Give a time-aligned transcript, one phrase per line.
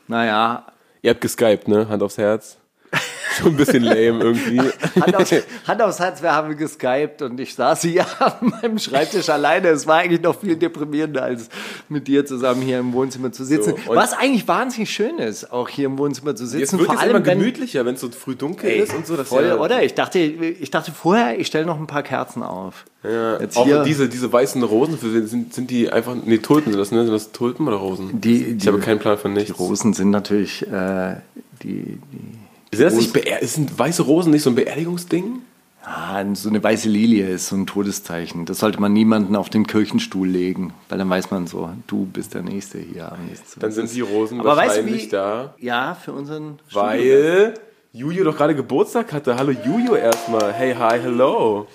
[0.08, 0.66] Naja,
[1.02, 1.88] Ihr habt geskypt, ne?
[1.88, 2.56] Hand aufs Herz.
[3.36, 4.60] Schon ein bisschen lame irgendwie.
[4.60, 5.32] Hand, auf,
[5.66, 9.68] Hand aufs Herz, wir haben geskypt und ich saß hier an meinem Schreibtisch alleine.
[9.68, 11.48] Es war eigentlich noch viel deprimierender, als
[11.88, 13.74] mit dir zusammen hier im Wohnzimmer zu sitzen.
[13.86, 16.78] So, Was eigentlich wahnsinnig schön ist, auch hier im Wohnzimmer zu Jetzt sitzen.
[16.78, 19.16] wird Vor es allem, immer gemütlicher, wenn es so früh dunkel Ey, ist und so.
[19.16, 19.82] Das voll, ja, oder?
[19.82, 22.84] Ich dachte, ich dachte vorher, ich stelle noch ein paar Kerzen auf.
[23.02, 26.90] Ja, Jetzt auch diese, diese weißen Rosen, sind, sind die einfach, nee, Tulpen sind das,
[26.90, 27.04] ne?
[27.04, 28.20] Sind das Tulpen oder Rosen?
[28.20, 29.58] Die, ich habe keinen Plan von Die nichts.
[29.58, 31.16] Rosen sind natürlich äh,
[31.62, 35.40] die, die Sind das nicht Beer sind weiße Rosen nicht so ein Beerdigungsding?
[35.84, 38.44] Ah, so eine weiße Lilie ist so ein Todeszeichen.
[38.44, 42.34] Das sollte man niemanden auf den Kirchenstuhl legen, weil dann weiß man so, du bist
[42.34, 43.12] der Nächste hier.
[43.12, 43.60] am nächsten.
[43.60, 45.54] Dann sind die Rosen Aber weißt du, wahrscheinlich wie- da.
[45.58, 47.54] Ja, für unseren Weil
[47.92, 49.36] Juju doch gerade Geburtstag hatte.
[49.36, 50.52] Hallo Juju erstmal.
[50.52, 51.68] Hey, hi, hello.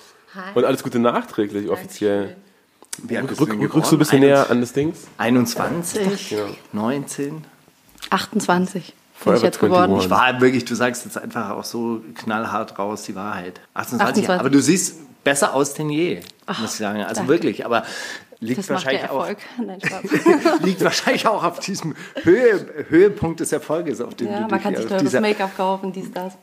[0.54, 2.36] Und alles Gute nachträglich, offiziell.
[3.02, 5.06] Wie Rück, du denn rückst du ein bisschen näher an das Dings?
[5.16, 6.38] 21, Ja.
[6.74, 7.44] 19.
[8.10, 8.92] 28
[9.24, 9.92] bin ich Forever jetzt geworden.
[9.94, 10.04] 21.
[10.04, 13.60] Ich war wirklich, du sagst jetzt einfach auch so knallhart raus die Wahrheit.
[13.74, 14.40] 28, 28.
[14.40, 16.20] aber du siehst besser aus denn je,
[16.60, 17.02] muss ich sagen.
[17.02, 17.32] Also danke.
[17.32, 17.84] wirklich, aber
[18.40, 19.28] liegt Das macht der wahrscheinlich auch.
[19.64, 19.78] Nein,
[20.62, 24.72] liegt wahrscheinlich auch auf diesem Höhe, Höhepunkt des Erfolges, auf dem ja, du man kann
[24.74, 26.34] dich sich auf teures dieser, Make-up kaufen, dies, das.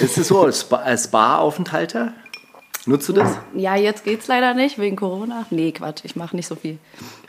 [0.00, 2.12] Ist es so als Spa- als Spa-Aufenthalter?
[2.86, 3.36] Nutzt du das?
[3.54, 5.46] Ja, jetzt geht's leider nicht wegen Corona.
[5.50, 6.78] Nee, Quatsch, ich mache nicht so viel.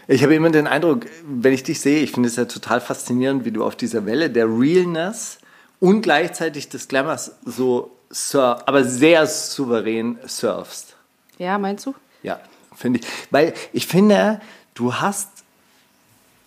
[0.10, 3.44] Ich habe immer den Eindruck, wenn ich dich sehe, ich finde es ja total faszinierend,
[3.44, 5.40] wie du auf dieser Welle der Realness
[5.82, 10.96] und gleichzeitig des Glamours so surf, aber sehr souverän surfst.
[11.38, 11.96] Ja, meinst du?
[12.24, 12.40] Ja,
[12.76, 13.08] finde ich.
[13.32, 14.40] Weil ich finde,
[14.76, 15.30] du hast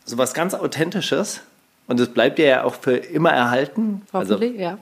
[0.07, 1.41] sowas ganz Authentisches
[1.87, 4.03] und es bleibt dir ja auch für immer erhalten.
[4.13, 4.79] Hoffentlich, ja.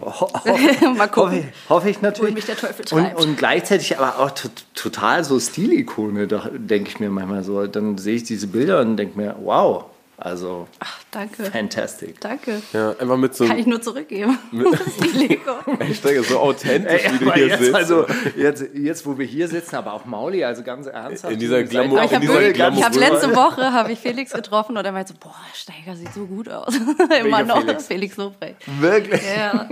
[0.00, 0.28] Ho
[0.96, 1.36] Mal gucken.
[1.38, 2.22] hoffe, hoffe ich natürlich.
[2.22, 7.00] Wohin mich der Teufel und, und gleichzeitig aber auch to total so Stilikone, denke ich
[7.00, 7.66] mir manchmal so.
[7.66, 9.84] Dann sehe ich diese Bilder und denke mir, wow,
[10.24, 11.44] also Ach, danke.
[11.44, 12.20] fantastic.
[12.20, 12.62] Danke.
[12.72, 14.38] Ja, einfach mit so Kann ich nur zurückgeben.
[15.88, 17.74] Ich stecke so authentisch, Ey, wie du hier jetzt, sitzt.
[17.74, 18.06] also,
[18.36, 21.32] jetzt, jetzt, wo wir hier sitzen, aber auch Mauli, also ganz ernsthaft.
[21.32, 23.98] In dieser Glamour- ich in habe dieser wirklich- Glamour- ich hab letzte Woche habe ich
[23.98, 26.74] Felix getroffen und er meinte so, boah, Steiger sieht so gut aus.
[27.24, 27.60] Immer noch.
[27.60, 27.86] Felix?
[27.86, 28.56] Felix, Lobrecht.
[28.80, 29.20] Wirklich.
[29.36, 29.68] Ja.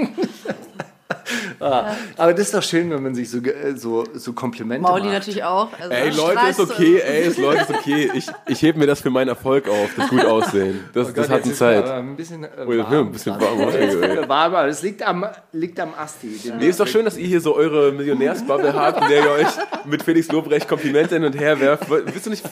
[1.60, 5.04] Ah, aber das ist doch schön, wenn man sich so, äh, so, so Komplimente Mauli
[5.04, 5.12] macht.
[5.14, 5.68] natürlich auch.
[5.78, 8.10] Also Ey, Leute, ist okay, ey, ist, Leute, ist okay.
[8.14, 10.80] Ich, ich heb mir das für meinen Erfolg auf, das gut aussehen.
[10.94, 11.88] Das, Oh Gott, das hat eine Zeit.
[11.88, 14.28] Ein bisschen, äh, Oh, ja, ein bisschen warm.
[14.28, 16.40] warm, aber es liegt am, liegt am Asti.
[16.58, 19.46] Nee, ist doch schön, dass ihr hier so eure Millionärsbubble habt, in der ihr euch
[19.86, 21.88] mit Felix Lobrecht Komplimente hin und her werft.
[21.90, 22.44] Willst du nicht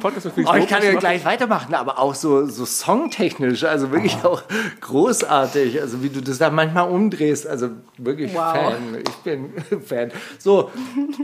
[0.00, 3.90] Podcast mit Felix Oh, ich kann ja gleich weitermachen, aber auch so, so songtechnisch, also
[3.90, 4.28] wirklich Oh.
[4.28, 4.42] auch
[4.80, 8.52] großartig, also wie du das da manchmal umdrehst, also wirklich Wow.
[8.52, 8.98] Fan.
[9.02, 9.52] Ich bin
[9.86, 10.10] Fan.
[10.38, 10.70] So,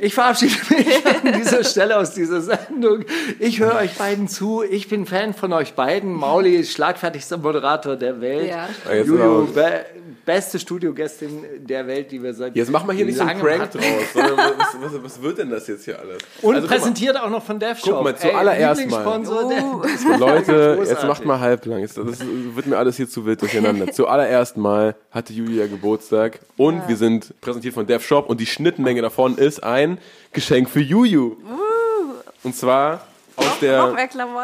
[0.01, 3.05] ich verabschiede mich an dieser Stelle aus dieser Sendung.
[3.39, 4.63] Ich höre euch beiden zu.
[4.63, 6.13] Ich bin Fan von euch beiden.
[6.13, 8.49] Mauli ist schlagfertigster Moderator der Welt.
[8.51, 8.69] Ja.
[8.93, 9.85] Jetzt Juju, be
[10.25, 13.63] beste Studiogästin der Welt, die wir seit Jetzt mach mal hier nicht so einen Prank
[13.63, 13.79] hatten.
[13.79, 14.27] draus.
[14.79, 16.19] Was, was, was wird denn das jetzt hier alles?
[16.43, 17.95] Und Also, mal, präsentiert auch noch von DevShop.
[17.95, 19.23] Guck mal, zuallererst mal.
[19.27, 19.83] Oh.
[20.19, 21.81] Leute, jetzt macht mal halblang.
[21.81, 23.91] Das wird mir alles hier zu wild durcheinander.
[23.91, 29.03] Zuallererst mal hatte Julia Geburtstag und wir sind präsentiert von Dev Shop und die Schnittmenge
[29.03, 29.99] davon ist ein
[30.33, 31.37] Geschenk für Juju.
[32.45, 33.85] Und zwar aus der,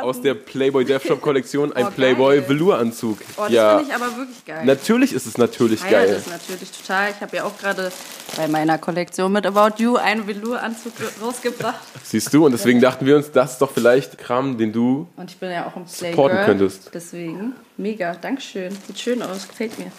[0.03, 2.49] aus der Playboy Dev Shop Kollektion ein Oh, Playboy geil.
[2.49, 3.19] Velour-Anzug.
[3.37, 4.65] Oh, das ja, finde ich aber wirklich geil.
[4.65, 6.15] natürlich ist es natürlich Ich feiere geil.
[6.15, 7.11] das natürlich total.
[7.11, 7.91] Ich habe ja auch gerade
[8.37, 11.81] bei meiner Kollektion mit About You einen Velour-Anzug rausgebracht.
[12.05, 12.47] Siehst du?
[12.47, 15.51] Und deswegen dachten wir uns, das ist doch vielleicht Kram, den du Und ich bin
[15.51, 16.45] ja auch Supporten Playgirl.
[16.47, 16.91] könntest.
[16.95, 18.77] Deswegen, mega, Dankeschön.
[18.87, 19.91] Sieht schön aus, gefällt mir.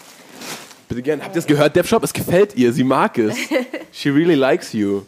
[0.88, 1.22] Bitte gerne.
[1.24, 1.76] Habt ihr es gehört?
[1.76, 2.72] Dev Shop, es gefällt ihr.
[2.72, 3.36] Sie mag es.
[3.92, 5.02] She really likes you.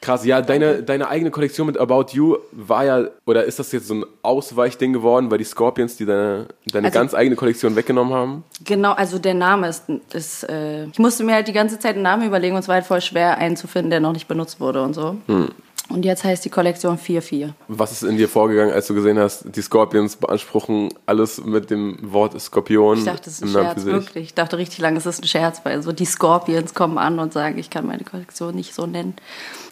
[0.00, 3.86] Krass, ja, deine, deine eigene Kollektion mit About You war ja, oder ist das jetzt
[3.86, 8.12] so ein Ausweichding geworden, weil die Scorpions, die deine, deine Also- ganz eigene Kollektion weggenommen
[8.12, 8.42] haben?
[8.64, 12.02] Genau, also der Name ist, ist äh, ich musste mir halt die ganze Zeit einen
[12.02, 14.58] Namen überlegen und es war halt voll schwer einen zu finden, der noch nicht benutzt
[14.58, 15.18] wurde und so.
[15.26, 15.50] Hm.
[15.88, 17.50] Und jetzt heißt die Kollektion 4-4.
[17.68, 21.98] Was ist in dir vorgegangen, als du gesehen hast, die Scorpions beanspruchen alles mit dem
[22.12, 24.24] Wort Skorpion Ich dachte, das ist ein Scherz, wirklich.
[24.26, 27.32] Ich dachte richtig lange, es ist ein Scherz, weil so die Scorpions kommen an und
[27.32, 29.14] sagen, ich kann meine Kollektion nicht so nennen.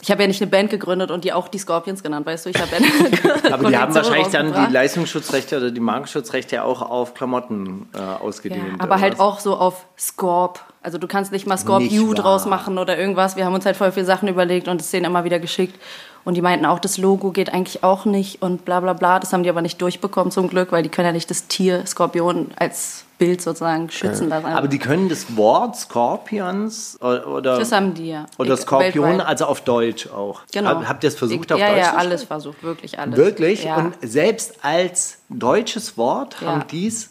[0.02, 2.50] Ich habe ja nicht eine Band gegründet und die auch die Scorpions genannt, weißt du?
[2.50, 4.72] Ich habe ja eine Aber die haben wahrscheinlich dann die.
[4.72, 8.62] Leistungsschutzrechte oder die Markenschutzrechte ja auch auf Klamotten äh, Ja, ausgedehnt.
[8.78, 9.20] aber oder halt was?
[9.20, 10.60] auch so auf Scorp.
[10.82, 12.14] Also du kannst nicht mal Scorp Nicht U wahr.
[12.14, 13.36] draus machen oder irgendwas.
[13.36, 15.78] Wir haben uns halt voll viele Sachen überlegt und es denen immer wieder geschickt.
[16.24, 19.18] Und die meinten auch, das Logo geht eigentlich auch nicht und bla bla bla.
[19.20, 21.84] Das haben die aber nicht durchbekommen zum Glück, weil die können ja nicht das Tier
[21.86, 24.46] Skorpion als Bild sozusagen schützen lassen.
[24.46, 28.26] Aber die können das Wort Scorpions oder, das haben die ja.
[28.38, 29.26] oder Ich- Skorpion, weltweit.
[29.26, 30.40] also auf Deutsch auch.
[30.52, 30.70] Genau.
[30.70, 31.78] Hab, habt ihr es versucht auf ja, Deutsch?
[31.80, 33.16] Ja, zu alles versucht, wirklich alles.
[33.18, 33.64] Wirklich?
[33.64, 36.48] Ja, Und selbst als deutsches Wort Ja.
[36.48, 37.10] haben dies.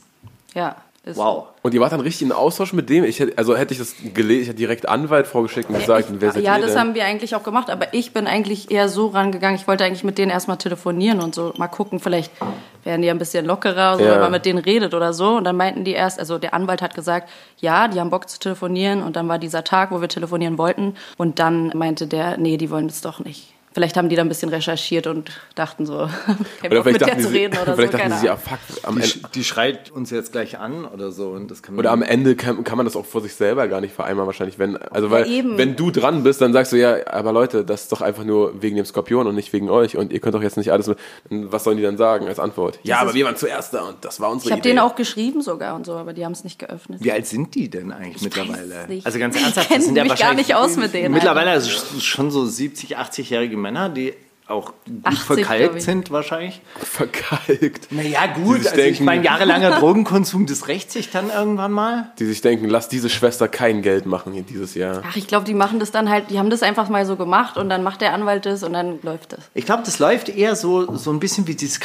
[0.55, 0.75] ja
[1.05, 1.47] ist Wow.
[1.61, 3.03] Und ihr wart dann richtig in Austausch mit dem?
[3.03, 6.31] Ich hätte, also hätte ich das gelesen, ich hätte direkt Anwalt vorgeschickt und gesagt, wer
[6.31, 6.79] seid ja, ihr das denn?
[6.79, 9.55] haben wir eigentlich auch gemacht, aber ich bin eigentlich eher so rangegangen.
[9.59, 12.31] Ich wollte eigentlich mit denen erstmal telefonieren und so mal gucken, vielleicht
[12.83, 14.13] werden die ein bisschen lockerer, so, Ja.
[14.13, 15.37] wenn man mit denen redet oder so.
[15.37, 17.29] Und dann meinten die erst, also der Anwalt hat gesagt,
[17.59, 19.03] ja, die haben Bock zu telefonieren.
[19.03, 20.95] Und dann war dieser Tag, wo wir telefonieren wollten.
[21.17, 23.53] Und dann meinte der, nee, die wollen das doch nicht.
[23.71, 26.09] Vielleicht haben die da ein bisschen recherchiert und dachten so,
[26.61, 27.97] kein Oder Bock mit vielleicht der dachten, zu sie, reden oder vielleicht so.
[27.97, 31.11] dachten Keine sie, ja, fuck, am Die, Ende, die schreit uns jetzt gleich an oder
[31.11, 31.29] so.
[31.29, 33.79] Und das kann oder am Ende kann, kann man das auch vor sich selber gar
[33.79, 35.57] nicht vereinbaren wahrscheinlich, wenn, also weil, eben.
[35.57, 38.59] wenn du dran bist, dann sagst du, ja, aber Leute, das ist doch einfach nur
[38.61, 40.91] wegen dem Skorpion und nicht wegen euch und ihr könnt doch jetzt nicht alles,
[41.29, 42.79] was sollen die dann sagen als Antwort?
[42.83, 45.41] Ja, aber wir waren zuerst da und das war unsere Ich habe denen auch geschrieben
[45.41, 47.03] sogar und so, aber die haben es nicht geöffnet.
[47.03, 48.87] Wie alt sind die denn eigentlich weiß mittlerweile?
[49.03, 51.51] Also ganz Ich ernsthaft, das sind ja mich gar wahrscheinlich nicht aus mit denen Mittlerweile
[51.51, 51.69] also
[51.99, 54.13] schon so 70, 80-jährige Männer, die
[54.47, 55.83] auch gut 80, glaub verkalkt ich.
[55.83, 56.61] sind wahrscheinlich.
[56.79, 57.91] verkalkt.
[57.91, 62.11] Naja, gut, also ich denken- meine, jahrelanger Drogenkonsum, das rächt sich dann irgendwann mal.
[62.17, 65.03] Die sich denken, lass diese Schwester kein Geld machen hier dieses Jahr.
[65.07, 67.57] Ach, ich glaube, die machen das dann halt, die haben das einfach mal so gemacht
[67.57, 69.41] und dann macht der Anwalt das und dann läuft das.
[69.53, 71.79] Ich glaube, das läuft eher so, so ein bisschen wie dieses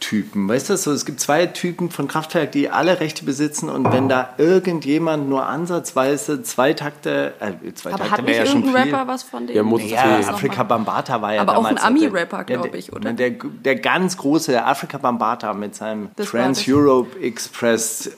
[0.00, 0.48] Kraftwerk-Typen.
[0.48, 4.08] Weißt du, so, es gibt zwei Typen von Kraftwerk, die alle Rechte besitzen und wenn
[4.08, 8.94] da irgendjemand nur ansatzweise zwei Takte, äh, zwei Aber Takte hat nicht ja irgendein viel.
[8.94, 9.56] Rapper was von denen?
[9.56, 10.62] Ja, Moses Ja, Afrika?
[10.62, 13.12] Bambata war ja Aber auch damals ein der- Ami-Rapper, der- glaub ich, oder?
[13.12, 18.10] Der, der ganz große Afrika Bambata mit seinem Trans-Europe Express,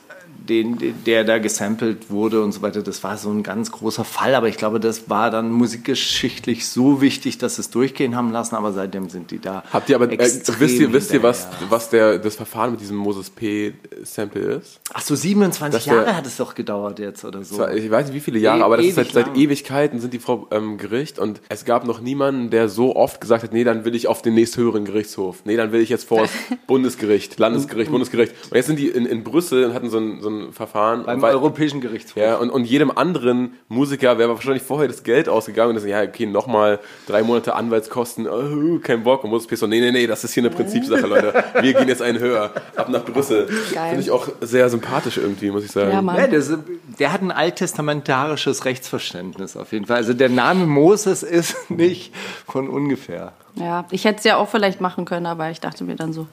[0.49, 4.35] den, der da gesampelt wurde und so weiter, das war so ein ganz großer Fall.
[4.35, 8.55] Aber ich glaube, das war dann musikgeschichtlich so wichtig, dass es durchgehen haben lassen.
[8.55, 9.63] Aber seitdem sind die da.
[9.73, 12.97] Habt ihr aber, äh, wisst ihr, wisst ihr was, was der, das Verfahren mit diesem
[12.97, 13.75] Moses P.
[14.03, 14.81] Sample ist?
[14.93, 17.57] Ach so, 27 Dass der- Jahre hat es doch gedauert jetzt oder so.
[17.57, 19.37] Zwar- Ich weiß nicht, wie viele Jahre, E- aber das ist seit, seit.
[19.37, 23.43] Ewigkeiten sind die vor ähm, Gericht und es gab noch niemanden, der so oft gesagt
[23.43, 25.43] hat, nee, dann will ich auf den nächsthöheren Gerichtshof.
[25.45, 26.31] Nee, dann will ich jetzt vor das
[26.67, 28.33] Bundesgericht, Landesgericht, Bundesgericht.
[28.51, 31.05] Und jetzt sind die in, in Brüssel und hatten so ein, so ein Verfahren.
[31.05, 32.17] Beim weil- Europäischen Gerichtshof.
[32.17, 36.03] ja, und, und jedem anderen Musiker wäre wahrscheinlich vorher das Geld ausgegangen und das, ja,
[36.03, 39.25] okay, nochmal drei Monate Anwaltskosten, oh, kein Bock.
[39.25, 39.57] Und Moses P.
[39.57, 41.45] so, nee, nee, nee, das ist hier eine Prinzipsache, Leute.
[41.61, 43.47] Wir gehen jetzt einen höher, ab nach Brüssel.
[43.47, 45.93] Finde ich auch sehr sympathisch irgendwie, muss ich sagen.
[45.93, 46.17] Ja, Mann.
[46.17, 46.53] Ja, das,
[46.99, 49.99] der hat ein alttestamentarisches Rechtsverständnis auf jeden Fall.
[49.99, 52.15] Also der Name Moses ist nicht
[52.47, 53.33] von ungefähr.
[53.55, 56.27] Ja, ich hätte es ja auch vielleicht machen können, aber ich dachte mir dann so,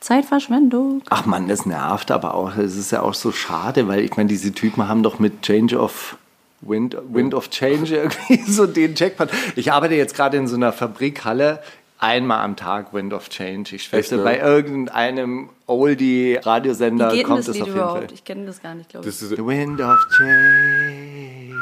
[0.00, 1.02] Zeitverschwendung.
[1.10, 2.56] Ach man, das nervt aber auch.
[2.56, 5.78] Es ist ja auch so schade, weil ich meine, diese Typen haben doch mit Change
[5.78, 6.16] of
[6.62, 7.96] Wind, Wind of Change
[8.28, 9.28] irgendwie so den Jackpot.
[9.56, 11.62] Ich arbeite jetzt gerade in so einer Fabrikhalle.
[11.98, 13.76] Einmal am Tag Wind of Change.
[13.76, 14.22] Ich schwöre, ne?
[14.24, 17.90] bei irgendeinem Oldie-Radiosender kommt das Lied auf jeden Fall.
[17.90, 18.12] überhaupt?
[18.12, 19.14] Ich kenne das gar nicht, glaube ich.
[19.14, 21.54] Das ist, The wind of change,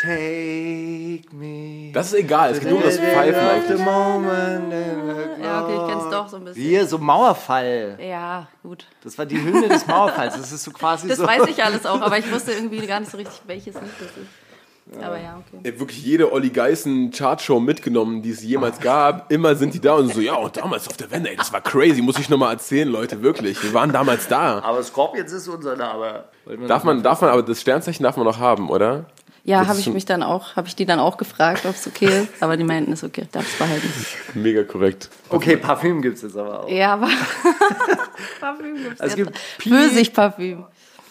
[0.00, 1.90] take me.
[1.92, 3.78] das ist egal, es geht nur um das Pfeifen the eigentlich.
[3.84, 6.62] moment in the Ja, okay, ich kenne es doch so ein bisschen.
[6.62, 7.98] Hier, so Mauerfall.
[8.00, 8.86] Ja, gut.
[9.02, 10.36] Das war die Hymne des Mauerfalls.
[10.36, 11.26] Das ist so quasi Das so.
[11.26, 14.08] weiß ich alles auch, aber ich wusste irgendwie gar nicht so richtig, welches Lied das
[14.08, 15.02] ist.
[15.02, 15.60] Aber ja, okay.
[15.64, 19.30] Ich hab wirklich jede Olli Geißen Chartshow mitgenommen, die es jemals gab.
[19.30, 21.60] Immer sind die da und so, ja, und damals auf der Wende, ey, das war
[21.60, 23.62] crazy, muss ich nochmal erzählen, Leute, wirklich.
[23.62, 24.60] Wir waren damals da.
[24.60, 26.24] Aber Scorpions ist unser Name.
[26.66, 29.04] Darf man, darf man, aber das Sternzeichen darf man noch haben, oder?
[29.48, 32.22] Ja, habe ich mich dann auch, habe ich die dann auch gefragt, ob es okay
[32.24, 33.92] ist, aber die meinten, es ist okay, darf es behalten.
[34.34, 35.08] Mega korrekt.
[35.30, 36.68] Okay, Parfüm gibt es jetzt aber auch.
[36.70, 37.08] Ja, aber
[38.40, 39.16] Parfüm gibt's Es jetzt.
[39.16, 40.64] gibt Pi- Pfirsichparfüm.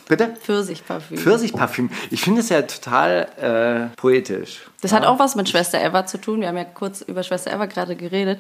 [0.08, 0.30] Bitte?
[0.42, 1.18] Pfirsichparfüm.
[1.18, 1.90] Pfirsichparfüm.
[2.12, 4.62] Ich finde es ja total äh, poetisch.
[4.82, 6.40] Das hat auch was mit Schwester Eva zu tun.
[6.40, 8.40] Wir haben ja kurz über Schwester Eva gerade geredet.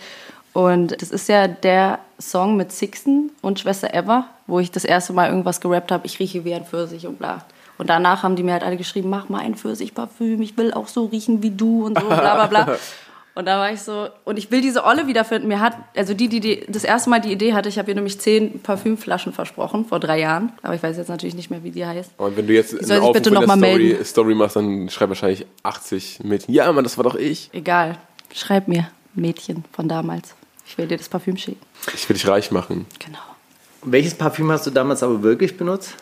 [0.53, 5.11] Und das ist ja der Song mit Sixten und Schwester Eva, wo ich das erste
[5.13, 7.43] Mal irgendwas gerappt habe, ich rieche wie ein Pfirsich und bla.
[7.77, 10.87] Und danach haben die mir halt alle geschrieben, mach mal ein Pfirsichparfüm, ich will auch
[10.87, 12.77] so riechen wie du und so, bla bla bla.
[13.37, 15.47] Und da war ich so, und ich will diese Olle wiederfinden.
[15.47, 17.93] Mir hat, also die, die, die das erste Mal die Idee hatte, ich habe ihr
[17.93, 20.53] nämlich zehn Parfümflaschen versprochen, vor drei Jahren.
[20.63, 22.13] Aber ich weiß jetzt natürlich nicht mehr, wie die heißt.
[22.17, 24.05] Und wenn du jetzt soll einen sich Aufruf bitte in noch der mal Story, melden.
[24.05, 26.49] Story machst, dann schreib wahrscheinlich 80 mit.
[26.49, 27.51] Ja, Mann, das war doch ich.
[27.53, 27.99] Egal.
[28.33, 30.33] Schreib mir, Mädchen von damals.
[30.65, 31.61] Ich will dir das Parfüm schicken.
[31.93, 32.87] Ich will dich reich machen.
[32.97, 33.19] Genau.
[33.83, 35.93] Welches Parfüm hast du damals aber wirklich benutzt?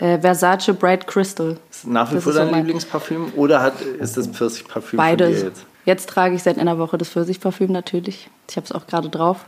[0.00, 1.58] Äh, Versace Bright Crystal.
[1.70, 5.42] Ist nach wie Das vor dein Lieblingsparfüm oder hat, ist das Pfirsichparfüm Beides.
[5.42, 5.66] jetzt?
[5.84, 8.30] Jetzt trage ich seit einer Woche das Pfirsichparfüm natürlich.
[8.48, 9.44] Ich habe es auch gerade drauf.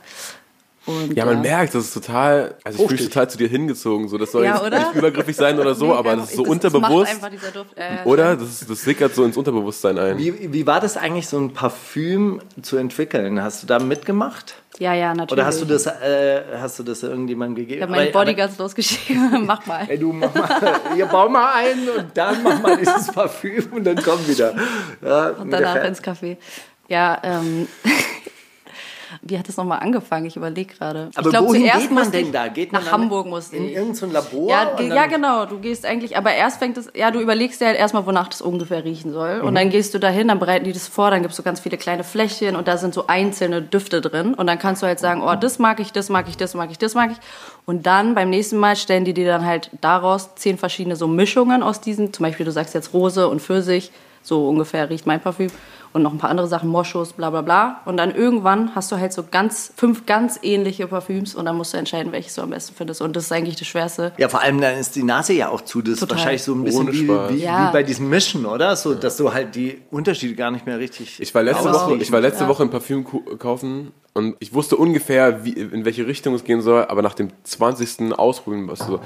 [0.84, 4.08] Und, Ja, man merkt, das ist total, also ich fühle mich total zu dir hingezogen.
[4.08, 4.78] So, das soll Ja, jetzt oder?
[4.80, 6.90] nicht übergriffig sein oder so, Nee, aber ja, das ist so das unterbewusst.
[6.90, 7.70] macht einfach dieser Duft.
[7.76, 8.36] Äh, Oder?
[8.36, 10.18] Das, ist, das sickert so ins Unterbewusstsein ein.
[10.18, 13.40] Wie, wie war das eigentlich, so ein Parfüm zu entwickeln?
[13.42, 14.54] Hast du da mitgemacht?
[14.78, 15.32] Ja, ja, natürlich.
[15.32, 17.76] Oder hast du das, äh, hast du das irgendjemandem gegeben?
[17.78, 19.44] Ich habe meinen Bodyguards losgeschrieben.
[19.46, 19.84] Mach mal.
[19.88, 20.48] Ey, du mach mal,
[20.96, 24.54] ihr bau mal ein und dann mach mal dieses Parfüm und dann komm wieder.
[25.00, 26.38] Ja, Und danach ins Café.
[26.88, 27.68] Ja, ähm.
[29.24, 30.26] Wie hat das nochmal angefangen?
[30.26, 31.06] Ich überlege gerade.
[31.12, 32.48] Ich Aber glaub, wohin zuerst geht man denn ich- da?
[32.48, 33.74] Geht man nach Hamburg musste In ich.
[33.76, 34.50] irgendein Labor?
[34.50, 35.46] Ja, ja, genau.
[35.46, 38.42] Du gehst eigentlich, aber erst fängt es, ja, du überlegst dir halt erstmal, wonach das
[38.42, 39.38] ungefähr riechen soll.
[39.38, 39.46] Mhm.
[39.46, 41.76] Und dann gehst du dahin, dann bereiten die das vor, dann gibt's so ganz viele
[41.78, 44.34] kleine Fläschchen und da sind so einzelne Düfte drin.
[44.34, 46.70] Und dann kannst du halt sagen, oh, das mag ich, das mag ich, das mag
[46.72, 47.18] ich, das mag ich.
[47.64, 51.62] Und dann beim nächsten Mal stellen die dir dann halt daraus zehn verschiedene so Mischungen
[51.62, 52.12] aus diesen.
[52.12, 53.92] Zum Beispiel, du sagst jetzt Rose und Pfirsich.
[54.24, 55.48] So ungefähr riecht mein Parfüm.
[55.92, 57.80] Und noch ein paar andere Sachen, Moschus, bla bla bla.
[57.84, 61.74] Und dann irgendwann hast du halt so ganz, fünf ganz ähnliche Parfüms und dann musst
[61.74, 63.02] du entscheiden, welches du am besten findest.
[63.02, 64.12] Und das ist eigentlich das Schwerste.
[64.16, 65.82] Ja, vor allem dann ist die Nase ja auch zu.
[65.82, 66.16] Das ist Total.
[66.16, 67.68] wahrscheinlich so ein bisschen wie, wie, Ja.
[67.68, 68.74] wie bei diesem Mischen, oder?
[68.76, 71.20] So, dass du halt die Unterschiede gar nicht mehr richtig.
[71.20, 71.72] Ich war letzte.
[71.72, 73.06] Woche, ich war letzte Woche ein Parfüm
[73.38, 77.28] kaufen und ich wusste ungefähr, wie, in welche Richtung es gehen soll, aber nach dem
[77.44, 78.12] 20.
[78.18, 79.00] Ausprobieren warst du so,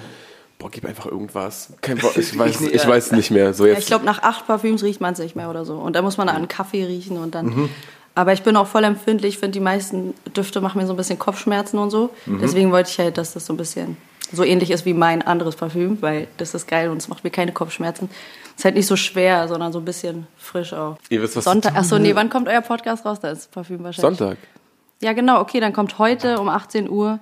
[0.58, 1.72] boah, gib einfach irgendwas.
[1.80, 2.88] Kein Bock, ich weiß, nicht, ich ja.
[2.88, 3.54] weiß nicht mehr.
[3.54, 5.74] So Ja, jetzt, ich glaube, nach acht Parfüms riecht man es nicht mehr oder so.
[5.74, 7.46] Und da muss man an Kaffee riechen und dann.
[7.46, 7.68] Mhm.
[8.14, 9.34] Aber ich bin auch voll empfindlich.
[9.34, 12.10] Ich finde, die meisten Düfte machen mir so ein bisschen Kopfschmerzen und so.
[12.24, 12.40] Mhm.
[12.40, 13.98] Deswegen wollte ich halt, dass das so ein bisschen
[14.32, 17.30] so ähnlich ist wie mein anderes Parfüm, weil das ist geil und es macht mir
[17.30, 18.08] keine Kopfschmerzen.
[18.52, 20.96] Es ist halt nicht so schwer, sondern so ein bisschen frisch auch.
[21.10, 21.76] Ihr wisst, was Sonntag.
[21.76, 23.20] Achso, nee, wann kommt euer Podcast raus?
[23.20, 24.18] Da ist das Parfüm wahrscheinlich.
[24.18, 24.38] Sonntag.
[25.02, 25.40] Ja, genau.
[25.40, 27.20] Okay, dann kommt heute um 18 Uhr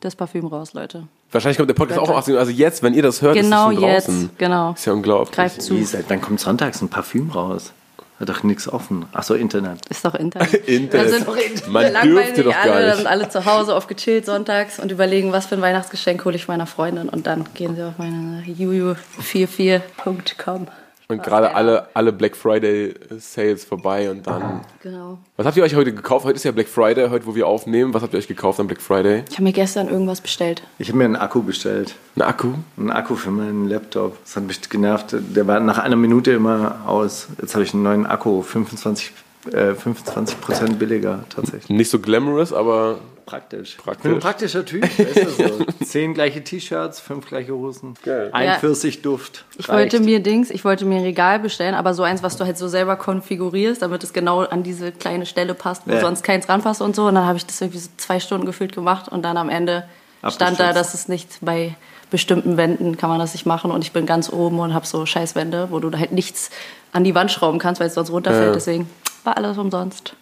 [0.00, 1.06] das Parfüm raus, Leute.
[1.30, 2.20] Wahrscheinlich kommt der Podcast auch um Sonntag.
[2.22, 2.40] 18 Uhr.
[2.40, 4.08] Also jetzt, wenn ihr das hört, Genau ist es schon jetzt.
[4.08, 4.30] draußen.
[4.38, 4.72] Genau.
[4.72, 5.36] Ist ja unglaublich.
[5.36, 5.74] Greift zu.
[6.08, 7.72] Wann kommt sonntags ein Parfüm raus?
[8.18, 9.04] Hat doch nichts offen.
[9.12, 9.78] Ach so, Internet.
[9.88, 10.52] Ist doch Internet.
[10.68, 11.06] Internet.
[11.06, 12.90] Da sind, Man dürfte sich doch gar alle, nicht.
[12.92, 16.34] Da sind alle zu Hause auf gechillt sonntags und überlegen, was für ein Weihnachtsgeschenk hole
[16.34, 17.08] ich meiner Freundin.
[17.08, 20.66] Und dann gehen sie auf meine juju44.com.
[21.10, 24.60] Und gerade alle, alle Black Friday Sales vorbei und dann.
[24.82, 25.16] Genau.
[25.38, 26.26] Was habt ihr euch heute gekauft?
[26.26, 27.94] Heute ist ja Black Friday, heute wo wir aufnehmen.
[27.94, 29.24] Was habt ihr euch gekauft am Black Friday?
[29.30, 30.62] Ich habe mir gestern irgendwas bestellt.
[30.78, 31.94] Ich habe mir einen Akku bestellt.
[32.14, 32.48] Ein Akku?
[32.76, 34.22] Einen Akku für meinen Laptop.
[34.22, 35.16] Das hat mich genervt.
[35.18, 37.28] Der war nach einer Minute immer aus.
[37.40, 38.42] Jetzt habe ich einen neuen Akku.
[38.42, 39.12] 25,
[39.52, 41.70] äh, 25% billiger tatsächlich.
[41.70, 42.98] Nicht so glamorous, aber
[43.28, 43.76] Praktisch.
[43.76, 43.98] Praktisch.
[43.98, 44.82] Ich bin ein praktischer Typ.
[44.82, 45.64] Weißt du, so.
[45.84, 47.92] Zehn gleiche T-Shirts, fünf gleiche Hosen.
[48.02, 48.30] Geil.
[48.32, 48.54] Ein Ja.
[48.58, 49.44] Pfirsichduft.
[49.58, 49.92] Ich reicht.
[49.92, 52.56] wollte mir Dings, ich wollte mir ein Regal bestellen, aber so eins, was du halt
[52.56, 56.00] so selber konfigurierst, damit es genau an diese kleine Stelle passt, wo Ja.
[56.00, 57.06] sonst keins ranpasst und so.
[57.06, 59.84] Und dann habe ich das irgendwie so zwei Stunden gefühlt gemacht und dann am Ende
[60.28, 61.74] stand da, dass es nicht bei
[62.10, 65.04] bestimmten Wänden kann man das nicht machen und ich bin ganz oben und habe so
[65.04, 66.48] Scheißwände, wo du da halt nichts
[66.92, 68.46] an die Wand schrauben kannst, weil es sonst runterfällt.
[68.46, 68.52] Ja.
[68.54, 68.88] Deswegen
[69.24, 70.14] war alles umsonst.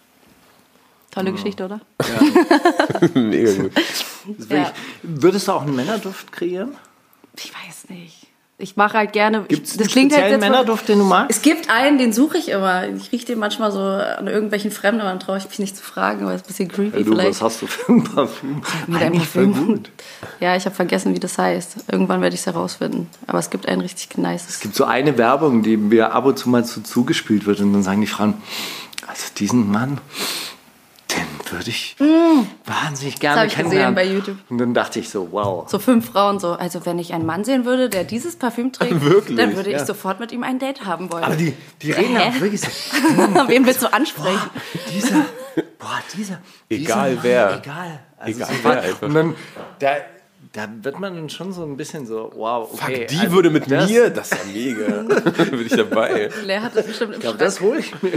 [1.16, 1.80] Tolle Geschichte, oder?
[3.14, 3.72] mega gut.
[4.50, 4.70] Ja.
[5.02, 6.72] Würdest du auch einen Männerduft kreieren?
[7.38, 8.26] Ich weiß nicht.
[8.58, 9.42] Ich mache halt gerne.
[9.48, 11.30] Gibt es einen speziellen jetzt- Männerduft, den du magst?
[11.36, 12.86] Es gibt einen, den suche ich immer.
[12.88, 15.82] Ich rieche den manchmal so an irgendwelchen Fremden, aber dann traue ich mich nicht zu
[15.82, 17.28] fragen, weil es ein bisschen creepy Hey, du, vielleicht.
[17.30, 18.62] was hast du für ein Parfüm?
[18.86, 19.66] Mit einem Parfüm.
[19.66, 19.90] gut.
[20.40, 21.84] Ja, ich habe vergessen, wie das heißt.
[21.92, 23.08] Irgendwann werde ich es herausfinden.
[23.26, 24.46] Aber es gibt einen richtig nice.
[24.48, 27.72] Es gibt so eine Werbung, die mir ab und zu mal so zugespielt wird und
[27.74, 28.34] dann sagen die Frauen,
[29.06, 29.98] also diesen Mann,
[31.16, 31.96] den würde ich
[32.64, 33.38] wahnsinnig gerne Mm.
[33.40, 33.94] hab ich gesehen kennenlernen.
[33.94, 34.36] bei YouTube.
[34.50, 35.68] Und dann dachte ich so, wow.
[35.68, 36.52] So fünf Frauen so.
[36.52, 39.36] Also wenn ich einen Mann sehen würde, der dieses Parfüm trägt, Wirklich?
[39.38, 39.84] dann würde ich Ja.
[39.86, 41.24] sofort mit ihm ein Date haben wollen.
[41.24, 42.28] Aber die, die reden Hä?
[42.30, 42.68] auch wirklich so,
[43.48, 44.50] Wen willst du ansprechen?
[44.92, 45.24] dieser,
[45.78, 47.56] boah, dieser, Egal dieser Mann, wer.
[47.62, 48.00] Egal.
[48.18, 49.02] Also Egal so wer einfach.
[49.02, 49.34] Und dann,
[49.78, 49.88] da,
[50.52, 52.96] da wird man dann schon so ein bisschen so, wow, okay.
[53.00, 55.02] Fuck, die also würde mit das, mir, das ist ja mega.
[55.50, 56.30] Bin ich dabei.
[56.44, 58.12] Lea hat das bestimmt im Ich glaube, das hole ich mir.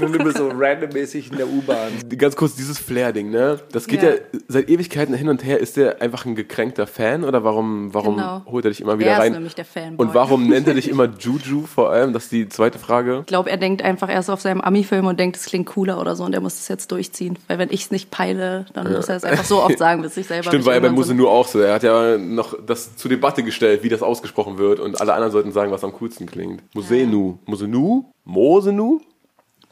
[0.00, 1.90] Nur immer so randommäßig in der U-Bahn.
[2.16, 3.60] Ganz kurz, dieses Flair-Ding, ne?
[3.72, 4.10] Das geht ja.
[4.10, 4.16] Ja.
[4.48, 5.58] seit Ewigkeiten hin und her.
[5.60, 8.42] Ist der einfach ein gekränkter Fan oder warum, warum Genau.
[8.46, 9.32] holt er dich immer wieder Er ist rein?
[9.32, 10.06] nämlich der Fanboy.
[10.06, 12.12] Und warum nennt er dich immer Juju vor allem?
[12.12, 13.20] Das ist die zweite Frage.
[13.20, 16.16] Ich glaube, er denkt einfach erst auf seinem Ami-Film und denkt, es klingt cooler oder
[16.16, 17.38] so und er muss das jetzt durchziehen.
[17.48, 20.16] Weil wenn ich es nicht peile, dann muss er es einfach so oft sagen, bis
[20.16, 21.60] ich selber Stimmt, war ja bei irgendwann Mose nur auch so.
[21.60, 25.32] Er hat ja noch das zur Debatte gestellt, wie das ausgesprochen wird und alle anderen
[25.32, 26.62] sollten sagen, was am coolsten klingt.
[26.74, 27.38] Mosenu.
[27.46, 28.04] Mosenu?
[28.24, 29.00] Mosenu?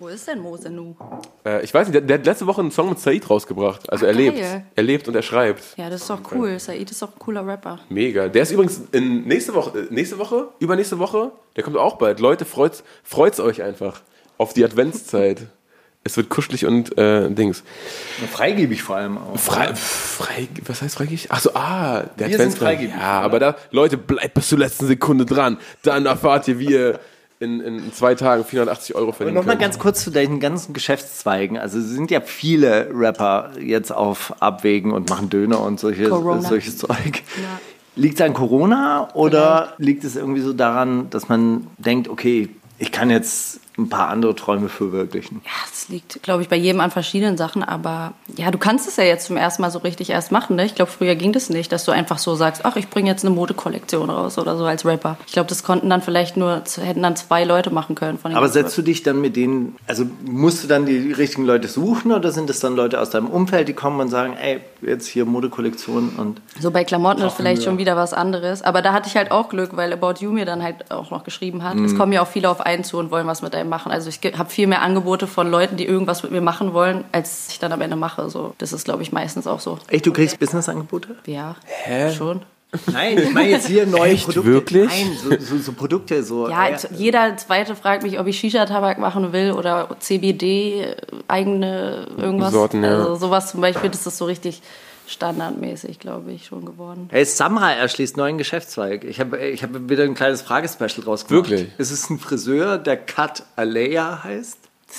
[0.00, 0.94] Wo ist denn Mose Nu?
[1.44, 3.90] Äh, ich weiß nicht, der, der hat letzte Woche einen Song mit Said rausgebracht.
[3.90, 4.38] Also Ah, er lebt.
[4.38, 4.64] geil.
[4.76, 5.76] Er lebt und er schreibt.
[5.76, 6.56] Ja, das ist doch cool.
[6.60, 7.80] Said ist doch ein cooler Rapper.
[7.88, 8.28] Mega.
[8.28, 12.20] Der ist übrigens in nächste Woche, äh, nächste Woche, übernächste Woche, der kommt auch bald.
[12.20, 14.00] Leute, freut's, freut's euch einfach
[14.36, 15.48] auf die Adventszeit.
[16.04, 17.62] Es wird kuschelig und äh, Dings.
[18.32, 19.38] Freigebig vor allem auch.
[19.38, 21.28] Frei, frei, was heißt freigebig?
[21.30, 24.86] Ach so, ah, der Wir sind freigebig, Ja, aber da, Leute, bleibt bis zur letzten
[24.86, 25.58] Sekunde dran.
[25.82, 27.00] Dann erfahrt ihr, wie ihr
[27.40, 31.56] in, in zwei Tagen 480 Euro Aber verdienen nochmal ganz kurz zu deinen ganzen Geschäftszweigen.
[31.56, 36.78] Also es sind ja viele Rapper jetzt auf Abwägen und machen Döner und solche, solches
[36.78, 37.22] Zeug.
[37.94, 42.92] Liegt es an Corona oder liegt es irgendwie so daran, dass man denkt, okay, ich
[42.92, 45.40] kann jetzt ein paar andere Träume verwirklichen?
[45.44, 48.96] Ja, es liegt, glaube ich, bei jedem an verschiedenen Sachen, aber ja, du kannst es
[48.96, 50.56] ja jetzt zum ersten Mal so richtig erst machen.
[50.56, 50.64] Ne?
[50.64, 53.24] Ich glaube, früher ging das nicht, dass du einfach so sagst, ach, ich bringe jetzt
[53.24, 55.16] eine Modekollektion raus oder so als Rapper.
[55.26, 58.48] Ich glaube, das konnten dann vielleicht nur, hätten dann zwei Leute machen können von Aber
[58.48, 62.32] setzt du dich dann mit denen, also musst du dann die richtigen Leute suchen oder
[62.32, 66.10] sind es dann Leute aus deinem Umfeld, die kommen und sagen, ey, jetzt hier Modekollektion
[66.16, 68.62] und So bei Klamotten ist vielleicht schon wieder was anderes.
[68.62, 71.24] Aber da hatte ich halt auch Glück, weil About You mir dann halt auch noch
[71.24, 71.76] geschrieben hat.
[71.76, 71.84] Mhm.
[71.84, 73.92] Es kommen ja auch viele auf einen zu und wollen was mit einem machen.
[73.92, 77.48] Also ich habe viel mehr Angebote von Leuten, die irgendwas mit mir machen wollen, als
[77.50, 78.28] ich dann am Ende mache.
[78.30, 79.78] So, das ist, glaube ich, meistens auch so.
[79.88, 81.16] Echt, du kriegst Businessangebote?
[81.26, 82.12] Ja, Hä?
[82.12, 82.42] schon.
[82.92, 84.26] Nein, ich meine jetzt hier neue Echt?
[84.26, 84.50] Produkte.
[84.50, 84.88] Wirklich?
[84.90, 86.50] Nein, so, so, so Produkte, so.
[86.50, 90.94] Ja, äh, jeder Zweite fragt mich, ob ich Shisha-Tabak machen will oder CBD,
[91.28, 92.52] eigene irgendwas.
[92.52, 92.90] Sorten, ja.
[92.90, 94.60] Also sowas zum Beispiel, das ist so richtig
[95.08, 97.08] standardmäßig, glaube ich, schon geworden.
[97.10, 99.04] Hey, Samra erschließt neuen Geschäftszweig.
[99.04, 101.50] Ich habe ich hab wieder ein kleines Fragespecial rausgemacht.
[101.50, 101.70] Wirklich?
[101.78, 104.58] Es ist ein Friseur, der Cut Alea heißt.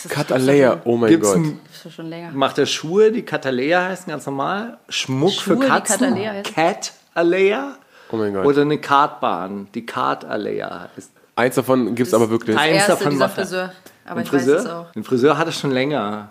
[0.10, 1.38] Cut a Layer, oh mein Gibt's Gott.
[1.38, 2.30] ein, Das ist schon länger.
[2.32, 4.78] macht er Schuhe, die Cut Alea heißen ganz normal.
[4.88, 6.04] Schmuck Schuhe, für Katzen.
[6.14, 6.42] Alea?
[6.44, 7.76] Cat Alea.
[8.12, 8.46] Oh mein Gott.
[8.46, 11.12] Oder eine Kartbahn, die Kart Alea heißt.
[11.36, 12.56] Eins davon gibt's aber wirklich.
[12.58, 13.34] Eins Erste, davon macht.
[13.36, 13.72] Friseur.
[14.06, 14.80] Aber Ein ich weiß es Friseur?
[14.82, 14.92] auch.
[14.92, 16.30] Den Friseur hat er schon länger.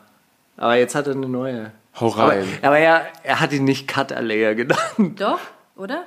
[0.57, 1.73] Aber jetzt hat er eine neue.
[2.01, 2.47] Hau Aber, rein.
[2.63, 5.21] aber er, er hat ihn nicht Cut Alea genannt.
[5.21, 5.41] Doch,
[5.77, 6.05] oder?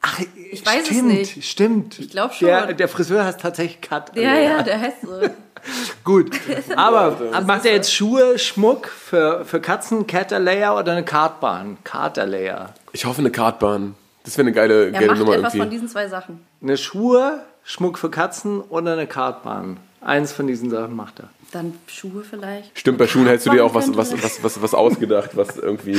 [0.00, 0.18] Ach,
[0.50, 1.44] Ich weiß es stimmt, nicht.
[1.44, 1.98] Stimmt.
[2.00, 2.48] Ich glaub schon.
[2.48, 4.16] Der, der Friseur heißt tatsächlich Cut.
[4.16, 4.42] Ja, Alea.
[4.56, 5.20] ja, der heißt so.
[6.04, 6.32] Gut.
[6.76, 7.16] Aber
[7.46, 11.78] macht er jetzt Schuhe, Schmuck für, für Katzen, Cat Alea oder eine Kartbahn?
[11.84, 12.74] Kart Alea.
[12.92, 13.94] Ich hoffe eine Kartbahn.
[14.24, 15.74] Das wäre eine geile, Er geile macht Nummer etwas von irgendwie.
[15.76, 16.44] diesen zwei Sachen.
[16.60, 19.76] Eine Schuhe, Schmuck für Katzen oder eine Kartbahn?
[20.00, 21.28] Eins von diesen Sachen macht er.
[21.52, 22.78] Dann Schuhe vielleicht.
[22.78, 25.98] Stimmt, bei Schuhen hättest du dir auch was, was, was, was, was ausgedacht, was irgendwie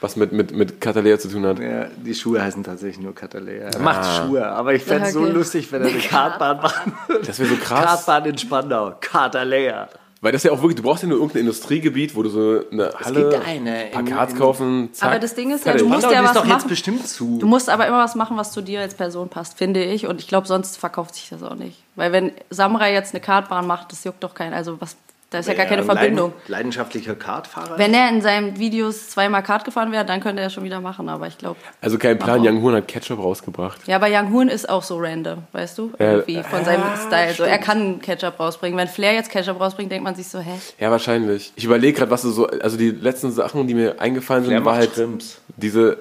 [0.00, 1.58] was mit, mit, mit Catalea zu tun hat.
[1.58, 3.68] Ja, die Schuhe heißen tatsächlich nur Cat Alea.
[3.68, 5.26] Er macht Schuhe, aber ich fände es Okay.
[5.26, 7.26] so lustig, wenn er eine Kartbahn machen würde.
[7.26, 7.84] Das wäre so krass.
[7.84, 8.94] Kartbahn in Spandau.
[9.00, 9.88] Kart Alea.
[10.22, 12.92] Weil das ja auch wirklich, du brauchst ja nur irgendein Industriegebiet, wo du so eine
[12.94, 15.08] Halle, gibt eine in- Plakats in- kaufen, zack.
[15.12, 16.68] Aber das Ding ist ja, du musst ja was doch jetzt machen.
[16.68, 17.38] bestimmt zu.
[17.38, 20.06] Du musst aber immer was machen, was zu dir als Person passt, finde ich.
[20.06, 21.82] Und ich glaube, sonst verkauft sich das auch nicht.
[21.96, 24.52] Weil wenn Samurai jetzt eine Kartbahn macht, das juckt doch keinen.
[24.52, 24.94] Also was,
[25.30, 26.30] da ist ja gar keine ein Verbindung.
[26.32, 27.78] Leiden, leidenschaftlicher Kartfahrer.
[27.78, 31.08] Wenn er in seinen Videos zweimal Kart gefahren wäre, dann könnte er schon wieder machen.
[31.08, 33.86] Aber ich glaube, Also kein Plan, Young Horn hat Ketchup rausgebracht.
[33.86, 35.92] ja, aber Young Hoon ist auch so random, weißt du?
[36.00, 37.32] Ja, Irgendwie von seinem Style.
[37.34, 38.76] So, er kann Ketchup rausbringen.
[38.76, 40.50] Wenn Flair jetzt Ketchup rausbringt, denkt man sich so, hä?
[40.80, 41.52] Ja, wahrscheinlich.
[41.54, 44.64] Ich überlege gerade, was du so, also die letzten Sachen, die mir eingefallen sind, Der
[44.64, 45.40] war halt Shrimps.
[45.56, 45.98] diese,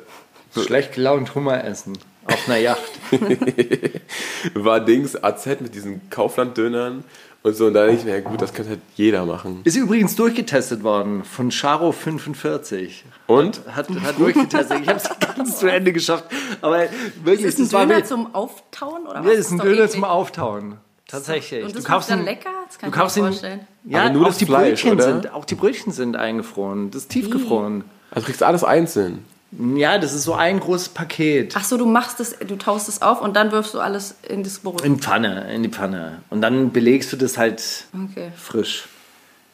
[0.66, 1.98] Schlecht gelaunt Hummer essen.
[2.26, 2.82] Auf einer Yacht.
[4.54, 7.04] war Dings AZ mit diesen Kaufland-Dönern
[7.44, 7.68] und so.
[7.68, 9.62] Und da denke ich mir, ja gut, das könnte halt jeder machen.
[9.64, 13.06] Ist übrigens durchgetestet worden von Charo 45.
[13.28, 13.62] Und?
[13.74, 14.80] Hat, hat durchgetestet.
[14.82, 16.26] Ich habe es ganz zu Ende geschafft.
[16.62, 16.80] Aber
[17.24, 19.26] wirklich, Ist ein das war Döner zum Auftauen oder was?
[19.26, 19.92] Ja, ist ein Döner eklig.
[19.92, 20.78] zum Auftauen.
[21.08, 21.64] Tatsächlich.
[21.66, 22.50] Und das du kaufst dann ihn- lecker?
[22.68, 23.68] Das kann du ich mir kaufst ihn, vorstellen.
[23.86, 25.04] Ja, Aber nur auch das die Fleisch, Brötchen oder?
[25.04, 26.92] sind, auch die Brötchen sind eingefroren.
[26.92, 27.84] Das ist tiefgefroren.
[28.12, 29.26] Also kriegst du alles einzeln.
[29.52, 31.56] Ja, das ist so ein großes Paket.
[31.58, 34.44] Ach so, du machst es, du taust es auf und dann wirfst du alles in
[34.44, 34.82] das Brot.
[34.82, 36.22] In Pfanne, in die Pfanne.
[36.30, 38.32] Und dann belegst du das halt Okay.
[38.36, 38.88] frisch.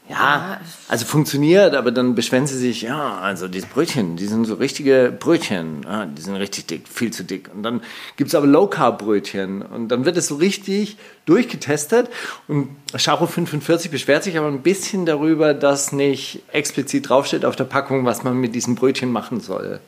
[0.08, 4.54] Ja, also funktioniert, aber dann beschweren sie sich, ja, also diese Brötchen, die sind so
[4.54, 7.50] richtige Brötchen, ah, die sind richtig dick, viel zu dick.
[7.52, 7.82] Und dann
[8.16, 12.10] gibt es aber Low-Carb-Brötchen und dann wird es so richtig durchgetestet
[12.48, 17.64] und Charo 45 beschwert sich aber ein bisschen darüber, dass nicht explizit draufsteht auf der
[17.64, 19.80] Packung, was man mit diesen Brötchen machen soll.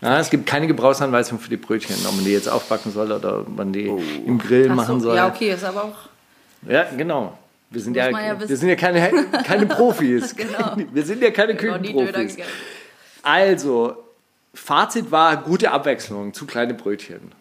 [0.00, 3.40] Ja, es gibt keine Gebrauchsanweisung für die Brötchen, ob man die jetzt aufbacken soll oder
[3.40, 3.86] ob man die
[4.24, 5.16] im Grill Ach machen so, soll.
[5.16, 6.68] Ja, okay, ist aber auch.
[6.68, 7.36] Ja, genau.
[7.72, 9.10] Wir sind, ja, ja wir sind ja keine,
[9.44, 10.36] keine Profis.
[10.36, 10.76] Genau.
[10.92, 12.36] Wir sind ja keine Döner Küchenprofis.
[13.22, 13.96] Also,
[14.54, 17.32] Fazit war gute Abwechslung, zu kleine Brötchen.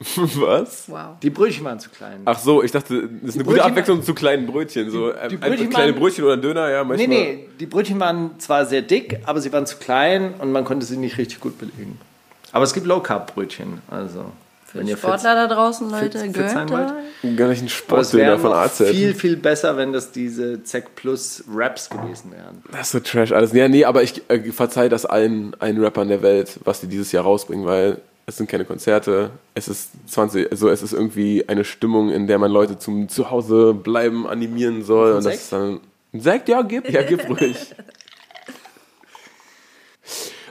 [0.16, 0.88] Was?
[0.88, 1.18] Wow.
[1.22, 2.20] Die Brötchen waren zu klein.
[2.24, 4.90] Ach so, ich dachte, das ist eine gute Brötchen- Abwechslung zu kleinen Brötchen.
[4.90, 7.08] So, äh, die einfach Brötchen kleine waren- Brötchen oder ein Döner, ja, nee, manchmal.
[7.08, 10.86] nee, die Brötchen waren zwar sehr dick, aber sie waren zu klein und man konnte
[10.86, 11.98] sie nicht richtig gut belegen.
[12.52, 14.26] Aber es gibt Low-Carb-Brötchen, also.
[14.70, 16.92] Für Wenn ihr fit- Sportler da draußen, fit- Leute, fit gönnt sein wollt.
[17.24, 17.36] euch.
[17.36, 18.82] Gar nicht ein Aber es wäre Sportdöner von AZ.
[18.90, 22.62] viel, viel besser, wenn das diese Zack Plus Raps gewesen wären.
[22.70, 23.52] Das ist so Trash alles.
[23.54, 27.12] Ja, nee, aber ich äh, verzeih das allen, allen Rappern der Welt, was die dieses
[27.12, 29.30] Jahr rausbringen, weil es sind keine Konzerte.
[29.54, 33.72] Es ist 20, also es ist irgendwie eine Stimmung, in der man Leute zum Zuhause
[33.72, 35.12] bleiben animieren soll.
[35.12, 35.36] Und das Sekt?
[35.44, 35.80] ist dann.
[36.12, 37.56] Sekt, ja, gib, ja, gib ruhig.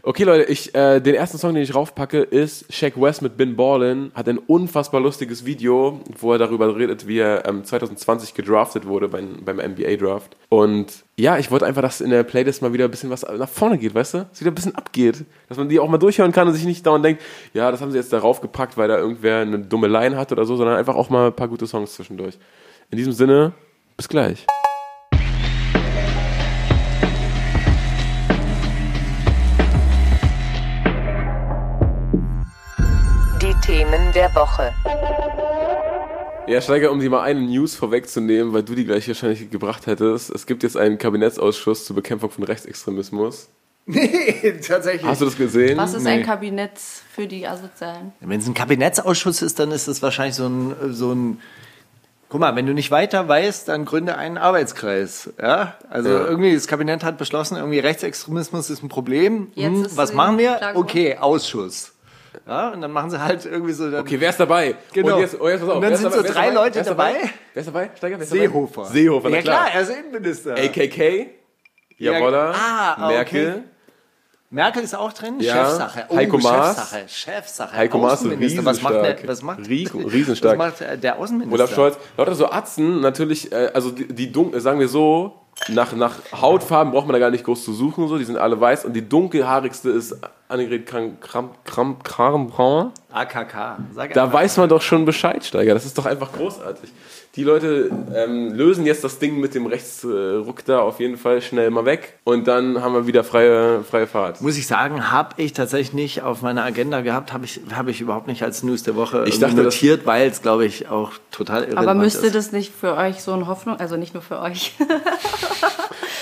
[0.07, 3.57] Okay, Leute, ich, äh, den ersten Song, den ich raufpacke, ist Shaq West mit Bin
[3.57, 4.13] Ballin.
[4.15, 9.09] Hat ein unfassbar lustiges Video, wo er darüber redet, wie er ähm, 2020 gedraftet wurde
[9.09, 10.37] beim, beim NBA-Draft.
[10.47, 13.49] Und ja, ich wollte einfach, dass in der Playlist mal wieder ein bisschen was nach
[13.49, 14.17] vorne geht, weißt du?
[14.19, 15.25] Dass wieder ein bisschen abgeht.
[15.49, 17.21] Dass man die auch mal durchhören kann und sich nicht dauernd denkt,
[17.53, 20.45] ja, das haben sie jetzt darauf gepackt, weil da irgendwer eine dumme Line hat oder
[20.45, 22.37] so, sondern einfach auch mal ein paar gute Songs zwischendurch.
[22.91, 23.51] In diesem Sinne,
[23.97, 24.47] bis gleich.
[33.91, 34.73] Themen der Woche.
[36.47, 40.29] Ja, Steiger, um dir mal eine News vorwegzunehmen, weil du die gleich wahrscheinlich gebracht hättest.
[40.29, 43.49] Es gibt jetzt einen Kabinettsausschuss zur Bekämpfung von Rechtsextremismus.
[43.89, 45.05] Nee, tatsächlich.
[45.05, 45.77] Hast du das gesehen?
[45.77, 46.09] Was ist Nee.
[46.09, 48.11] ein Kabinett für die Asozialen?
[48.19, 51.39] Wenn es ein Kabinettsausschuss ist, dann ist es wahrscheinlich so ein, so ein.
[52.27, 55.29] Guck mal, wenn du nicht weiter weißt, dann gründe einen Arbeitskreis.
[55.41, 55.75] Ja?
[55.89, 56.25] Also Ja.
[56.25, 59.47] irgendwie, das Kabinett hat beschlossen, irgendwie Rechtsextremismus ist ein Problem.
[59.55, 60.59] Jetzt Hm, ist was machen wir?
[60.75, 61.93] Okay, Ausschuss.
[62.45, 64.75] Ja, und dann machen sie halt irgendwie so dann Okay, wer ist dabei?
[64.93, 65.15] Genau.
[65.15, 65.75] Und, jetzt, oh, jetzt pass auf.
[65.77, 66.27] Und dann sind dabei?
[66.27, 67.15] so drei Leute Wer ist dabei.
[67.53, 67.89] Wer ist dabei?
[67.95, 68.81] Steiger, wer ist Seehofer.
[68.83, 68.93] Dabei?
[68.93, 69.55] Seehofer, ja klar.
[69.65, 70.53] klar, er ist Innenminister.
[70.55, 71.29] AKK,
[71.97, 73.49] Jawolla, Ah, Merkel.
[73.49, 73.63] okay.
[74.49, 75.39] Merkel ist auch drin?
[75.39, 75.53] Ja.
[75.65, 76.05] Chefsache.
[76.07, 76.77] Oh, Heiko Maas.
[76.77, 77.03] Chefsache.
[77.09, 77.75] Chefsache.
[77.75, 78.65] Heiko Maas ist.
[78.65, 80.57] Was macht der, was macht, Rie- riesenstark.
[80.57, 81.53] Was macht der Außenminister?
[81.53, 81.97] Olaf Scholz.
[82.15, 85.33] Lauter so Atzen, natürlich, äh, also die, die sagen wir so,
[85.69, 88.59] nach, nach Hautfarben braucht man da gar nicht groß zu suchen, so, die sind alle
[88.59, 90.17] weiß und die dunkelhaarigste ist
[90.47, 92.91] Annegret Kram, Kram, Kram, Kramp-Braun.
[93.17, 93.77] AKK.
[93.93, 94.33] Sag Da einfach.
[94.39, 95.73] weiß man doch schon Bescheid, Steiger.
[95.73, 96.89] Das ist doch einfach großartig.
[97.35, 101.69] Die Leute ähm, lösen jetzt das Ding mit dem Rechtsruck da auf jeden Fall schnell
[101.69, 104.41] mal weg und dann haben wir wieder freie, freie Fahrt.
[104.41, 108.01] Muss ich sagen, habe ich tatsächlich nicht auf meiner Agenda gehabt, habe ich, hab ich
[108.01, 111.63] überhaupt nicht als News der Woche Ich dachte, notiert, weil es, glaube ich, auch total
[111.63, 112.35] irrelevant Aber müsste ist.
[112.35, 114.73] das nicht für euch so ein Hoffnung, also nicht nur für euch,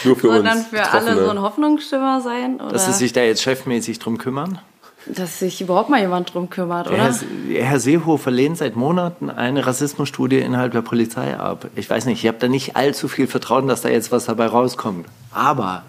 [0.03, 0.67] Nur für sondern uns.
[0.67, 2.59] für alle so ein Hoffnungsschimmer sein?
[2.59, 4.59] Oder Dass sie sich da jetzt chefmäßig drum kümmern?
[5.07, 6.97] Dass sich überhaupt mal jemand drum kümmert, oder?
[6.97, 7.15] Herr,
[7.49, 11.67] Herr Seehofer lehnt seit Monaten eine Rassismusstudie innerhalb der Polizei ab.
[11.75, 14.47] Ich weiß nicht, ich habe da nicht allzu viel Vertrauen, dass da jetzt was dabei
[14.47, 15.07] rauskommt.
[15.31, 15.83] Aber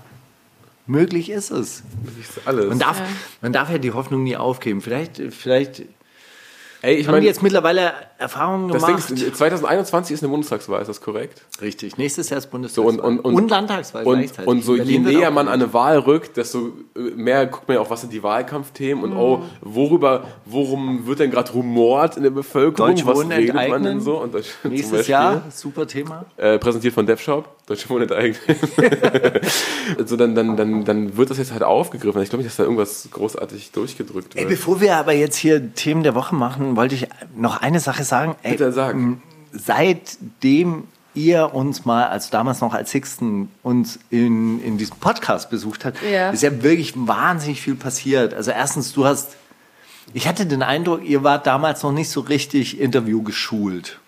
[0.86, 1.82] möglich ist es.
[2.04, 2.68] Das ist alles.
[2.68, 3.02] Man darf,
[3.40, 4.80] man darf ja die Hoffnung nie aufgeben.
[4.80, 5.82] Vielleicht, vielleicht
[6.82, 9.10] Ey, ich haben meine, die jetzt mittlerweile Erfahrungen gemacht.
[9.10, 11.42] Ist, 2021 ist eine Bundestagswahl, ist das korrekt?
[11.60, 12.98] Richtig, nächstes Jahr ist So, Bundestagswahl.
[13.00, 14.46] und, und, und, Landtagswahl und, gleichzeitig.
[14.46, 17.80] und so je näher man an eine Wahl rückt, desto äh, mehr guckt man ja
[17.80, 22.30] auch, was sind die Wahlkampfthemen und oh, worüber, worum wird denn gerade rumort in der
[22.30, 22.90] Bevölkerung?
[22.90, 23.84] Deutsche was Wohnen redet man enteignen.
[23.84, 24.20] denn so?
[24.20, 24.34] Und
[24.64, 26.24] Nächstes Beispiel, Jahr, super Thema.
[26.36, 28.56] Äh, präsentiert von DevShop, Deutsche Wohnen enteignen.
[30.06, 32.22] so, dann, dann, dann, dann wird das jetzt halt aufgegriffen.
[32.22, 34.50] Ich glaube nicht, dass da irgendwas großartig durchgedrückt Ey, wird.
[34.50, 38.36] bevor wir aber jetzt hier Themen der Woche machen, wollte ich noch eine Sache sagen.
[38.42, 38.94] Ey, Bitte sag.
[38.94, 40.84] m, Seitdem
[41.14, 45.94] ihr uns mal, also damals noch als Sixten, uns in, in diesem Podcast besucht hat,
[46.02, 46.30] Ja.
[46.30, 48.34] ist ja wirklich wahnsinnig viel passiert.
[48.34, 49.36] Also erstens, du hast,
[50.12, 53.98] ich hatte den Eindruck, ihr wart damals noch nicht so richtig Interview geschult.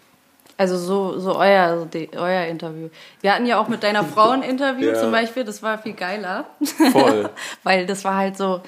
[0.59, 2.88] Also so, so euer, also die, euer Interview.
[3.20, 5.00] Wir hatten ja auch mit deiner Frau ein Interview Ja.
[5.00, 6.46] zum Beispiel, das war viel geiler.
[6.92, 7.31] Voll.
[7.62, 8.61] Weil das war halt so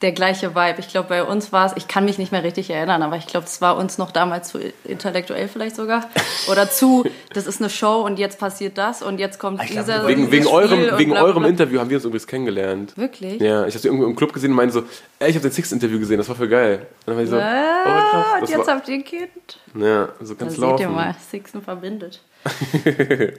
[0.00, 0.76] der gleiche Vibe.
[0.78, 3.26] Ich glaube, bei uns war es, ich kann mich nicht mehr richtig erinnern, aber ich
[3.26, 6.04] glaube, es war uns noch damals zu intellektuell vielleicht sogar.
[6.50, 9.86] Oder zu, das ist eine Show und jetzt passiert das und jetzt kommt Ich glaub,
[9.86, 10.06] dieser.
[10.06, 11.44] Wegen, dieses wegen Spiel eurem, wegen bla, bla, eurem.
[11.46, 12.96] Interview haben wir uns übrigens kennengelernt.
[12.96, 13.40] Wirklich?
[13.40, 14.82] Ja, ich habe sie irgendwo im Club gesehen und meinte so,
[15.18, 16.78] ey, ich habe den Six-Interview gesehen, das war voll geil.
[16.78, 18.26] Und dann war ich so, oh, Ah, krass.
[18.42, 19.58] und jetzt war, habt ihr ein Kind.
[19.74, 20.82] Ja, so Da kann's seht laufen.
[20.82, 22.20] ihr mal, Sixen verbindet.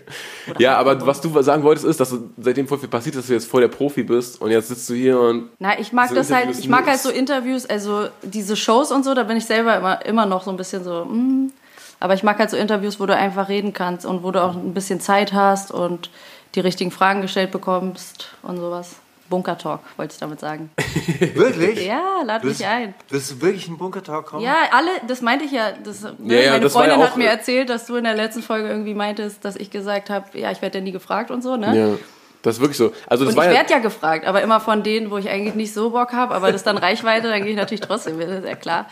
[0.58, 3.34] Ja, aber was du sagen wolltest, ist, dass du seitdem voll viel passiert dass du
[3.34, 6.16] jetzt voll der Profi bist und jetzt sitzt du hier und Na, ich mag So
[6.16, 9.38] das halt, Interviews ich mag halt so Interviews, also diese Shows und so, da bin
[9.38, 11.52] ich selber immer, immer noch so ein bisschen so, mm.
[12.00, 14.56] aber ich mag halt so Interviews, wo du einfach reden kannst und wo du auch
[14.56, 16.10] ein bisschen Zeit hast und
[16.56, 18.96] die richtigen Fragen gestellt bekommst und sowas.
[19.30, 20.72] Bunker Talk, wollte ich damit sagen.
[21.36, 21.86] Wirklich?
[21.86, 22.94] Ja, lad mich ein.
[23.10, 24.44] willst du wirklich in den Bunkertalk kommen?
[24.44, 25.72] Ja, alle, das meinte ich ja.
[25.84, 28.16] Das, ne, Ja, ja, meine das Freundin ja hat mir erzählt, dass du in der
[28.16, 31.42] letzten Folge irgendwie meintest, dass ich gesagt habe, ja, ich werde ja nie gefragt und
[31.44, 31.78] so, ne?
[31.78, 31.98] ja,
[32.42, 32.92] das ist wirklich so.
[33.08, 35.30] Also das Und war ich ja, werde ja gefragt, aber immer von denen, wo ich
[35.30, 38.20] eigentlich nicht so Bock habe, aber das ist dann Reichweite, dann gehe ich natürlich trotzdem,
[38.20, 38.86] das ist ja klar.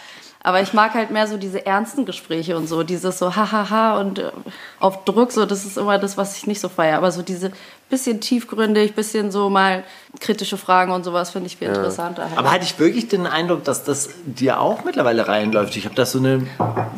[0.44, 4.20] Aber ich mag halt mehr so diese ernsten Gespräche und so, dieses so hahaha und
[4.20, 4.32] äh,
[4.80, 6.98] auf Druck, so das ist immer das, was ich nicht so feiere.
[6.98, 7.52] Aber so diese
[7.90, 9.84] bisschen tiefgründig, bisschen so mal
[10.20, 12.24] kritische Fragen und sowas finde ich viel interessanter.
[12.30, 12.38] Halt.
[12.38, 15.76] Aber hatte ich wirklich den Eindruck, dass das dir auch mittlerweile reinläuft?
[15.78, 16.48] Ich habe da so, eine,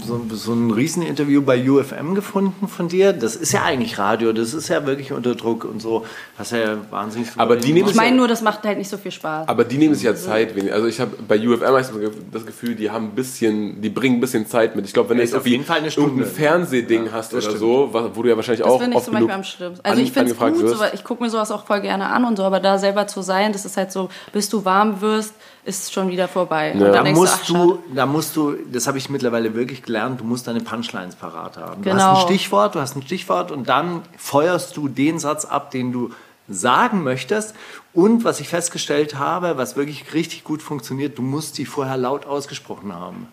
[0.06, 3.12] so, so ein Rieseninterview bei UFM gefunden von dir.
[3.13, 6.06] Das ist ja eigentlich Radio, das ist ja wirklich unter Druck und so.
[6.38, 8.97] Hast ja wahnsinnig viel Aber die nehmen ich meine nur, das macht halt nicht so
[8.97, 9.47] viel Spaß.
[9.49, 10.56] Aber die nehmen sich ja Zeit.
[10.56, 11.99] wenig- Also ich habe bei UFM hab so
[12.32, 14.86] das Gefühl, die haben ein bisschen, die bringen ein bisschen Zeit mit.
[14.86, 16.10] Ich glaube, wenn du jetzt auf irgendwie jeden Fall eine Stunde.
[16.12, 17.60] irgendein Fernsehding hast oder stimmt.
[17.60, 19.86] so, wo du ja wahrscheinlich Das auch finde ich oft zum Beispiel genug am schlimmsten.
[19.86, 20.78] Also ich finde es angefragt gut, wirst.
[20.79, 23.21] So, ich gucke mir sowas auch voll gerne an und so, aber da selber zu
[23.21, 25.33] sein, das ist halt so, bis du warm wirst,
[25.65, 26.71] ist schon wieder vorbei.
[26.73, 26.91] Und Ja.
[26.91, 27.79] dann Da musst ach, du, schade.
[27.93, 31.83] da musst du, das habe ich mittlerweile wirklich gelernt, du musst deine Punchlines parat haben.
[31.83, 32.09] Du hast Genau.
[32.15, 36.09] ein Stichwort, du hast ein Stichwort und dann feuerst du den Satz ab, den du
[36.47, 37.53] sagen möchtest.
[37.93, 42.25] Und was ich festgestellt habe, was wirklich richtig gut funktioniert, du musst die vorher laut
[42.25, 43.27] ausgesprochen haben.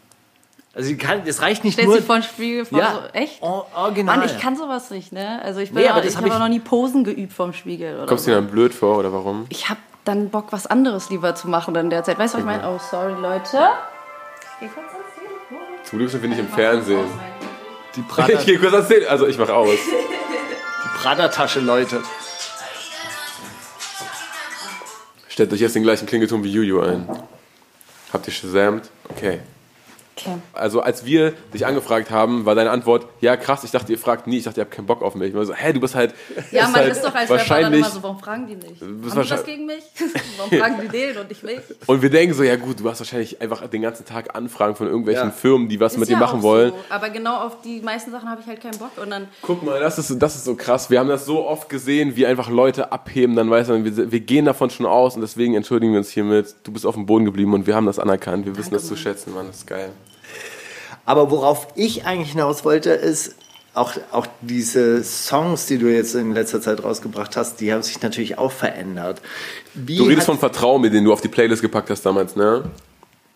[0.77, 1.97] Also kann, das reicht nicht Stellst nur.
[1.97, 3.43] dich vor den Spiegel vor, Ja, so, echt?
[3.43, 4.19] or- original.
[4.19, 5.41] Mann, ich kann sowas nicht, ne?
[5.43, 7.03] Also ich, bin Nee, auch, aber das ich hab habe ich- auch noch nie Posen
[7.03, 7.97] geübt vorm Spiegel.
[7.97, 8.31] Oder Kommst so.
[8.31, 9.47] du dir dann blöd vor oder warum?
[9.49, 12.19] Ich habe dann Bock, was anderes lieber zu machen in der Zeit.
[12.19, 12.69] Weißt du, was ich meine?
[12.69, 13.59] Oh, sorry, Leute.
[14.61, 15.67] Geh kurz ans Telefon.
[15.85, 17.07] Zum Glück sind wir nicht im Fernsehen.
[17.97, 19.07] die Prada, Ich gehe kurz erzählen.
[19.09, 19.71] Also ich mache aus.
[19.71, 22.03] die Prada-Tasche, Leute.
[25.29, 27.09] Stellt euch jetzt den gleichen Klingelton wie Juju ein.
[28.13, 28.91] Habt ihr shazamt?
[29.09, 29.41] Okay.
[30.19, 30.39] Okay.
[30.55, 34.27] Also als wir dich angefragt haben, war deine Antwort, ja krass, ich dachte, ihr fragt
[34.27, 35.29] nie, ich dachte, ihr habt keinen Bock auf mich.
[35.29, 36.15] Ich war so, hä, du bist halt
[36.51, 38.81] Ja, bist man halt ist doch als wahrscheinlich immer so, warum fragen die nicht?
[38.81, 39.85] Haben die was gegen mich?
[40.39, 41.61] warum fragen die den und ich nicht?
[41.85, 44.87] Und wir denken so, ja gut, du hast wahrscheinlich einfach den ganzen Tag Anfragen von
[44.87, 45.31] irgendwelchen Ja.
[45.31, 46.71] Firmen, die was Ist mit ja dir machen auch wollen.
[46.71, 46.77] So.
[46.89, 48.93] Aber genau auf die meisten Sachen habe ich halt keinen Bock.
[48.97, 50.89] Und dann, Guck mal, das ist, das ist so krass.
[50.89, 54.21] Wir haben das so oft gesehen, wie einfach Leute abheben, dann weiß man, wir, wir
[54.21, 56.55] gehen davon schon aus und deswegen entschuldigen wir uns hiermit.
[56.65, 58.47] Du bist auf dem Boden geblieben und wir haben das anerkannt.
[58.47, 59.49] Wir wissen das zu schätzen, Mann.
[59.49, 59.91] Das ist geil.
[61.07, 63.37] Aber worauf ich eigentlich hinaus wollte, ist
[63.75, 68.03] auch, auch diese Songs, die du jetzt in letzter Zeit rausgebracht hast, die haben sich
[68.03, 69.23] natürlich auch verändert.
[69.75, 72.65] Wie Du redest von Vertrauen, mit den du auf die Playlist gepackt hast damals, ne?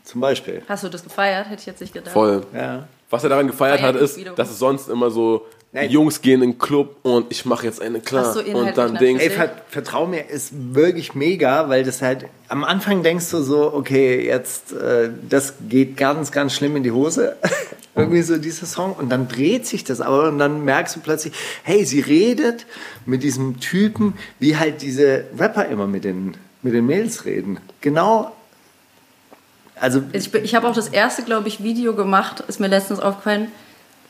[0.02, 0.62] Zum Beispiel.
[0.68, 1.48] hast du das gefeiert?
[1.48, 2.12] Hätte ich jetzt nicht gedacht.
[2.12, 2.44] Voll.
[2.54, 2.88] Ja.
[3.10, 5.88] Was er daran gefeiert ja hat, ist, dass es sonst immer so, Nein.
[5.88, 8.26] Jungs gehen in den Club und ich mache jetzt eine klar.
[8.28, 8.96] Ach so, und dann.
[8.96, 9.22] Dings.
[9.22, 13.72] Ey, ver vertrau mir, ist wirklich mega, weil das halt am Anfang denkst du so,
[13.72, 17.36] okay, jetzt äh, das geht ganz, ganz schlimm in die Hose.
[17.94, 21.34] Irgendwie so dieser Song und dann dreht sich das aber und dann merkst du plötzlich,
[21.62, 22.66] hey, sie redet
[23.04, 27.58] mit diesem Typen, wie halt diese Rapper immer mit den, mit den Mails reden.
[27.80, 28.32] Genau.
[29.74, 33.48] Also Ich, ich habe auch das erste, glaube ich, Video gemacht, ist mir letztens aufgefallen,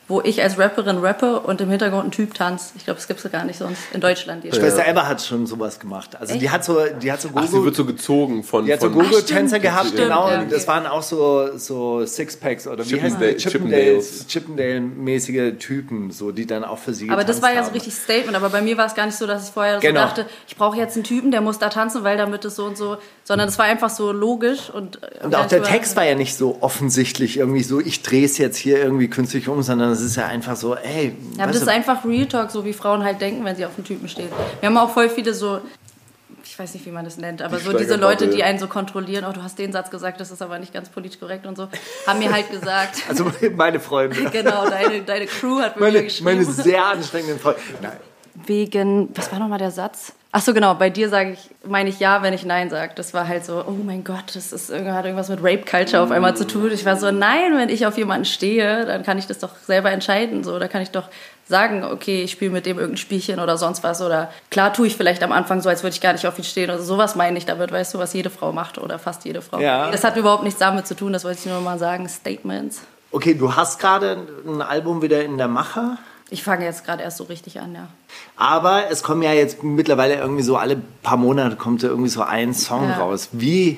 [0.07, 2.73] wo ich als Rapperin rappe und im Hintergrund ein Typ tanzt.
[2.75, 4.43] Ich glaube, das gibt es gar nicht sonst in Deutschland.
[4.43, 6.17] Die Schwester Eva hat schon sowas gemacht.
[6.19, 6.53] Also die Echt?
[6.53, 8.65] hat so, die hat so Ach, sie Gogo- wird so gezogen von.
[8.65, 10.27] Die hat so Gogo-Tänzer gehabt, stimmt, genau.
[10.29, 10.49] ja, und okay.
[10.51, 13.49] Das waren auch so, so Sixpacks oder wie heißen Chippendale- die?
[13.49, 17.93] Chippendales, Chippendale-mäßige Typen, so, die dann auch für sie Aber das war ja so richtig
[17.93, 18.35] Statement.
[18.35, 20.01] Aber bei mir war es gar nicht so, dass ich vorher Genau.
[20.01, 22.65] so dachte, ich brauche jetzt einen Typen, der muss da tanzen, weil damit es so
[22.65, 22.97] und so.
[23.23, 24.69] Sondern es war einfach so logisch.
[24.69, 28.37] Und, Und auch der Text war ja nicht so offensichtlich irgendwie so, ich drehe es
[28.37, 31.61] jetzt hier irgendwie künstlich um, sondern es ist ja einfach so, ey, Ja, aber das
[31.61, 34.29] ist einfach Real Talk, so wie Frauen halt denken, wenn sie auf einen Typen stehen.
[34.59, 35.59] Wir haben auch voll viele so,
[36.43, 37.95] ich weiß nicht, wie man das nennt, aber Die so diese.
[37.95, 40.73] Leute, die einen so kontrollieren, oh, du hast den Satz gesagt, das ist aber nicht
[40.73, 41.67] ganz politisch korrekt und so,
[42.07, 46.25] haben mir halt gesagt, also meine Freunde, genau, deine, deine Crew hat mir meine, geschrieben.
[46.25, 47.59] meine sehr anstrengenden Freunde.
[47.81, 47.97] Nein.
[48.45, 50.13] Wegen, was war nochmal der Satz?
[50.33, 52.93] Ach so, genau, bei dir sage ich, meine ich ja, wenn ich nein sage.
[52.95, 56.09] Das war halt so, oh mein Gott, das ist, hat irgendwas mit Rape Culture auf
[56.09, 56.71] einmal zu tun.
[56.71, 59.91] Ich war so, nein, wenn ich auf jemanden stehe, dann kann ich das doch selber
[59.91, 60.45] entscheiden.
[60.45, 61.09] So, da kann ich doch
[61.45, 64.01] sagen, okay, ich spiele mit dem irgendein Spielchen oder sonst was.
[64.01, 66.45] Oder klar tue ich vielleicht am Anfang so, als würde ich gar nicht auf ihn
[66.45, 66.69] stehen.
[66.69, 69.59] Oder sowas meine ich damit, weißt du, was jede Frau macht oder fast jede Frau.
[69.59, 69.91] Ja.
[69.91, 72.07] Das hat überhaupt nichts damit zu tun, das wollte ich nur mal sagen.
[72.07, 72.81] Statements.
[73.11, 74.17] Okay, du hast gerade
[74.47, 75.97] ein Album wieder in der Mache.
[76.31, 77.87] Ich fange jetzt gerade erst so richtig an, ja.
[78.37, 82.23] Aber es kommen ja jetzt mittlerweile irgendwie so alle paar Monate kommt da irgendwie so
[82.23, 82.97] ein Song Ja.
[82.97, 83.29] raus.
[83.33, 83.77] Wie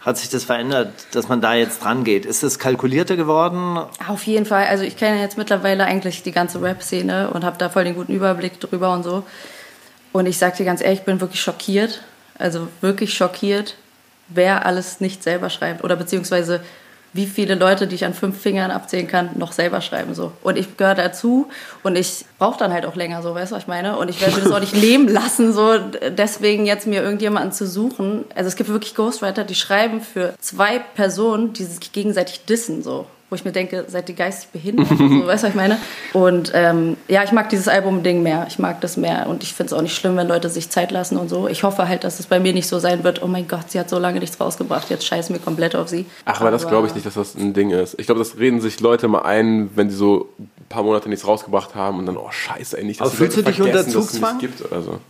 [0.00, 2.26] hat sich das verändert, dass man da jetzt dran geht?
[2.26, 3.78] Ist es kalkulierter geworden?
[4.08, 4.66] Auf jeden Fall.
[4.66, 8.12] Also ich kenne jetzt mittlerweile eigentlich die ganze Rap-Szene und habe da voll den guten
[8.12, 9.22] Überblick drüber und so.
[10.12, 12.02] Und ich sag dir ganz ehrlich, ich bin wirklich schockiert.
[12.36, 13.76] Also wirklich schockiert,
[14.28, 15.84] wer alles nicht selber schreibt.
[15.84, 16.60] Oder beziehungsweise
[17.14, 20.14] wie viele Leute, die ich an fünf Fingern abzählen kann, noch selber schreiben.
[20.14, 20.32] So.
[20.42, 21.48] Und ich gehöre dazu
[21.84, 23.96] und ich brauche dann halt auch länger, so, weißt du, was ich meine?
[23.96, 28.24] Und ich werde das auch nicht leben lassen, so deswegen jetzt mir irgendjemanden zu suchen.
[28.34, 33.06] Also es gibt wirklich Ghostwriter, die schreiben für zwei Personen, die sich gegenseitig dissen, so.
[33.30, 34.88] Wo ich mir denke, seid ihr geistig behindert?
[34.88, 35.78] so, weißt du, was ich meine?
[36.12, 38.46] Und ähm, ja, ich mag dieses Album-Ding mehr.
[38.48, 39.26] Ich mag das mehr.
[39.28, 41.48] Und ich finde es auch nicht schlimm, wenn Leute sich Zeit lassen und so.
[41.48, 43.80] Ich hoffe halt, dass es bei mir nicht so sein wird, oh mein Gott, sie
[43.80, 46.06] hat so lange nichts rausgebracht, jetzt scheißen wir komplett auf sie.
[46.26, 47.98] Ach, aber das glaube ich nicht, dass das ein Ding ist.
[47.98, 51.26] Ich glaube, das reden sich Leute mal ein, wenn sie so ein paar Monate nichts
[51.26, 53.60] rausgebracht haben und dann, oh scheiße, ey, nicht, dass Aber die fühlst Leute du dich
[53.60, 54.36] unter vergessen, dass es Zugzwang?
[54.36, 55.00] nicht gibt oder so.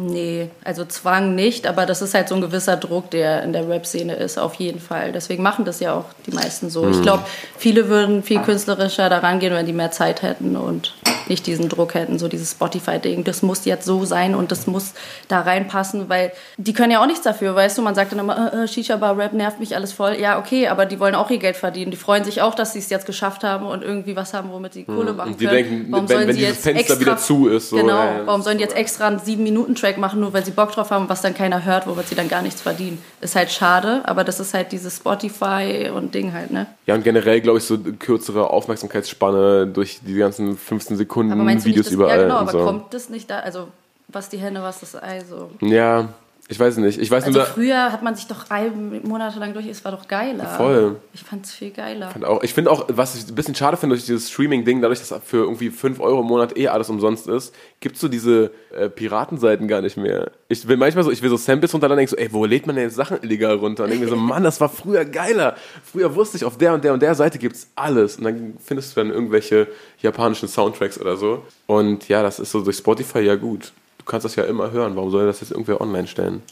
[0.00, 3.68] Nee, also Zwang nicht, aber das ist halt so ein gewisser Druck, der in der
[3.68, 5.10] Rap-Szene ist, auf jeden Fall.
[5.10, 6.88] Deswegen machen das ja auch die meisten so.
[6.88, 7.24] Ich glaube,
[7.56, 10.94] viele würden viel künstlerischer daran gehen, wenn die mehr Zeit hätten und
[11.28, 13.24] nicht diesen Druck hätten, so dieses Spotify-Ding.
[13.24, 14.94] Das muss jetzt so sein und das muss
[15.28, 17.82] da reinpassen, weil die können ja auch nichts dafür, weißt du?
[17.82, 20.16] Man sagt dann immer, äh, äh, Shisha-Bar-Rap nervt mich alles voll.
[20.20, 21.90] Ja, okay, aber die wollen auch ihr Geld verdienen.
[21.90, 24.72] Die freuen sich auch, dass sie es jetzt geschafft haben und irgendwie was haben, womit
[24.74, 25.56] sie Kohle machen Und die können.
[25.56, 27.96] denken, warum wenn- sollen wenn sie dieses jetzt Fenster extra, wieder zu ist, so, genau,
[28.04, 30.72] ja, warum sollen die jetzt extra einen sieben Minuten Track machen, nur weil sie Bock
[30.72, 33.02] drauf haben, was dann keiner hört, womit sie dann gar nichts verdienen.
[33.20, 36.66] Ist halt schade, aber das ist halt dieses Spotify und Ding halt, ne?
[36.86, 41.66] Ja, und generell, glaube ich, so kürzere Aufmerksamkeitsspanne durch die ganzen 15 Sekunden Aber meinst
[41.66, 42.16] du Videos nicht, überall.
[42.16, 42.64] ja genau, aber so.
[42.64, 43.68] kommt das nicht da, also
[44.08, 45.50] was die Hände, was das Ei, so.
[45.60, 46.08] Ja,
[46.50, 46.98] ich weiß nicht.
[46.98, 50.08] Ich weiß Also nur, früher hat man sich doch Alben monatelang durch, es war doch
[50.08, 50.46] geiler.
[50.46, 50.96] Voll.
[51.12, 52.10] Ich fand's viel geiler.
[52.14, 54.98] Und auch, ich finde auch, was ich ein bisschen schade finde durch dieses Streaming-Ding, dadurch,
[54.98, 58.88] dass für irgendwie 5 Euro im Monat eh alles umsonst ist, gibt's so diese äh,
[58.88, 60.30] Piratenseiten gar nicht mehr.
[60.48, 62.66] Ich will manchmal so, ich will so Samples runterladen und denke so, ey, wo lädt
[62.66, 63.84] man denn jetzt Sachen illegal runter?
[63.84, 65.54] Und denke mir so, Mann, das war früher geiler.
[65.84, 68.16] Früher wusste ich, auf der und der und der Seite gibt's alles.
[68.16, 69.68] Und dann findest du dann irgendwelche
[70.00, 71.42] japanischen Soundtracks oder so.
[71.66, 73.72] Und ja, das ist so durch Spotify ja gut.
[74.08, 74.96] Du kannst das ja immer hören.
[74.96, 76.42] Warum soll das jetzt irgendwer online stellen?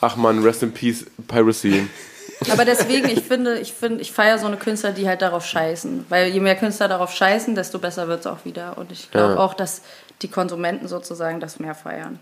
[0.00, 1.86] Ach man, rest in peace, Piracy.
[2.50, 6.06] Aber deswegen, ich finde, ich finde, ich feiere so eine Künstler, die halt darauf scheißen.
[6.08, 8.78] Weil je mehr Künstler darauf scheißen, desto besser wird's auch wieder.
[8.78, 9.38] Und ich glaube Ja.
[9.38, 9.82] auch, dass
[10.22, 12.18] die Konsumenten sozusagen das mehr feiern.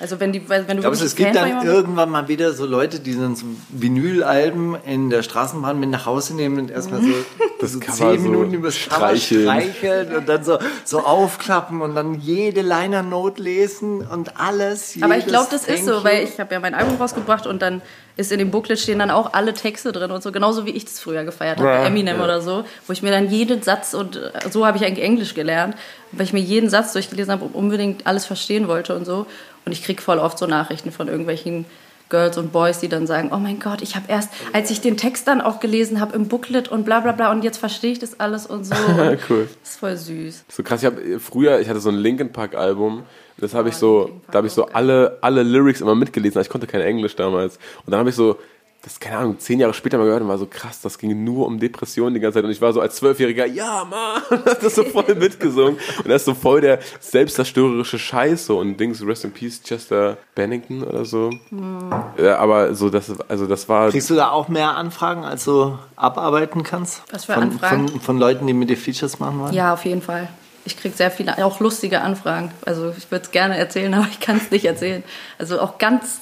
[0.00, 3.00] Also wenn die, wenn du Ich glaube, es gibt dann irgendwann mal wieder so Leute,
[3.00, 7.08] die dann so Vinylalben in der Straßenbahn mit nach Hause nehmen und erstmal so,
[7.60, 9.42] Das so zehn so Minuten übers Cover streicheln.
[9.42, 14.96] streicheln und dann so, so aufklappen und dann jede Liner-Note lesen und alles.
[15.02, 17.82] Aber ich glaube, das ist so, weil ich habe ja mein Album rausgebracht und dann
[18.16, 20.84] ist in dem Booklet stehen dann auch alle Texte drin und so, genauso wie ich
[20.84, 22.24] das früher gefeiert habe, Ja, Eminem ja.
[22.24, 25.34] oder so, wo ich mir dann jeden Satz und äh, so habe ich eigentlich Englisch
[25.34, 25.74] gelernt,
[26.12, 29.26] weil ich mir jeden Satz durchgelesen habe und unbedingt alles verstehen wollte und so.
[29.64, 31.66] Und ich krieg voll oft so Nachrichten von irgendwelchen
[32.10, 34.96] Girls und Boys, die dann sagen, oh mein Gott, ich habe erst, als ich den
[34.96, 37.98] Text dann auch gelesen habe im Booklet und bla bla bla und jetzt verstehe ich
[37.98, 38.74] das alles und so.
[38.88, 39.48] Und Cool.
[39.62, 40.44] Das ist voll süß.
[40.48, 43.04] So krass, ich habe früher, ich hatte so ein Linkin Park Album,
[43.38, 46.66] das habe ich so, da habe ich so alle, alle Lyrics immer mitgelesen, ich konnte
[46.66, 47.58] kein Englisch damals.
[47.86, 48.36] Und dann habe ich so,
[48.82, 51.46] das keine Ahnung, zehn Jahre später mal gehört und war so krass, das ging nur
[51.46, 54.74] um Depressionen die ganze Zeit und ich war so als Zwölfjähriger, ja Mann, hat das
[54.74, 59.24] so voll mitgesungen und das ist so voll der selbstzerstörerische Scheiß so und Dings, Rest
[59.24, 61.30] in Peace, Chester Bennington oder so.
[61.50, 61.92] Hm.
[62.16, 65.78] Ja, aber so, das, also das war, Kriegst du da auch mehr Anfragen, als du
[65.96, 67.02] abarbeiten kannst?
[67.12, 67.88] Was für von, Anfragen?
[67.88, 69.52] Von, von Leuten, die mit dir Features machen wollen?
[69.52, 70.28] Ja, auf jeden Fall.
[70.64, 72.52] Ich kriege sehr viele, auch lustige Anfragen.
[72.66, 75.02] Also ich würde es gerne erzählen, aber ich kann es nicht erzählen.
[75.38, 76.20] Also auch ganz,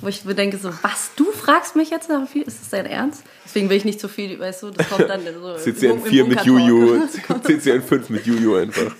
[0.00, 2.42] wo ich mir denke, so, was, du fragst mich jetzt nach viel?
[2.42, 3.22] Ist das dein Ernst?
[3.44, 5.56] Deswegen will ich nicht zu viel, weißt du, das kommt dann so.
[5.56, 6.44] CCN im 4 mit.
[6.44, 7.00] Juju,
[7.44, 8.92] CCN 5 mit Juju einfach.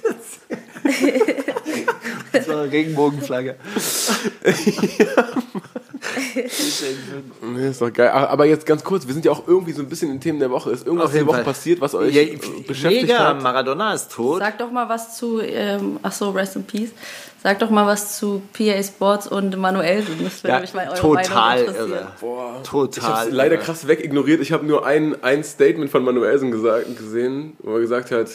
[2.47, 3.57] So, Regenbogenflagge.
[7.43, 8.09] Nee, ist doch geil.
[8.09, 10.39] Aber aber jetzt ganz kurz, wir sind ja auch irgendwie so ein bisschen in Themen
[10.39, 10.71] der Woche.
[10.71, 11.45] Ist irgendwas diese Woche Fall.
[11.45, 13.43] passiert, was euch Ja, äh, beschäftigt mega, hat?
[13.43, 14.39] Maradona ist tot.
[14.39, 16.91] Sag doch mal was zu, ähm, ach so, Rest in Peace.
[17.43, 20.23] Sag doch mal was zu PA Sports und Manuelsen.
[20.23, 21.91] Das würde Ja, mich mal eure total Meinung interessieren.
[21.91, 22.13] irre.
[22.21, 23.03] Boah, ich Total.
[23.11, 24.41] habe leider krass wegignoriert.
[24.43, 28.29] Ich habe nur ein, ein Statement von Manuelsen gesagt, gesehen, wo er gesagt hat,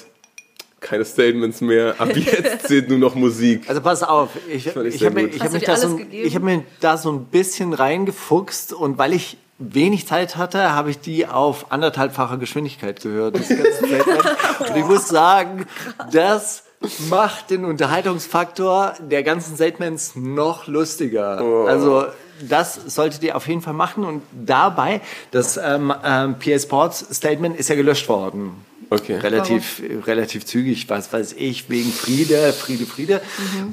[0.80, 3.68] keine Statements mehr, ab jetzt zählt nur noch Musik.
[3.68, 6.44] Also pass auf, ich, ich ich, habe mir, ich hab mich da so, ich hab
[6.44, 11.28] mir da so ein bisschen reingefuchst und weil ich wenig Zeit hatte, habe ich die
[11.28, 13.36] auf anderthalbfacher Geschwindigkeit gehört.
[13.36, 13.86] Das ganze
[14.70, 15.66] und ich muss sagen,
[16.12, 16.65] das
[17.10, 21.42] macht den Unterhaltungsfaktor der ganzen Statements noch lustiger.
[21.42, 21.66] Oh.
[21.66, 22.06] Also
[22.48, 27.58] das solltet ihr auf jeden Fall machen und dabei, das ähm, ähm, PA Sports Statement
[27.58, 28.66] ist ja gelöscht worden.
[28.90, 29.18] Okay.
[29.18, 33.22] Relativ, relativ zügig, was weiß ich, wegen Friede, Friede, Friede.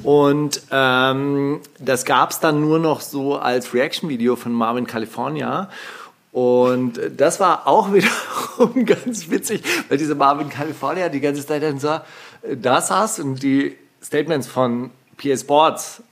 [0.01, 5.69] Und ähm, das gab's dann nur noch so als Reaction-Video von Marvin California.
[6.31, 11.79] Und das war auch wiederum ganz witzig, weil dieser Marvin California die ganze Zeit dann
[11.79, 11.99] so
[12.43, 16.03] da saß und die Statements von PS Sports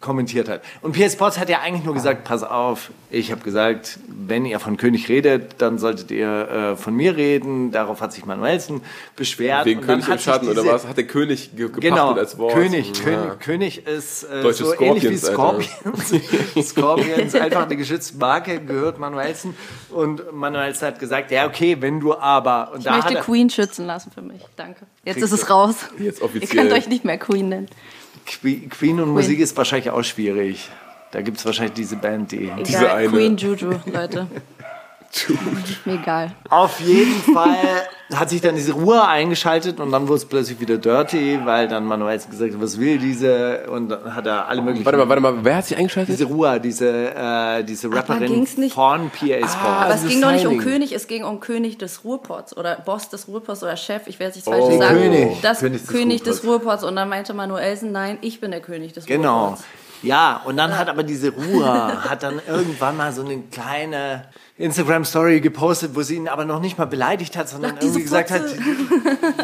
[0.00, 0.62] kommentiert hat.
[0.82, 4.60] Und PS Sports hat ja eigentlich nur gesagt, pass auf, ich habe gesagt, wenn ihr
[4.60, 7.70] von König redet, dann solltet ihr äh, von mir reden.
[7.72, 8.82] Darauf hat sich Manuelsen
[9.14, 9.64] beschwert.
[9.64, 10.86] Wegen Und dann König im Schatten oder was?
[10.86, 12.52] Hat der König ge gepachtet Genau, als Wort?
[12.54, 13.04] König, Ja.
[13.04, 15.68] König, König ist äh, Deutsche so ähnlich wie Scorpions,
[16.08, 16.68] Scorpions.
[16.68, 19.56] Scorpions, einfach eine geschützte Marke, gehört Manuelsen.
[19.90, 22.70] Und Manuelsen hat gesagt, ja okay, wenn du aber...
[22.72, 24.42] Und Ich da hat möchte er, Queen schützen lassen für mich.
[24.56, 24.86] Danke.
[25.04, 25.76] Jetzt ist es raus.
[25.98, 26.62] Jetzt Ihr offiziell.
[26.62, 27.68] könnt euch nicht mehr Queen nennen.
[28.26, 30.68] Que- Queen und Musik ist wahrscheinlich auch schwierig.
[31.12, 32.50] Da gibt es wahrscheinlich diese Band, die...
[32.64, 33.08] Diese Egal, eine.
[33.08, 34.26] Queen Juju, Leute.
[35.84, 36.34] Mir egal.
[36.50, 40.78] Auf jeden Fall hat sich dann diese Ruhe eingeschaltet und dann wurde es plötzlich wieder
[40.78, 43.66] dirty, weil dann Manuel gesagt hat, was will diese?
[43.68, 44.84] Und dann hat er alle möglichen.
[44.84, 46.14] Warte mal, warte mal, wer hat sich eingeschaltet?
[46.14, 49.56] Diese Ruhe, diese, äh, diese Rapperin von PA Sports.
[49.60, 50.58] Aber es ging doch nicht um.
[50.58, 54.30] König, es ging um König des Ruhrpots oder Boss des Ruhrpots oder Chef, ich werde
[54.30, 54.52] es nicht Oh.
[54.52, 54.96] falsch Den sagen.
[55.00, 55.40] König.
[55.42, 56.84] Das König König, des des, Ruhrpots.
[56.84, 59.46] Und dann meinte Manuelsen, nein, ich bin der König des Genau.
[59.46, 59.64] Ruhrpots.
[60.02, 61.66] Ja, und dann hat aber diese Ruhe,
[62.08, 64.24] hat dann irgendwann mal so eine kleine
[64.58, 68.30] Instagram-Story gepostet, wo sie ihn aber noch nicht mal beleidigt hat, sondern Ach, irgendwie gesagt
[68.30, 68.58] hat, Fotze.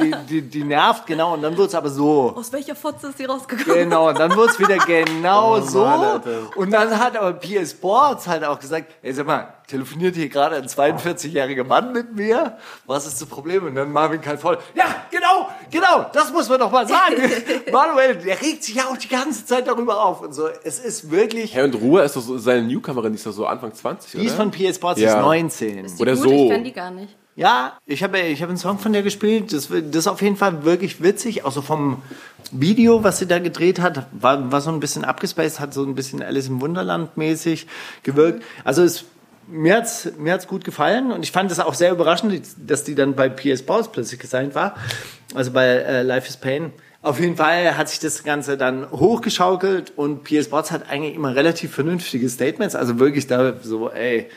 [0.00, 2.32] die, die, die nervt, genau, und dann wurde es aber so.
[2.34, 3.74] Aus welcher Fotze ist sie rausgekommen?
[3.74, 5.84] Genau, und dann wurde es wieder genau so.
[5.84, 6.22] Mann.
[6.56, 10.56] Und dann hat aber PS Sports halt auch gesagt, ey, sag mal, telefoniert hier gerade
[10.56, 12.58] ein 42-jähriger Mann mit mir?
[12.86, 13.66] Was ist das Problem?
[13.66, 17.16] Und dann Marvin Kalvoll, ja, genau, genau, das muss man doch mal sagen.
[17.72, 20.48] Manuel, der regt sich ja auch die ganze Zeit darüber auf und so.
[20.64, 23.46] Es ist wirklich, Herr und Ruhe ist doch so, seine Newcomerin, die ist doch so
[23.46, 24.26] Anfang 20, die oder?
[24.26, 25.18] ist von PS Sports, Ja.
[25.18, 25.86] ist 19.
[25.86, 26.30] Die Oder gut, so.
[26.30, 27.16] Ich kenn die gar nicht.
[27.34, 29.52] Ja, ich habe ich hab einen Song von der gespielt.
[29.52, 31.44] Das, das ist auf jeden Fall wirklich witzig.
[31.44, 32.02] Auch so vom
[32.50, 35.94] Video, was sie da gedreht hat, war, war so ein bisschen abgespaced, hat so ein
[35.94, 37.66] bisschen Alice im Wunderland mäßig
[38.02, 38.44] gewirkt.
[38.64, 39.06] Also es,
[39.48, 42.94] mir hat's mir hat's gut gefallen und ich fand es auch sehr überraschend, dass die
[42.94, 44.76] dann bei PS Bows plötzlich gesigned war.
[45.34, 46.72] Also bei äh, Life is Pain.
[47.00, 51.34] Auf jeden Fall hat sich das Ganze dann hochgeschaukelt und PS Bots hat eigentlich immer
[51.34, 52.76] relativ vernünftige Statements.
[52.76, 54.28] Also wirklich da so, ey,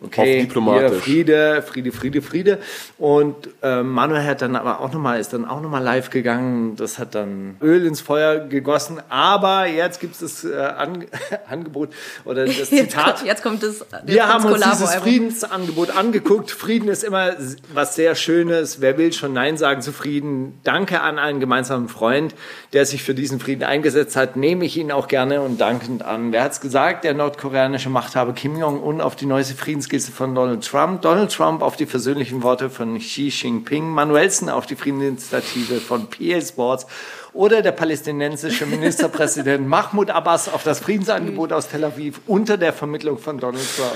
[0.00, 0.90] okay, Auf diplomatisch.
[0.90, 2.58] hier Friede, Friede, Friede, Friede.
[2.98, 6.76] Und äh, Manuel hat dann aber auch nochmal, ist dann auch nochmal live gegangen.
[6.76, 9.00] Das hat dann Öl ins Feuer gegossen.
[9.08, 11.04] Aber jetzt gibt es das äh, An
[11.48, 11.90] Angebot
[12.24, 13.16] oder das Jetzt Zitat.
[13.16, 16.50] kommt, jetzt kommt das, Wir haben uns dieses Friedensangebot angeguckt.
[16.50, 17.32] Frieden ist immer
[17.72, 18.80] was sehr Schönes.
[18.80, 20.58] Wer will schon Nein sagen zu Frieden?
[20.64, 22.34] Danke an einen gemeinsamen Freund,
[22.72, 24.36] der sich für diesen Frieden eingesetzt hat.
[24.36, 26.32] Nehme ich ihn auch gerne und dankend an.
[26.32, 27.04] Wer hat's gesagt?
[27.04, 29.54] Der nordkoreanische Machthaber Kim Jong-un auf die neueste
[29.84, 31.02] Friedensgeste von Donald Trump.
[31.02, 33.86] Donald Trump auf die versöhnlichen Worte von Xi Jinping.
[33.90, 36.86] Manuelsen auf die Friedensinitiative von PA Sports.
[37.34, 43.18] Oder der palästinensische Ministerpräsident Mahmoud Abbas auf das Friedensangebot aus Tel Aviv unter der Vermittlung
[43.18, 43.92] von Donald Trump.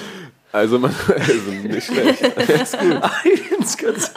[0.51, 2.25] Also, man, also nicht schlecht.
[2.25, 2.73] Find's
[3.77, 4.13] ganz,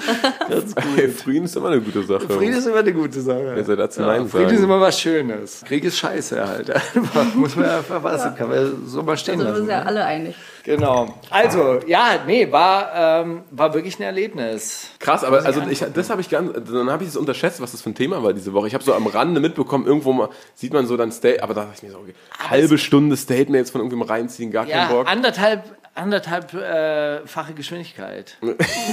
[0.48, 1.16] ganz Hey, gut.
[1.18, 2.22] Frieden ist immer eine gute Sache.
[2.30, 3.52] Frieden ist immer eine gute Sache.
[3.54, 4.58] Wer soll dazu ja, Nein Frieden sagen?
[4.58, 5.62] ist immer was Schönes.
[5.68, 6.72] Krieg ist scheiße halt.
[7.36, 9.66] Muss man einfach was, kann man so mal stehen Also wir lassen.
[9.66, 10.36] sind ja alle einig.
[10.64, 11.14] Genau.
[11.30, 14.88] Also, ja, nee, war, ähm, war wirklich ein Erlebnis.
[15.00, 17.82] Krass, aber also ich, das habe ich ganz, dann habe ich es unterschätzt, was das
[17.82, 18.68] für ein Thema war diese Woche.
[18.68, 21.62] Ich habe so am Rande mitbekommen, irgendwo mal sieht man so dann State, aber da
[21.62, 22.14] dachte ich mir so, okay,
[22.50, 25.08] halbe Stunde Statements von irgendwem reinziehen, gar Ja, keinen Bock.
[25.10, 25.64] anderthalb,
[25.94, 28.38] anderthalb äh, fache Geschwindigkeit.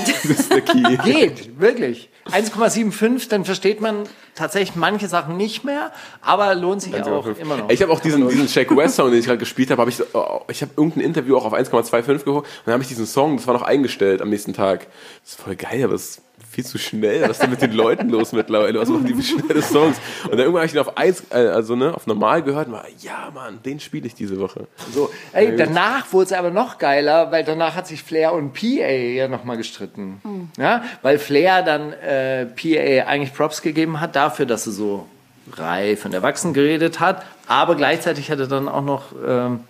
[0.07, 0.96] Das ist der Key.
[1.05, 2.11] Geht, wirklich.
[2.30, 7.70] 1,75, dann versteht man tatsächlich manche Sachen nicht mehr, aber lohnt sich auch immer noch.
[7.70, 9.96] Ich habe auch diesen, diesen Shaq West Song, den ich gerade gespielt habe, habe ich,
[9.96, 13.07] so- oh, ich habe irgendein Interview auch auf 1,25 geguckt und dann habe ich diesen
[13.07, 14.86] Song, das war noch eingestellt am nächsten Tag.
[15.22, 16.20] Das ist voll geil, aber es
[16.51, 17.22] viel zu schnell.
[17.22, 18.80] Was ist denn mit den Leuten los mittlerweile?
[18.80, 19.96] Was machen die für schnelle Songs?
[20.24, 22.74] Und dann irgendwann habe ich ihn auf eins, äh, also ne, auf normal gehört und
[22.74, 24.66] war, ja Mann, den spiele ich diese Woche.
[24.92, 28.64] So, ey, danach wurde es aber noch geiler, weil danach hat sich Flair und PA
[28.66, 30.20] ja nochmal gestritten.
[30.59, 35.07] Ja, weil Flair dann äh, PA eigentlich Props gegeben hat dafür, dass er so
[35.53, 39.61] reif und erwachsen geredet hat, aber gleichzeitig hat er dann auch noch, ähm,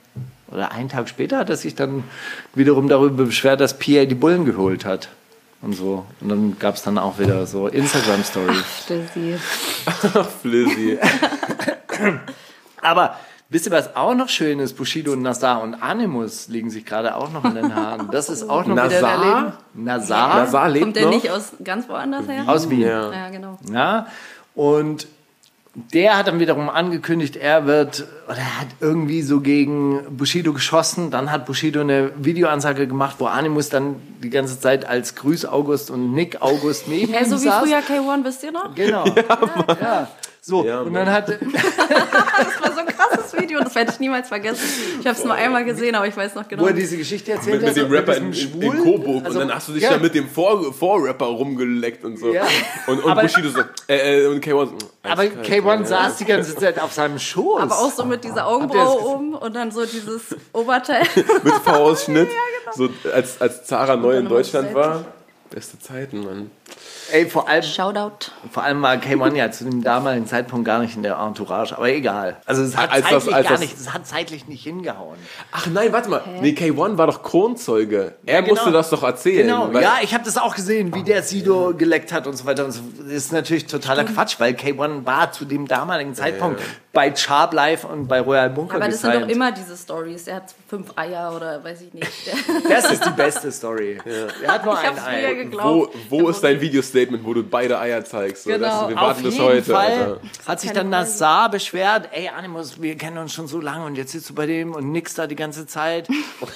[0.50, 2.04] oder einen Tag später hat er sich dann
[2.54, 5.08] wiederum darüber beschwert, dass PA die Bullen geholt hat.
[5.60, 6.06] Und so.
[6.20, 8.64] Und dann gab es dann auch wieder so Instagram-Stories.
[9.86, 10.98] Ach, Flizzy.
[12.80, 13.16] Aber
[13.48, 14.74] wisst ihr, was auch noch schön ist?
[14.76, 18.08] Bushido und Nazar und Animus liegen sich gerade auch noch in den Haaren.
[18.12, 19.24] Das ist auch noch wieder ein Nazar?
[19.24, 19.52] Erleben.
[19.74, 20.34] Nazar?
[20.36, 21.10] Nazar lebt Kommt der noch?
[21.10, 22.44] nicht aus ganz woanders her?
[22.46, 22.80] Aus Wien.
[22.82, 23.12] Ja.
[23.12, 23.58] Ja, genau.
[23.72, 24.06] Ja,
[24.54, 25.08] und
[25.92, 31.10] der hat dann wiederum angekündigt, er wird, oder er hat irgendwie so gegen Bushido geschossen.
[31.10, 35.90] Dann hat Bushido eine Videoansage gemacht, wo Animus dann die ganze Zeit als Grüß August
[35.90, 37.62] und Nick August neben Ja, ihm so wie saß.
[37.64, 38.74] früher K1, wisst ihr noch?
[38.74, 39.04] Genau.
[39.80, 40.08] Ja,
[40.48, 44.28] So, Ja, und dann hat, Das war so ein krasses Video, das werde ich niemals
[44.28, 44.64] vergessen.
[44.98, 46.62] Ich habe es nur einmal gesehen, aber ich weiß noch genau.
[46.62, 48.82] wo er diese Geschichte erzählt Mit, mit hat, dem Rapper in, diesem in, in Schwul-
[48.82, 49.90] Coburg also, und dann hast du dich ja.
[49.90, 52.32] da mit dem Vor Vorrapper rumgeleckt und so.
[52.32, 52.46] Ja.
[52.86, 55.84] Und, und Aber- Bushido so, äh, äh, und K1 so, Aber eiskalt, K1 ja.
[55.84, 57.60] saß die ganze Zeit auf seinem Schoß.
[57.60, 61.02] aber auch so mit dieser Augenbraue oben und dann so dieses Oberteil.
[61.44, 62.30] mit V-Ausschnitt,
[62.74, 65.04] so als, als Zara neu in Deutschland war.
[65.50, 66.50] Beste Zeiten, Mann.
[67.10, 68.30] Ey, vor allem, Shoutout.
[68.52, 71.88] vor allem war K1 ja zu dem damaligen Zeitpunkt gar nicht in der Entourage, aber
[71.88, 72.36] egal.
[72.44, 75.16] Also es hat Als das- zeitlich als gar das- nicht, es hat zeitlich nicht hingehauen.
[75.50, 76.22] Ach nein, warte mal.
[76.42, 78.14] Nee, K1 war doch Kronzeuge.
[78.26, 78.54] Er genau.
[78.54, 79.46] musste das doch erzählen.
[79.46, 82.44] Genau, weil- ja, ich habe das auch gesehen, wie der Sido geleckt hat und so
[82.44, 82.66] weiter.
[82.66, 82.80] Und so.
[82.98, 86.60] Das ist natürlich totaler Quatsch, weil K1 war zu dem damaligen Zeitpunkt
[86.92, 89.32] bei Sharp Live und bei Royal Bunker Aber das sind doch gesigned.
[89.34, 90.26] immer diese Stories.
[90.26, 92.10] Er hat fünf Eier oder weiß ich nicht.
[92.68, 93.98] Das ist die beste Story.
[94.44, 95.34] Er hat nur Ich ein Ei.
[95.34, 95.94] geglaubt.
[96.10, 98.44] Wo, wo ist dein Video-Statement, wo du beide Eier zeigst.
[98.44, 98.66] So, Genau.
[98.66, 102.80] das, wir Auf warten bis jeden heute, Fall hat sich dann Nassar beschwert, ey Animus,
[102.80, 105.26] wir kennen uns schon so lange und jetzt sitzt du bei dem und nix da
[105.26, 106.08] die ganze Zeit.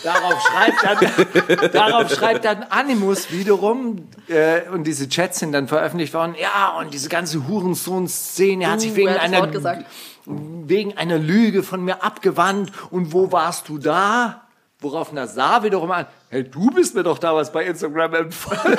[0.05, 6.15] Darauf schreibt dann, darauf schreibt dann Animus wiederum äh, und diese Chats sind dann veröffentlicht
[6.15, 6.35] worden.
[6.41, 9.85] Ja, und diese ganze Hurensohn-Szene hat sich Uh, wegen er hat das einer,
[10.27, 12.73] wegen einer Lüge von mir abgewandt.
[12.91, 14.43] Und wo warst du da?
[14.81, 18.78] Worauf Nassar wiederum an, hey, du bist mir doch damals bei Instagram empfohlen.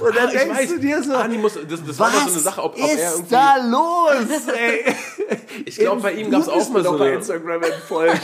[0.00, 2.62] und dann denkst du dir so, Animus, das, das war was doch so eine Sache,
[2.64, 3.30] ob, ob ist er irgendwie.
[3.30, 4.48] da los?
[4.48, 4.96] Ey?
[5.64, 7.12] Ich glaube, bei ihm gab es auch mal so bei.
[7.12, 8.18] Instagram empfohlen.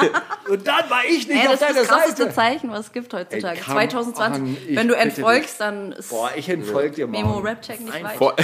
[0.48, 2.34] Und dann war ich nicht Ey, auf das ist deiner das krasseste Seite.
[2.34, 3.58] Zeichen, was es gibt heutzutage.
[3.58, 4.42] Ey, come 2020.
[4.42, 7.48] on, wenn du entfolgst, dann ist Boah, ich entfolge dir Memo mal.
[7.48, 8.16] Rap Check nicht weit.
[8.16, 8.36] Vor,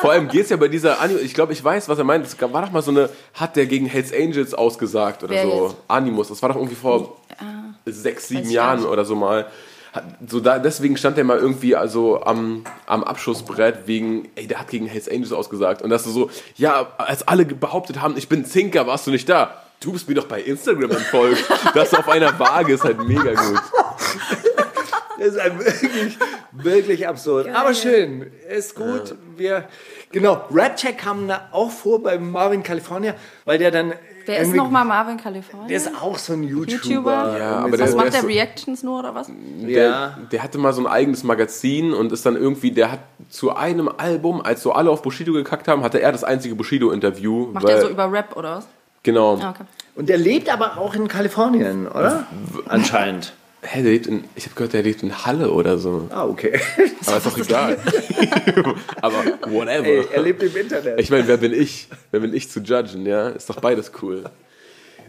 [0.00, 2.24] vor allem geht es ja bei dieser Animus, ich glaube, ich weiß, was er meint.
[2.24, 5.66] Es war doch mal so eine, hat der gegen Hells Angels ausgesagt oder Wer so.
[5.66, 5.76] jetzt?
[5.88, 7.18] Animus, das war doch irgendwie vor
[7.92, 9.46] sechs, sieben Jahren oder so mal.
[10.26, 14.68] So da, deswegen stand der mal irgendwie also am, am Abschussbrett wegen, ey, der hat
[14.68, 15.82] gegen Hells Angels ausgesagt.
[15.82, 19.28] Und das ist so, ja, als alle behauptet haben, ich bin Zinker, warst du nicht
[19.28, 19.62] da?
[19.80, 21.44] Du bist mir doch bei Instagram entfolgt.
[21.74, 23.60] das auf einer Waage ist halt mega gut.
[25.18, 26.18] Das ist halt wirklich,
[26.52, 27.48] wirklich absurd.
[27.48, 29.16] Aber schön, ist gut.
[29.36, 29.68] Wir,
[30.12, 33.14] genau, Rapcheck kam da auch vor bei Marvin California,
[33.44, 33.94] weil der dann.
[34.28, 35.68] Wer ist nochmal Marvin California?
[35.68, 36.70] Der ist auch so ein YouTuber.
[36.72, 37.38] YouTuber?
[37.38, 38.20] Ja, aber was der- macht der?
[38.20, 39.28] so- Reactions nur oder was?
[39.62, 40.18] Der, Ja.
[40.30, 43.00] der hatte mal so ein eigenes Magazin und ist dann irgendwie, der hat
[43.30, 47.48] zu einem Album, als so alle auf Bushido gekackt haben, hatte er das einzige Bushido-Interview.
[47.52, 48.66] Macht weil- der so über Rap oder was?
[49.02, 49.38] Genau.
[49.40, 49.64] Ah, okay.
[49.94, 52.26] Und der lebt aber auch in Kalifornien, oder?
[52.68, 53.32] Anscheinend.
[53.62, 56.08] Hä, der lebt in, ich habe gehört, der lebt in Halle oder so.
[56.10, 56.60] Ah, okay.
[57.06, 57.76] Aber ist doch egal.
[59.02, 59.86] Aber whatever.
[59.86, 61.00] Ey, er lebt im Internet.
[61.00, 61.88] ich meine, wer bin ich?
[62.12, 63.30] Wer bin ich zu judgen, ja?
[63.30, 64.24] Ist doch beides cool.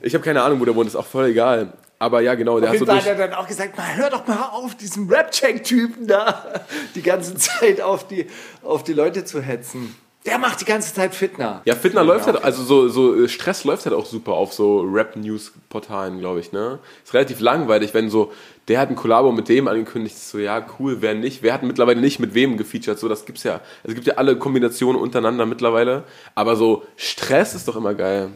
[0.02, 1.74] Ich habe keine Ahnung, wo der wohnt, ist auch voll egal.
[2.00, 2.98] Aber ja, genau, der Auf hat so durch...
[2.98, 6.64] hat er dann auch gesagt, na, hör doch mal auf, diesen Rap-Check-Typen da
[6.96, 8.26] die ganze Zeit auf die,
[8.64, 9.96] auf die Leute zu hetzen.
[10.30, 11.64] Der macht die ganze Zeit Fitner.
[11.66, 14.82] Ja, Fitner läuft halt, also so, so äh, Stress läuft halt auch super auf so
[14.82, 16.78] Rap-News-Portalen, glaube ich, ne?
[17.04, 18.32] Ist relativ langweilig, wenn so,
[18.68, 21.42] der hat ein Kollabo mit dem angekündigt, ist so, ja, cool, wer nicht?
[21.42, 23.00] Wer hat mittlerweile nicht mit wem gefeatured?
[23.00, 23.60] So, das gibt's ja.
[23.84, 26.04] Es gibt ja alle Kombinationen untereinander mittlerweile.
[26.36, 28.30] Aber so, Stress ist doch immer geil.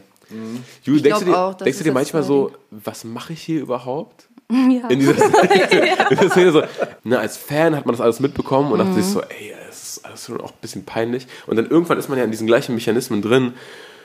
[0.82, 4.26] Juli, denkst, du dir, auch, denkst du dir manchmal so, was mache ich hier überhaupt?
[4.50, 4.88] Ja.
[4.88, 5.14] In dieser,
[6.10, 6.62] in dieser Szene so,
[7.02, 10.04] ne, als Fan hat man das alles mitbekommen und dachte sich so, ey, das ist
[10.04, 11.26] alles schon auch ein bisschen peinlich.
[11.46, 13.54] Und dann irgendwann ist man ja in diesen gleichen Mechanismen drin.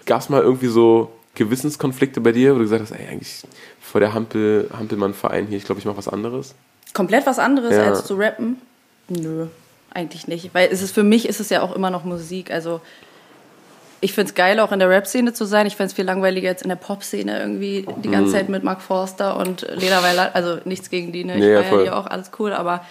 [0.05, 3.43] Gab es mal irgendwie so Gewissenskonflikte bei dir, wo du gesagt hast, ey, eigentlich
[3.81, 6.55] vor der Hampel, Hampelmann-Verein hier, ich glaube, ich mache was anderes?
[6.93, 7.83] Komplett was anderes Ja.
[7.83, 8.57] als zu rappen?
[9.09, 9.47] Nö,
[9.93, 10.51] eigentlich nicht.
[10.53, 12.49] Weil es ist, für mich ist es ja auch immer noch Musik.
[12.51, 12.81] Also
[14.01, 15.65] ich finde es geil, auch in der Rap-Szene zu sein.
[15.67, 18.11] Ich fände es viel langweiliger jetzt in der Pop-Szene irgendwie die Mhm.
[18.13, 20.31] ganze Zeit mit Mark Forster und Lena Weiler.
[20.33, 21.33] Also nichts gegen die, ne?
[21.35, 21.83] Ich Nee, ja, feier voll.
[21.83, 22.53] die auch, alles cool.
[22.53, 22.81] Aber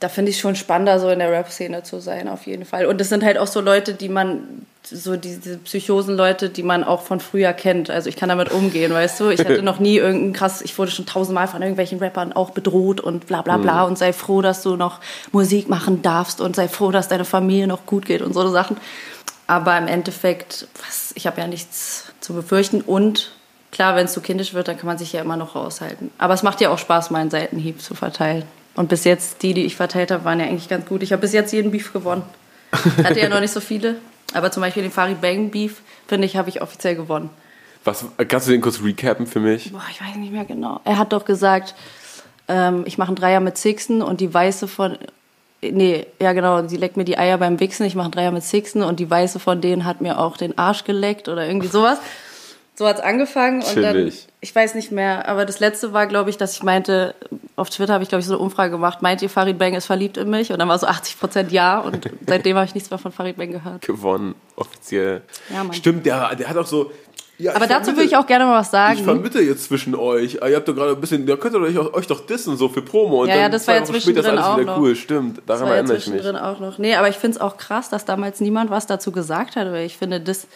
[0.00, 2.86] da finde ich schon spannender, so in der Rap-Szene zu sein, auf jeden Fall.
[2.86, 7.00] Und es sind halt auch so Leute, die man, so diese Psychosen-Leute, die man auch
[7.02, 7.88] von früher kennt.
[7.90, 9.30] Also ich kann damit umgehen, weißt du?
[9.30, 13.00] Ich hatte noch nie irgendein krass, ich wurde schon tausendmal von irgendwelchen Rappern auch bedroht
[13.00, 15.00] und bla bla bla und sei froh, dass du noch
[15.32, 18.76] Musik machen darfst und sei froh, dass deine Familie noch gut geht und so Sachen.
[19.46, 23.32] Aber im Endeffekt, was, ich habe ja nichts zu befürchten und
[23.70, 26.10] klar, wenn es zu kindisch wird, dann kann man sich ja immer noch raushalten.
[26.18, 28.44] Aber es macht ja auch Spaß, mal einen Seitenhieb zu verteilen.
[28.74, 31.02] Und bis jetzt, die, die ich verteilt habe, waren ja eigentlich ganz gut.
[31.02, 32.22] Ich habe bis jetzt jeden Beef gewonnen.
[33.04, 33.96] Hatte ja noch nicht so viele.
[34.32, 37.30] Aber zum Beispiel den Farid Bang Beef, finde ich, habe ich offiziell gewonnen.
[37.84, 39.70] Was, kannst du den kurz recappen für mich?
[39.70, 40.80] Boah, ich weiß nicht mehr genau.
[40.84, 41.74] Er hat doch gesagt,
[42.48, 44.98] ähm, ich mache einen Dreier mit Sixen und die Weiße von.
[45.72, 48.82] Nee, ja genau, sie leckt mir die Eier beim Wichsen, ich mache Dreier mit Sixen
[48.82, 51.98] und die Weiße von denen hat mir auch den Arsch geleckt oder irgendwie sowas.
[52.76, 56.38] So hat's angefangen und dann, ich weiß nicht mehr, aber das letzte war, glaube ich,
[56.38, 57.14] dass ich meinte,
[57.54, 59.86] auf Twitter habe ich, glaube ich, so eine Umfrage gemacht, meint ihr, Farid Bang ist
[59.86, 60.50] verliebt in mich?
[60.50, 63.36] Und dann war so 80 Prozent ja und seitdem habe ich nichts mehr von Farid
[63.36, 63.82] Bang gehört.
[63.82, 65.22] Gewonnen, offiziell.
[65.50, 65.72] Ja, Mann.
[65.72, 66.90] Stimmt, der, der hat auch so.
[67.36, 69.02] Ja, Aber ich dazu würde ich auch gerne mal was Ich sagen.
[69.04, 70.40] vermittle jetzt zwischen euch.
[70.40, 72.68] Ah, Ihr habt doch gerade ein bisschen, da könnt ihr euch, euch doch dissen, so
[72.68, 73.22] für Promo.
[73.22, 74.78] Und Ja, ja, das war ist zwischendrin alles auch noch.
[74.78, 74.94] cool.
[74.94, 76.14] Stimmt, Das daran war erinnere ich mich.
[76.20, 76.78] zwischendrin auch noch.
[76.78, 79.84] Nee, aber ich finde es auch krass, dass damals niemand was dazu gesagt hat, weil
[79.84, 80.46] ich finde, das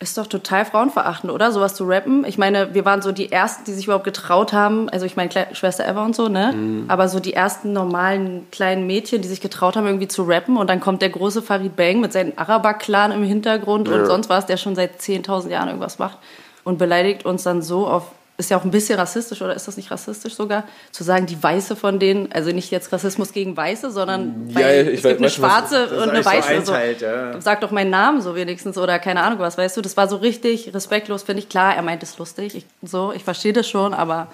[0.00, 1.52] ist doch total frauenverachtend, oder?
[1.52, 2.24] Sowas zu rappen.
[2.24, 4.88] Ich meine, wir waren so die Ersten, die sich überhaupt getraut haben.
[4.88, 6.52] Also ich meine, Kle Schwester Eva und so, ne?
[6.54, 6.84] Mhm.
[6.88, 10.56] Aber so die ersten normalen kleinen Mädchen, die sich getraut haben, irgendwie zu rappen.
[10.56, 14.46] Und dann kommt der große Farid Bang mit seinem Araber-Clan im Hintergrund und sonst was,
[14.46, 16.16] der schon seit 10.000 Jahren irgendwas macht.
[16.64, 18.04] Und beleidigt uns dann so auf
[18.40, 20.64] ist ja auch ein bisschen rassistisch, oder ist das nicht rassistisch sogar?
[20.90, 24.88] Zu sagen, die Weiße von denen, also nicht jetzt Rassismus gegen Weiße, sondern Ja, weil
[24.88, 26.48] es weiß- gibt eine was- Schwarze das und eine Weiße.
[26.66, 27.40] so einteilt, ja.
[27.40, 29.80] Sag doch meinen Namen so wenigstens oder keine Ahnung was, weißt du?
[29.82, 31.48] Das war so richtig respektlos, finde ich.
[31.48, 34.26] Klar, er meint es lustig, ich, so, ich verstehe das schon, aber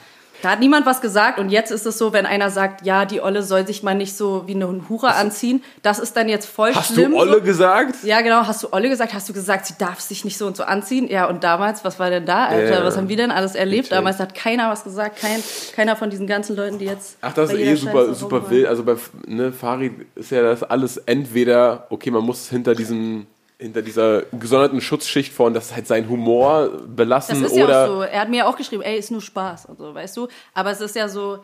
[0.43, 3.20] Da hat niemand was gesagt und jetzt ist es so, wenn einer sagt, ja, die
[3.20, 6.74] Olle soll sich mal nicht so wie eine Hure anziehen, das ist dann jetzt voll
[6.74, 7.12] Hast schlimm.
[7.12, 7.41] du Olle so.
[7.41, 7.97] gesagt?
[8.03, 8.47] Ja, genau.
[8.47, 9.14] Hast du Olle gesagt?
[9.14, 11.09] Hast du gesagt, sie darf sich nicht so und so anziehen?
[11.09, 12.78] Ja, und damals, was war denn da, Alter?
[12.80, 12.84] Ja.
[12.84, 13.93] Was haben wir denn alles erlebt?
[13.93, 15.20] Damals hat keiner was gesagt.
[15.20, 15.43] Kein,
[15.74, 17.16] keiner von diesen ganzen Leuten, die jetzt.
[17.20, 18.66] Ach, das ist eh super, super wild.
[18.66, 23.26] Also bei ne, Farid ist ja das alles entweder, okay, man muss hinter diesem
[23.59, 27.85] hinter dieser gesonderten Schutzschicht von, das ist halt sein Humor Das belassen ist ja oder
[27.85, 28.03] auch so.
[28.03, 30.29] Er hat mir ja auch geschrieben, ey, ist nur Spaß und so, weißt du?
[30.55, 31.39] Aber es ist ja so,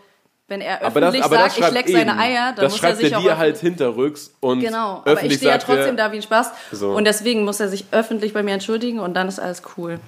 [0.49, 2.75] wenn er aber das, öffentlich das sagt, ich leck eben, seine Eier, dann das muss
[2.75, 5.53] er schreibt sich er auch dir öff- halt hinterrücks und Genau, aber öffentlich ich stehe
[5.53, 6.51] ja sagt er- trotzdem da wie ein Spaß.
[6.73, 6.91] So.
[6.91, 9.99] Und deswegen muss er sich öffentlich bei mir entschuldigen und dann ist alles cool.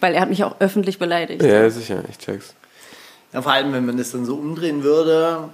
[0.00, 1.42] Weil er hat mich auch öffentlich beleidigt.
[1.42, 2.54] Ja, sicher, ich check's.
[3.32, 5.48] Ja, vor allem, wenn man das dann so umdrehen würde,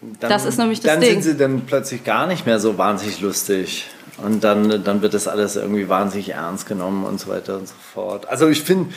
[0.00, 1.20] dann, Das ist nämlich das dann Ding.
[1.20, 3.84] sind sie dann plötzlich gar nicht mehr so wahnsinnig lustig.
[4.22, 7.74] Und dann, dann wird das alles irgendwie wahnsinnig ernst genommen und so weiter und so
[7.94, 8.28] fort.
[8.28, 8.92] Also ich finde,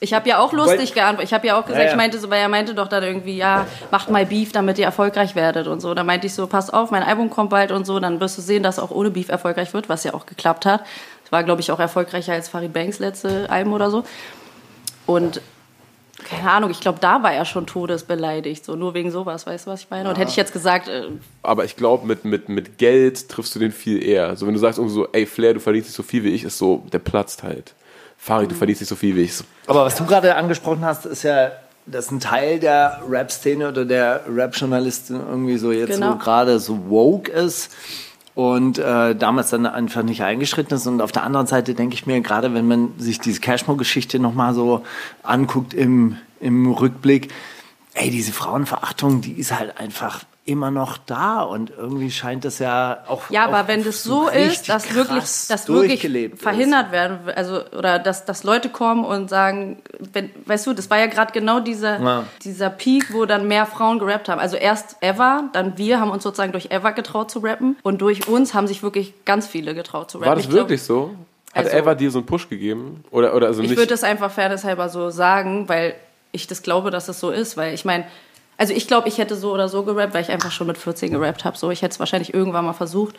[0.00, 1.28] Ich habe ja auch lustig geantwortet.
[1.28, 1.90] Ich habe ja auch gesagt, Ja, ja.
[1.90, 4.84] ich meinte so, weil er meinte doch dann irgendwie, ja, macht mal Beef, damit ihr
[4.84, 5.94] erfolgreich werdet und so.
[5.94, 8.42] Da meinte ich so, pass auf, mein Album kommt bald und so, dann wirst du
[8.42, 10.84] sehen, dass auch ohne Beef erfolgreich wird, was ja auch geklappt hat.
[11.24, 14.04] Es war, glaube ich, auch erfolgreicher als Farid Banks letzte Album oder so.
[15.06, 15.40] Und
[16.28, 19.70] keine Ahnung, ich glaube, da war er schon todesbeleidigt, so nur wegen sowas, weißt du,
[19.70, 20.08] was ich meine?
[20.08, 21.04] Und hätte ich jetzt gesagt, äh,
[21.42, 24.36] Aber ich glaube, mit, mit, mit Geld triffst du den viel eher.
[24.36, 26.44] So, wenn du sagst irgendwie so, ey, Flair, du verdienst nicht so viel wie ich,
[26.44, 27.74] ist so, der platzt halt.
[28.18, 28.58] Farid, du Mhm.
[28.58, 29.34] verdienst nicht so viel wie ich.
[29.66, 31.52] Aber was du gerade angesprochen hast, ist ja,
[31.86, 36.12] dass ein Teil der Rap-Szene oder der Rap-Journalisten irgendwie so jetzt Genau.
[36.12, 37.70] so gerade so woke ist
[38.36, 40.86] und äh, damals dann einfach nicht eingeschritten ist.
[40.86, 44.52] Und auf der anderen Seite denke ich mir, gerade wenn man sich diese Cashmo-Geschichte nochmal
[44.52, 44.84] so
[45.22, 47.32] anguckt im, im Rückblick,
[47.94, 52.98] ey, diese Frauenverachtung, die ist halt einfach immer noch da und irgendwie scheint das ja
[53.08, 55.18] auch Ja, aber auch wenn das so ist, dass wirklich,
[55.48, 56.00] dass wirklich
[56.36, 59.82] verhindert werden, also oder dass, dass Leute kommen und sagen,
[60.12, 62.24] wenn, weißt du, das war ja gerade genau dieser, Ja.
[62.44, 64.40] dieser Peak, wo dann mehr Frauen gerappt haben.
[64.40, 68.28] Also erst Eva, dann wir haben uns sozusagen durch Eva getraut zu rappen und durch
[68.28, 70.28] uns haben sich wirklich ganz viele getraut zu rappen.
[70.28, 71.10] war das Ich glaub, wirklich so?
[71.54, 73.02] Hat Also- Eva dir so einen Push gegeben?
[73.10, 75.94] Oder, oder also Ich würde das einfach fairnesshalber so sagen, weil
[76.30, 77.56] ich das glaube, dass es so ist.
[77.56, 78.04] Weil ich meine,
[78.58, 81.10] also ich glaube, ich hätte so oder so gerappt, weil ich einfach schon mit 14
[81.10, 81.56] gerappt habe.
[81.56, 83.16] So, ich hätte es wahrscheinlich irgendwann mal versucht.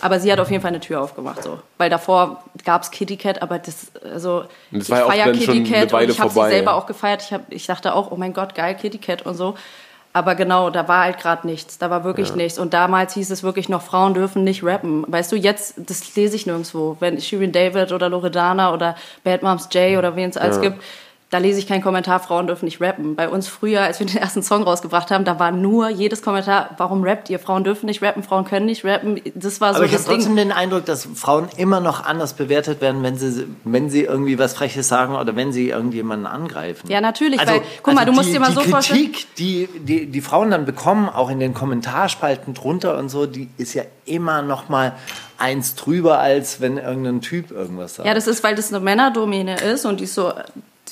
[0.00, 1.60] Aber sie hat auf jeden Fall eine Tür aufgemacht, so.
[1.78, 5.26] Weil davor gab es Kitty Cat, aber das, also, das ich war ja auch feier
[5.26, 7.22] dann schon Kitty Cat und ich habe sie selber auch gefeiert.
[7.22, 9.54] Ich, hab, ich dachte auch, oh mein Gott, geil, Kitty Cat und so.
[10.14, 11.78] Aber genau, da war halt gerade nichts.
[11.78, 12.58] Da war wirklich nichts.
[12.58, 15.04] Und damals hieß es wirklich noch, Frauen dürfen nicht rappen.
[15.06, 16.96] Weißt du, jetzt, das lese ich nirgendwo.
[17.00, 18.94] Wenn Shirin David oder Loredana oder
[19.24, 20.62] Bad Moms J oder wen es alles Ja.
[20.62, 20.82] gibt,
[21.32, 23.16] da lese ich keinen Kommentar, Frauen dürfen nicht rappen.
[23.16, 26.74] Bei uns früher, als wir den ersten Song rausgebracht haben, da war nur jedes Kommentar,
[26.76, 27.38] warum rappt ihr?
[27.38, 29.18] Frauen dürfen nicht rappen, Frauen können nicht rappen.
[29.34, 32.82] Das war so Aber ich habe trotzdem den Eindruck, dass Frauen immer noch anders bewertet
[32.82, 36.90] werden, wenn sie, wenn sie irgendwie was Freches sagen oder wenn sie irgendjemanden angreifen.
[36.90, 39.68] Ja, natürlich, weil, guck mal, du musst die, dir mal die so vorstellen- Kritik, die,
[39.80, 43.84] die die Frauen dann bekommen, auch in den Kommentarspalten drunter und so, die ist ja
[44.04, 44.92] immer noch mal
[45.38, 48.06] eins drüber, als wenn irgendein Typ irgendwas sagt.
[48.06, 50.30] Ja, das ist, weil das eine Männerdomäne ist und die ist so,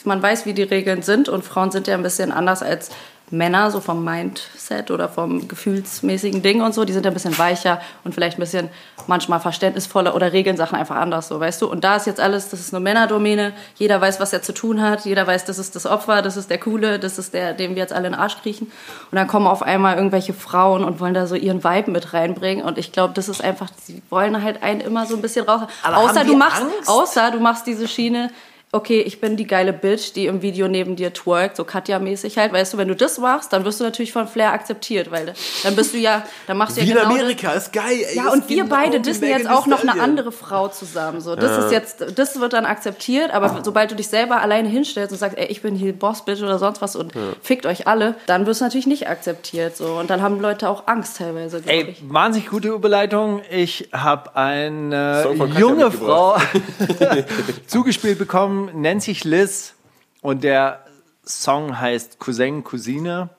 [0.04, 2.90] man weiß, wie die Regeln sind und Frauen sind ja ein bisschen anders als
[3.30, 6.84] Männer, so vom Mindset oder vom gefühlsmäßigen Ding und so.
[6.84, 8.70] Die sind ja ein bisschen weicher und vielleicht ein bisschen
[9.06, 11.70] manchmal verständnisvoller oder regeln Sachen einfach anders, so, weißt du.
[11.70, 13.52] Und da ist jetzt alles, das ist eine Männerdomäne.
[13.76, 15.04] Jeder weiß, was er zu tun hat.
[15.04, 17.82] Jeder weiß, das ist das Opfer, das ist der Coole, das ist der, dem wir
[17.82, 18.66] jetzt alle in den Arsch kriechen.
[19.10, 22.64] Und dann kommen auf einmal irgendwelche Frauen und wollen da so ihren Vibe mit reinbringen.
[22.64, 25.62] Und ich glaube, das ist einfach, sie wollen halt einen immer so ein bisschen raus.
[25.84, 26.88] Aber außer du machst, Angst?
[26.88, 28.30] außer du machst diese Schiene,
[28.72, 32.52] okay, ich bin die geile Bitch, die im Video neben dir twerkt, so Katja-mäßig halt,
[32.52, 35.74] weißt du, wenn du das machst, dann wirst du natürlich von Flair akzeptiert, weil dann
[35.74, 38.16] bist du ja, dann machst du ja genau ist geil, ey.
[38.16, 41.20] ja, und wir beide dissen jetzt auch noch eine andere Frau zusammen.
[41.20, 45.12] So, das ist jetzt, das wird dann akzeptiert, aber sobald du dich selber alleine hinstellst
[45.12, 47.12] und sagst, ey, ich bin hier Boss, Bitch oder sonst was und
[47.42, 49.76] fickt euch alle, dann wirst du natürlich nicht akzeptiert.
[49.76, 49.94] So.
[49.94, 52.02] Und dann haben Leute auch Angst teilweise, glaube Ey, ich.
[52.08, 53.42] wahnsinnig gute Überleitung.
[53.50, 55.26] Ich habe eine
[55.58, 56.36] junge Frau
[57.66, 59.74] zugespielt bekommen, nennt sich Liz
[60.22, 60.84] und der
[61.24, 63.30] Song heißt Cousin, Cousine.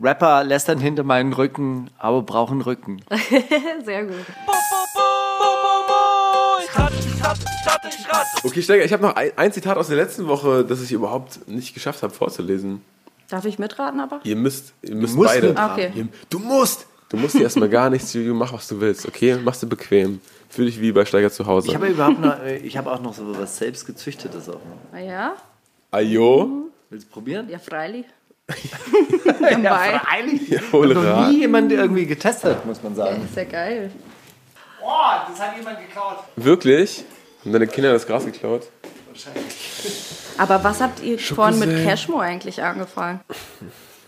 [0.00, 3.02] Rapper lästern hinter meinen Rücken, aber brauchen Rücken.
[3.84, 4.24] Sehr gut.
[8.44, 11.46] Okay, Steiger, ich habe noch ein, ein Zitat aus der letzten Woche, das ich überhaupt
[11.48, 12.82] nicht geschafft habe vorzulesen.
[13.28, 14.20] Darf ich mitraten aber?
[14.24, 15.48] Ihr müsst, ihr müsst musst beide.
[15.48, 15.72] mitraten.
[15.72, 15.92] Okay.
[15.94, 16.86] Ihr, du musst!
[17.08, 19.36] Du musst dir erstmal gar nichts, Juju, mach was du willst, okay?
[19.44, 20.20] Mach's dir bequem.
[20.52, 21.68] Fühl dich wie bei Steiger zu Hause.
[21.68, 24.56] Ich habe überhaupt noch, äh, ich habe auch noch so was selbst gezüchtetes auch.
[24.56, 24.60] noch.
[24.92, 25.32] Ah ja?
[25.90, 27.48] Ajo, Willst du probieren?
[27.48, 28.04] Ja, freilich.
[29.62, 30.72] Ja, freilich.
[30.72, 31.30] hole Noch Rat.
[31.30, 33.24] nie jemand irgendwie getestet, muss man sagen.
[33.24, 33.90] Ist ja geil.
[34.78, 36.18] Boah, das hat jemand geklaut.
[36.36, 37.02] Wirklich?
[37.42, 38.68] Haben deine Kinder das Gras geklaut?
[40.36, 41.82] Aber was habt ihr vorhin mit.
[41.86, 43.20] Cashmo eigentlich angefangen?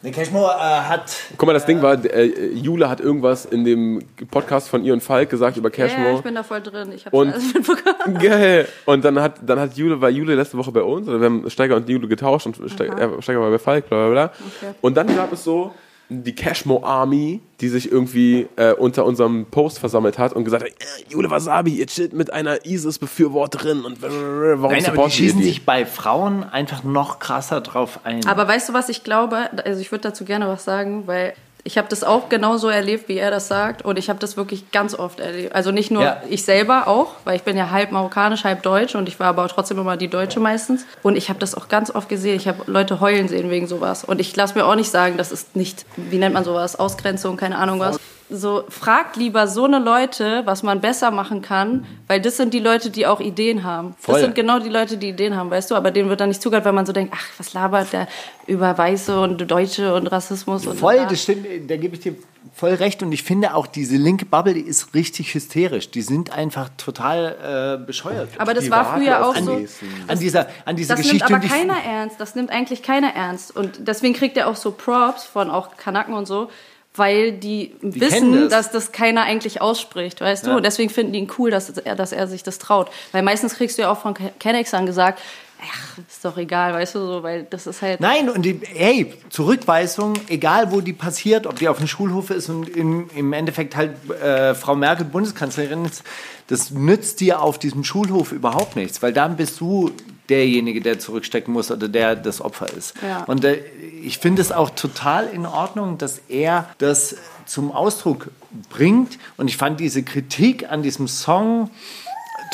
[0.04, 4.02] Der Cashmo äh, hat Guck mal, das Ding war, äh, Jule hat irgendwas in dem
[4.30, 6.16] Podcast von ihr und Falk gesagt über Ja, Cashmo.
[6.16, 6.92] ich bin da voll drin.
[6.94, 8.18] Ich habe Und- alles mitbekommen.
[8.20, 8.68] Geil.
[8.84, 11.48] Und dann hat, dann hat Jule, war Jule letzte Woche bei uns, oder wir haben
[11.48, 14.24] Steiger und Jule getauscht und Steiger, äh, Steiger war bei Falk, bla bla bla.
[14.62, 14.74] Okay.
[14.82, 15.72] Und dann gab es so
[16.08, 20.70] die Cashmo Army, die sich irgendwie äh, unter unserem Post versammelt hat und gesagt hat,
[20.70, 25.44] äh, Jule Wasabi, ihr chillt mit einer ISIS-Befürworterin und warum Nein, aber die schießen die?
[25.44, 28.26] sich bei Frauen einfach noch krasser drauf ein.
[28.26, 29.48] Aber weißt du, was ich glaube?
[29.64, 31.34] Also ich würde dazu gerne was sagen, weil
[31.66, 33.82] ich habe das auch genauso erlebt, wie er das sagt.
[33.82, 35.54] Und ich habe das wirklich ganz oft erlebt.
[35.54, 36.22] Also nicht nur Ja.
[36.28, 39.48] ich selber auch, weil ich bin ja halb marokkanisch, halb deutsch und ich war aber
[39.48, 40.84] trotzdem immer die Deutsche meistens.
[41.02, 42.36] Und ich habe das auch ganz oft gesehen.
[42.36, 44.04] Ich habe Leute heulen sehen wegen sowas.
[44.04, 47.38] Und ich lasse mir auch nicht sagen, das ist nicht, wie nennt man sowas, Ausgrenzung,
[47.38, 47.98] keine Ahnung was.
[48.36, 52.58] So, fragt lieber so eine Leute, was man besser machen kann, weil das sind die
[52.60, 53.94] Leute, die auch Ideen haben.
[53.98, 54.14] Voll.
[54.14, 56.42] Das sind genau die Leute, die Ideen haben, weißt du, aber denen wird dann nicht
[56.42, 58.08] zugehört, weil man so denkt, ach, was labert der
[58.46, 61.06] über Weiße und Deutsche und Rassismus und Voll, bla.
[61.06, 62.14] das stimmt, da gebe ich dir
[62.54, 63.02] voll recht.
[63.02, 65.90] Und ich finde auch, diese linke Bubble, die ist richtig hysterisch.
[65.90, 68.28] Die sind einfach total äh, bescheuert.
[68.38, 69.60] Aber das Die war früher auch so.
[70.08, 71.32] an dieser, an dieser Das Geschichte.
[71.32, 72.20] nimmt aber keiner ernst.
[72.20, 73.56] Das nimmt eigentlich keiner ernst.
[73.56, 76.50] Und deswegen kriegt er auch so Props von auch Kanaken und so,
[76.96, 78.50] weil die, kennen wissen, das.
[78.50, 80.56] dass das keiner eigentlich ausspricht, weißt du?
[80.56, 82.90] Und deswegen finden die ihn cool, dass er, dass er sich das traut.
[83.12, 85.20] Weil meistens kriegst du ja auch von Kennex gesagt,
[85.60, 88.00] ach, ist doch egal, weißt du, so, weil das ist halt.
[88.00, 92.48] Nein, und die, hey, Zurückweisung, egal wo die passiert, ob die auf dem Schulhof ist
[92.48, 96.02] und im, im Endeffekt halt äh, Frau Merkel Bundeskanzlerin ist,
[96.46, 99.90] das nützt dir auf diesem Schulhof überhaupt nichts, weil dann bist du
[100.28, 102.94] derjenige, der zurückstecken muss oder der das Opfer ist.
[103.02, 103.24] Ja.
[103.24, 103.60] Und äh,
[104.02, 107.16] ich finde es auch total in Ordnung, dass er das
[107.46, 108.30] zum Ausdruck
[108.70, 109.18] bringt.
[109.36, 111.70] Und ich fand diese Kritik an diesem Song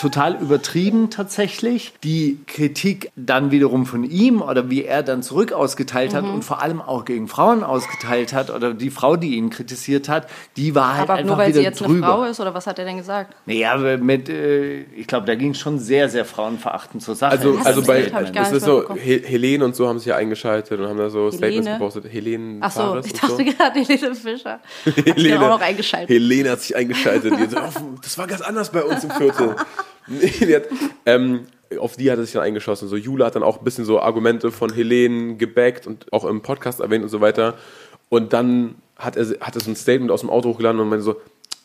[0.01, 1.93] total übertrieben tatsächlich.
[2.03, 6.17] Die Kritik dann wiederum von ihm oder wie er dann zurück ausgeteilt Mhm.
[6.17, 10.09] hat und vor allem auch gegen Frauen ausgeteilt hat oder die Frau, die ihn kritisiert
[10.09, 10.27] hat,
[10.57, 11.93] die war halt aber einfach nur weil wieder sie jetzt drüber.
[11.93, 13.35] eine Frau ist, oder was hat er denn gesagt?
[13.47, 17.33] Naja, aber mit, äh, ich glaube, da ging es schon sehr, sehr frauenverachtend zur Sache.
[17.33, 18.95] Also, Das also bei, das nicht ist so.
[18.95, 21.79] He Helene und so haben sich ja eingeschaltet und haben da so Statements Helene?
[21.79, 22.05] gepostet.
[22.13, 23.45] Helene Ach so, Fares ich dachte so.
[23.45, 24.61] gerade Helene Fischer.
[24.87, 26.09] Hat sich dann auch noch eingeschaltet.
[26.11, 27.33] Helene hat sich eingeschaltet.
[27.37, 29.57] Die hat so, "Oh, das war ganz anders bei uns im Viertel.
[30.11, 30.65] Nee, hat,
[31.07, 31.47] ähm,
[31.79, 32.89] auf die hat er sich dann eingeschossen.
[32.89, 36.43] So, Jule hat dann auch ein bisschen so Argumente von Helene gebackt und auch im
[36.43, 37.55] Podcast erwähnt und so weiter.
[38.09, 41.05] Und dann hat er, hat er so ein Statement aus dem Auto hochgeladen und meinte
[41.05, 41.17] so,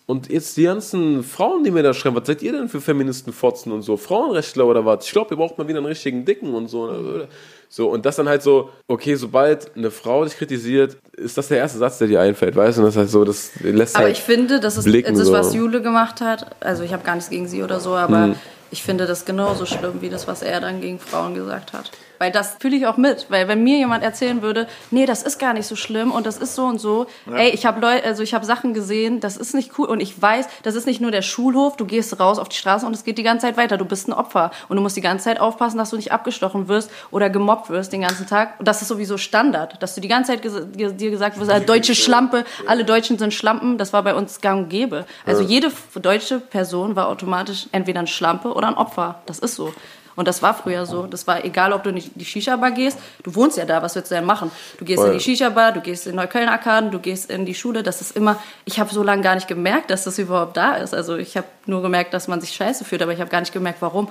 [0.08, 3.72] und jetzt die ganzen Frauen, die mir da schreiben, was seid ihr denn für Feministenfotzen
[3.72, 3.97] und so?
[3.97, 5.06] Frauenrechtler oder was?
[5.06, 7.26] Ich glaube, ihr braucht mal wieder einen richtigen Dicken und so.
[7.70, 11.58] So, und das dann halt so, okay, sobald eine Frau dich kritisiert, ist das der
[11.58, 12.82] erste Satz, der dir einfällt, weißt du?
[12.82, 15.28] Und das ist halt so, das lässt Aber halt ich finde, das ist blicken, das,
[15.28, 15.34] so.
[15.34, 16.56] was Jule gemacht hat.
[16.60, 18.36] Also ich habe gar nichts gegen sie oder so, aber
[18.72, 21.91] ich finde das genauso schlimm wie das, was er dann gegen Frauen gesagt hat.
[22.20, 23.28] Weil das fühle ich auch mit.
[23.30, 26.38] Weil wenn mir jemand erzählen würde, nee, das ist gar nicht so schlimm und das
[26.38, 29.53] ist so und so, ey, ich habe Leute, also ich habe Sachen gesehen, das ist
[29.53, 32.49] nicht cool und ich weiß, das ist nicht nur der Schulhof, du gehst raus auf
[32.49, 33.78] die Straße und es geht die ganze Zeit weiter.
[33.78, 36.68] Du bist ein Opfer und du musst die ganze Zeit aufpassen, dass du nicht abgestochen
[36.68, 38.59] wirst oder gemobbt wirst den ganzen Tag.
[38.59, 41.61] Und das ist sowieso Standard, dass du die ganze Zeit ges dir gesagt wirst, äh,
[41.61, 43.78] deutsche Schlampe, alle Deutschen sind Schlampen.
[43.78, 45.05] Das war bei uns gang und gäbe.
[45.26, 49.22] Also jede deutsche Person war automatisch entweder ein Schlampe oder ein Opfer.
[49.26, 49.74] Das ist so.
[50.16, 51.07] Und das war früher so.
[51.07, 52.97] Das war egal, ob du in die Shisha-Bar gehst.
[53.24, 54.51] Du wohnst ja da, was willst du denn machen?
[54.78, 55.11] Du gehst Voll.
[55.11, 57.84] in die Shisha-Bar, du gehst in Neukölln-Arkaden, du gehst in die Schule.
[57.84, 60.93] Das ist immer, ich habe so lange gar nicht gemerkt, dass das überhaupt da ist.
[60.93, 63.53] Also ich habe nur gemerkt, dass man sich scheiße fühlt, aber ich habe gar nicht
[63.53, 64.09] gemerkt, warum.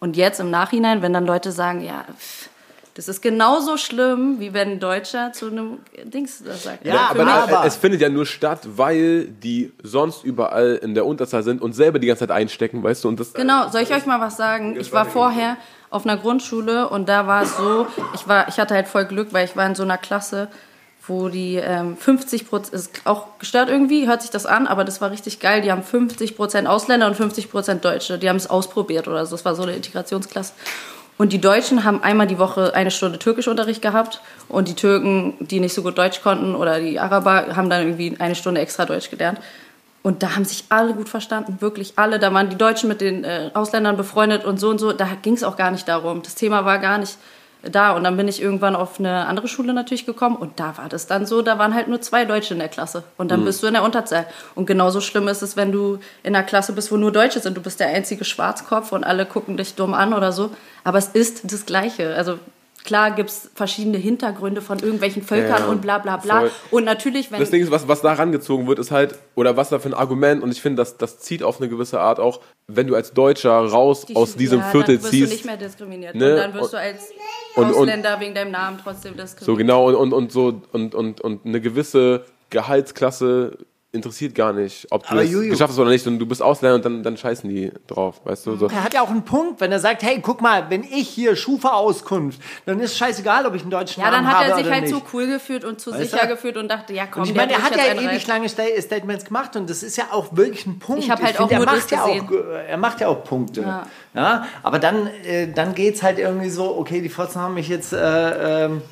[0.00, 2.47] Und jetzt im Nachhinein, wenn dann Leute sagen, ja, pff,
[2.98, 6.84] das ist genauso schlimm, wie wenn ein Deutscher zu einem Dings das sagt.
[6.84, 11.06] Ja, Für aber, aber- es findet ja nur statt, weil die sonst überall in der
[11.06, 13.08] Unterzahl sind und selber die ganze Zeit einstecken, weißt du?
[13.08, 14.76] Und das, Genau, soll ich euch mal was sagen?
[14.80, 15.56] Ich war vorher
[15.90, 17.86] auf einer Grundschule und da war es so,
[18.16, 20.48] ich, war, ich hatte halt voll Glück, weil ich war in so einer Klasse,
[21.06, 25.00] wo die ähm, 50 Prozent, ist auch gestört irgendwie, hört sich das an, aber das
[25.00, 25.62] war richtig geil.
[25.62, 28.18] Die haben 50 Prozent Ausländer und 50 Prozent Deutsche.
[28.18, 29.36] Die haben es ausprobiert oder so.
[29.36, 30.52] Das war so eine Integrationsklasse.
[31.18, 35.58] Und die Deutschen haben einmal die Woche eine Stunde Türkischunterricht gehabt und die Türken, die
[35.58, 39.10] nicht so gut Deutsch konnten oder die Araber, haben dann irgendwie eine Stunde extra Deutsch
[39.10, 39.40] gelernt.
[40.04, 42.20] Und da haben sich alle gut verstanden, wirklich alle.
[42.20, 44.92] Da waren die Deutschen mit den äh, Ausländern befreundet und so und so.
[44.92, 46.22] Da ging es auch gar nicht darum.
[46.22, 47.18] Das Thema war gar nicht
[47.62, 47.92] da.
[47.92, 51.06] Und dann bin ich irgendwann auf eine andere Schule natürlich gekommen und da war das
[51.06, 53.04] dann so, da waren halt nur zwei Deutsche in der Klasse.
[53.16, 54.26] Und dann bist du in der Unterzahl.
[54.54, 57.56] Und genauso schlimm ist es, wenn du in einer Klasse bist, wo nur Deutsche sind.
[57.56, 60.50] Du bist der einzige Schwarzkopf und alle gucken dich dumm an oder so.
[60.84, 62.14] Aber es ist das Gleiche.
[62.14, 62.38] Also
[62.88, 66.40] klar gibt es verschiedene Hintergründe von irgendwelchen Völkern Ja, und bla bla bla.
[66.40, 66.50] voll.
[66.72, 69.68] Und natürlich, wenn Das Ding ist, was, was da rangezogen wird, ist halt, oder was
[69.68, 72.40] da für ein Argument, und ich finde, das, das zieht auf eine gewisse Art auch,
[72.66, 75.30] wenn du als Deutscher raus die- aus diesem ja, Viertel dann wirst ziehst.
[75.30, 76.14] du nicht mehr diskriminiert.
[76.16, 76.30] Ne?
[76.32, 77.02] Und dann wirst Und- du als
[77.54, 79.44] und- und- Ausländer wegen deinem Namen trotzdem diskriminiert.
[79.44, 83.58] So genau, und, und, und so, und, und, und eine gewisse Gehaltsklasse
[83.98, 86.84] interessiert gar nicht, ob du es geschafft hast oder nicht, und du bist Ausländer und
[86.84, 88.56] dann, dann scheißen die drauf, weißt du?
[88.56, 88.66] So.
[88.68, 91.36] Er hat ja auch einen Punkt, wenn er sagt, hey, guck mal, wenn ich hier
[91.36, 94.70] Schufa-Auskunft, dann ist scheißegal, ob ich einen deutschen ja, Namen dann hat habe er sich
[94.70, 94.94] halt nicht.
[94.94, 96.28] zu cool gefühlt und zu Weißt sicher du?
[96.28, 99.24] gefühlt und dachte, ja komm, Und ich meine, er hat ja ewig lange Sta- Statements
[99.24, 101.02] gemacht und das ist ja auch wirklich ein Punkt.
[101.02, 102.50] Ich hab halt finde, auch nur er das macht ja auch, gesehen.
[102.68, 103.60] er macht ja auch Punkte.
[103.62, 103.86] Ja.
[104.14, 104.46] Ja.
[104.62, 107.92] aber dann, äh, dann geht es halt irgendwie so, okay, die Fotzen haben mich jetzt
[107.92, 108.82] äh, ähm,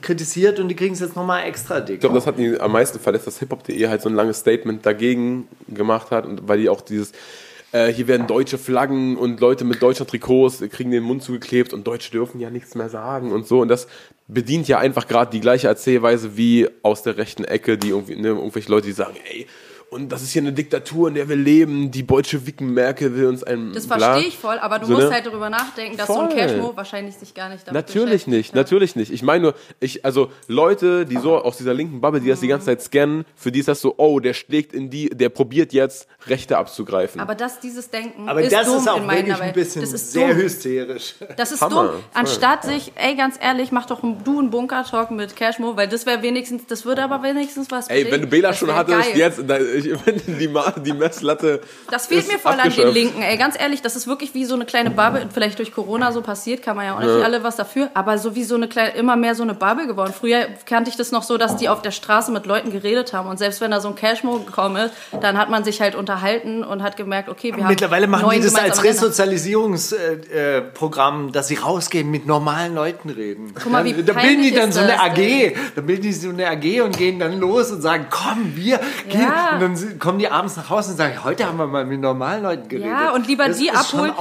[0.00, 1.96] kritisiert und die kriegen es jetzt nochmal extra dick.
[1.96, 4.84] Ich glaube, das hat ihn am meisten verletzt, dass hiphop.de halt so ein langes Statement
[4.84, 7.12] dagegen gemacht hat und weil die auch dieses
[7.72, 11.86] äh, hier werden deutsche Flaggen und Leute mit deutscher Trikots kriegen den Mund zugeklebt und
[11.86, 13.60] Deutsche dürfen ja nichts mehr sagen und so.
[13.60, 13.88] Und das
[14.28, 18.28] bedient ja einfach gerade die gleiche Erzählweise wie aus der rechten Ecke, die irgendwie, ne,
[18.28, 19.46] irgendwelche Leute, die sagen, ey,
[19.92, 23.42] und das ist hier eine Diktatur, in der wir leben, die bolschewiken Merkel will uns
[23.44, 25.12] ein Das verstehe ich voll, aber du So, musst ne?
[25.14, 26.36] halt darüber nachdenken, dass so ein Voll.
[26.38, 28.60] Cashmo wahrscheinlich sich gar nicht damit Natürlich nicht, ne?
[28.60, 29.12] natürlich nicht.
[29.12, 32.48] Ich meine nur, ich, also Leute, die so aus dieser linken Bubble, die das die
[32.48, 35.72] ganze Zeit scannen, für die ist das so, oh, der schlägt in die, der probiert
[35.72, 37.20] jetzt Rechte abzugreifen.
[37.20, 39.54] Aber das, dieses Denken aber ist das dumm ist auch in meiner wirklich ein Welt.
[39.54, 40.36] bisschen das ist sehr dumm.
[40.38, 41.14] hysterisch.
[41.36, 41.90] Das ist Hammer, dumm.
[41.92, 42.00] voll.
[42.14, 46.06] Anstatt sich, ey, ganz ehrlich, mach doch ein, du einen Bunker-Talk mit Cashmo, weil das
[46.06, 48.14] wäre wenigstens, das würde aber wenigstens was Ey, bringen.
[48.14, 49.18] wenn du Bela Das schon hattest, geil.
[49.18, 51.60] jetzt, da, ich, wenn die, Ma- die Messlatte.
[51.90, 54.44] Das fehlt ist mir voll an den Linken, ey, ganz ehrlich, das ist wirklich wie
[54.44, 57.42] so eine kleine Bubble, vielleicht durch Corona so passiert, kann man ja auch nicht alle
[57.42, 60.12] was dafür, aber so wie so eine kleine, immer mehr so eine Bubble geworden.
[60.18, 63.28] Früher kannte ich das noch so, dass die auf der Straße mit Leuten geredet haben
[63.28, 66.64] und selbst wenn da so ein Cashmo gekommen ist, dann hat man sich halt unterhalten
[66.64, 69.02] und hat gemerkt, okay, wir haben Mittlerweile machen neun die das als gemeinsame Nenner.
[69.02, 73.52] Resozialisierungsprogramm, dass sie rausgehen, mit normalen Leuten reden.
[73.60, 75.54] Guck mal, wie da bilden die dann so eine AG.
[75.74, 79.22] Da bilden die so eine AG und gehen dann los und sagen, komm, wir gehen.
[79.22, 79.54] Ja.
[79.54, 82.00] Und dann si- kommen die abends nach Hause und sagen, heute haben wir mal mit
[82.00, 82.90] normalen Leuten geredet.
[82.90, 84.12] Ja, und lieber das die abholen.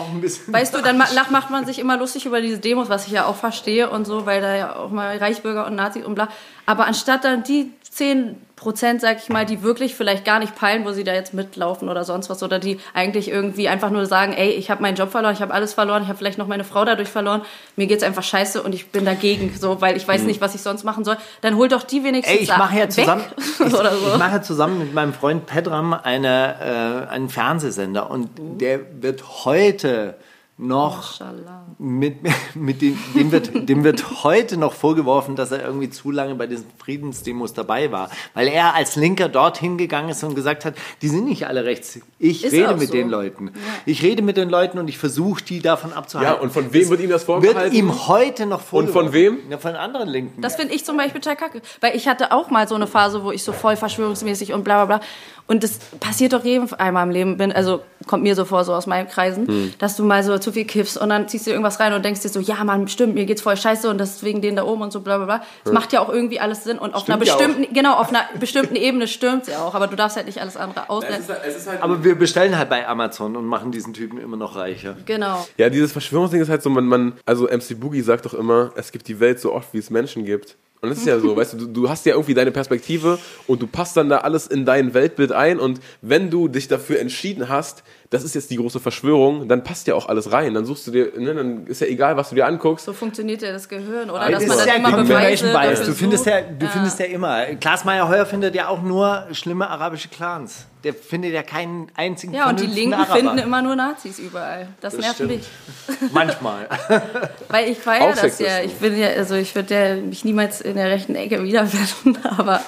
[0.47, 3.35] Weißt du, dann macht man sich immer lustig über diese Demos, was ich ja auch
[3.35, 6.27] verstehe und so, weil da ja auch mal Reichsbürger und Nazis und bla.
[6.65, 10.85] Aber anstatt dann die 10 Prozent, sag ich mal, die wirklich vielleicht gar nicht peilen,
[10.85, 14.33] wo sie da jetzt mitlaufen oder sonst was, oder die eigentlich irgendwie einfach nur sagen,
[14.33, 16.63] ey, ich habe meinen Job verloren, ich habe alles verloren, ich habe vielleicht noch meine
[16.63, 17.41] Frau dadurch verloren,
[17.75, 20.61] mir geht's einfach scheiße und ich bin dagegen, so, weil ich weiß nicht, was ich
[20.61, 21.17] sonst machen soll.
[21.41, 22.37] Dann holt doch die wenigstens Mhm.
[22.37, 23.81] Ey, ich mache ja weg zusammen, ich, so.
[23.83, 29.23] ich mache ja zusammen mit meinem Freund Pedram eine, äh, einen Fernsehsender und der wird
[29.43, 30.17] heute
[30.61, 31.65] noch Maschallah.
[31.79, 32.17] mit,
[32.55, 36.47] mit dem, dem, wird, dem wird heute noch vorgeworfen, dass er irgendwie zu lange bei
[36.47, 38.09] diesen Friedensdemos dabei war.
[38.33, 41.99] Weil er als Linker dorthin gegangen ist und gesagt hat, die sind nicht alle rechts.
[42.19, 42.93] Ich Ist rede mit so.
[42.93, 43.51] den Leuten.
[43.85, 46.35] Ich rede mit den Leuten und ich versuche, die davon abzuhalten.
[46.35, 47.63] Ja, und von wem wird ihm das vorgehalten?
[47.63, 49.05] Wird ihm heute noch vorgeworfen.
[49.05, 49.39] von wem?
[49.49, 50.41] Ja, von anderen Linken.
[50.41, 51.61] Das finde ich zum Beispiel total kacke.
[51.79, 54.85] Weil ich hatte auch mal so eine Phase, wo ich so voll verschwörungsmäßig und bla
[54.85, 55.07] bla bla.
[55.51, 58.73] Und das passiert doch jedem einmal im Leben, bin, also kommt mir so vor, so
[58.73, 59.73] aus meinen Kreisen, Hm.
[59.79, 62.21] dass du mal so zu viel kiffst und dann ziehst du irgendwas rein und denkst
[62.21, 64.63] dir so, ja Mann, stimmt, mir geht's voll scheiße und das ist wegen denen da
[64.63, 65.43] oben und so bla bla bla.
[65.65, 68.07] Das macht ja auch irgendwie alles Sinn und auf Stimmt einer ja bestimmten, genau, auf
[68.07, 71.27] einer bestimmten Ebene stimmt's ja auch, aber du darfst halt nicht alles andere ausblenden.
[71.27, 74.95] halt Aber wir bestellen halt bei Amazon und machen diesen Typen immer noch reicher.
[75.05, 75.45] Genau.
[75.57, 78.93] Ja, dieses Verschwörungsding ist halt so, man, man, also MC Boogie sagt doch immer, es
[78.93, 80.55] gibt die Welt so oft, wie es Menschen gibt.
[80.81, 83.61] Und das ist ja so, weißt du, du, du hast ja irgendwie deine Perspektive und
[83.61, 87.49] du passt dann da alles in dein Weltbild ein und wenn du dich dafür entschieden
[87.49, 90.53] hast, das ist jetzt die große Verschwörung, dann passt ja auch alles rein.
[90.53, 92.85] Dann suchst du dir, ne, dann ist ja egal, was du dir anguckst.
[92.85, 94.29] So funktioniert ja das Gehirn, oder?
[94.29, 95.87] Das Dass ist man ja dann immer Confirmation Beweise Bias.
[95.87, 97.45] Du findest ja, du findest ja immer.
[97.55, 100.65] Klaas Meyer-Heuer findet ja auch nur schlimme arabische Clans.
[100.83, 103.15] Der findet ja keinen einzigen Ja, und die Linken Araber.
[103.15, 104.67] finden immer nur Nazis überall.
[104.81, 105.29] Das, nervt stimmt.
[105.29, 105.45] mich.
[106.11, 106.67] Manchmal.
[107.49, 108.61] Weil ich feiere Auch das ja.
[108.61, 112.61] Ich bin ja, also ich würde ja mich niemals in der rechten Ecke wiederfinden, aber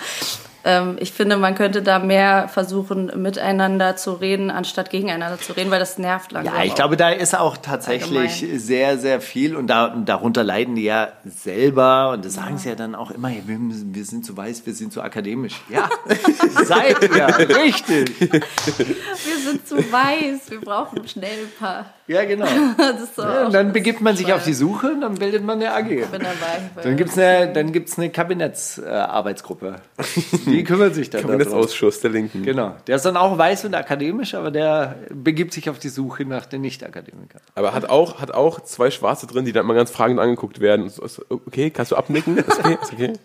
[1.00, 5.80] ich finde, man könnte da mehr versuchen, miteinander zu reden, anstatt gegeneinander zu reden, weil
[5.80, 6.56] das nervt langsam.
[6.56, 8.60] Ja, ich glaube, da ist auch tatsächlich Allgemein.
[8.60, 12.76] sehr, sehr viel und da, darunter leiden die ja selber und das sagen sie ja
[12.76, 15.62] dann auch immer, ja, wir, wir sind zu weiß, wir sind zu akademisch.
[15.70, 15.90] Ja,
[16.64, 18.22] seid ihr, richtig.
[18.22, 21.86] wir sind zu weiß, wir brauchen schnell ein paar.
[22.08, 22.46] Ja, genau.
[22.78, 25.62] Das ist so Ja, dann begibt man sich auf die Suche und dann bildet man
[25.62, 25.90] eine AG.
[25.90, 26.84] Ich bin dabei.
[26.84, 29.76] Dann gibt es eine, dann gibt's eine Kabinettsarbeitsgruppe.
[30.46, 31.38] Die kümmert sich dann darum.
[31.38, 32.44] Kabinettsausschuss der Linken.
[32.44, 32.76] Genau.
[32.88, 36.46] Der ist dann auch weiß und akademisch, aber der begibt sich auf die Suche nach
[36.46, 37.42] den Nicht-Akademikern.
[37.56, 40.92] Aber hat auch, hat auch zwei Schwarze drin, die dann mal ganz fragend angeguckt werden.
[41.30, 42.38] Okay, kannst du abnicken?
[42.38, 43.14] Ist okay, ist okay.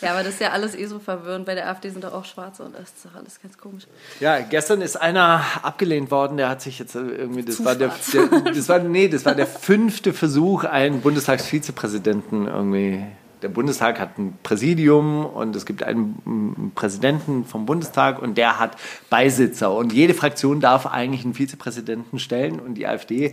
[0.00, 1.46] Ja, aber das ist ja alles eh so verwirrend.
[1.46, 3.84] Bei der AfD sind doch auch Schwarze und das ist doch alles ganz komisch.
[4.20, 7.74] Ja, gestern ist einer abgelehnt worden, der hat sich jetzt äh, irgendwie, das Zu war
[7.74, 13.04] der, der, das war, nee, das war der fünfte Versuch, einen Bundestagsvizepräsidenten irgendwie.
[13.42, 18.76] Der Bundestag hat ein Präsidium und es gibt einen Präsidenten vom Bundestag und der hat
[19.10, 23.32] Beisitzer und jede Fraktion darf eigentlich einen Vizepräsidenten stellen und die AfD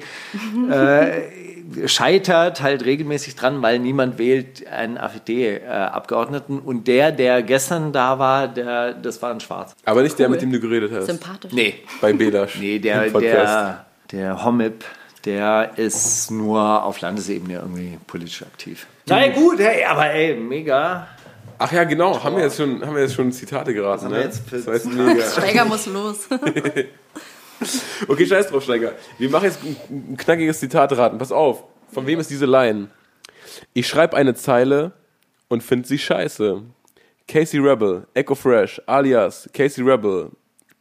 [0.70, 8.20] äh, scheitert halt regelmäßig dran, weil niemand wählt einen AfD-Abgeordneten und der, der gestern da
[8.20, 9.76] war, der, das war ein Schwarz.
[9.86, 10.32] Aber nicht der, Cool.
[10.34, 11.06] mit dem du geredet hast.
[11.08, 11.52] Sympathisch.
[11.54, 12.58] Nee, Bei Belasch.
[12.60, 14.84] Nee, der, der, der Homip,
[15.26, 18.88] der ist nur auf Landesebene irgendwie politisch aktiv.
[19.08, 21.08] Na ja, gut, hey, aber ey, mega.
[21.58, 22.22] Ach ja, genau.
[22.24, 24.24] Haben wir jetzt schon, haben wir jetzt schon Zitate geraten, ne?
[24.24, 25.24] das jetzt mega.
[25.32, 26.28] Steiger muss los.
[28.10, 28.92] Okay, scheiß drauf, Steiger.
[29.18, 31.18] Wir machen jetzt ein, ein knackiges Zitat raten.
[31.18, 31.64] Pass auf.
[31.92, 32.90] Von wem ist diese Line?
[33.74, 34.92] Ich schreibe eine Zeile
[35.48, 36.62] und finde sie scheiße.
[37.28, 40.32] Casey Rebel, Echo Fresh, alias Casey Rebel,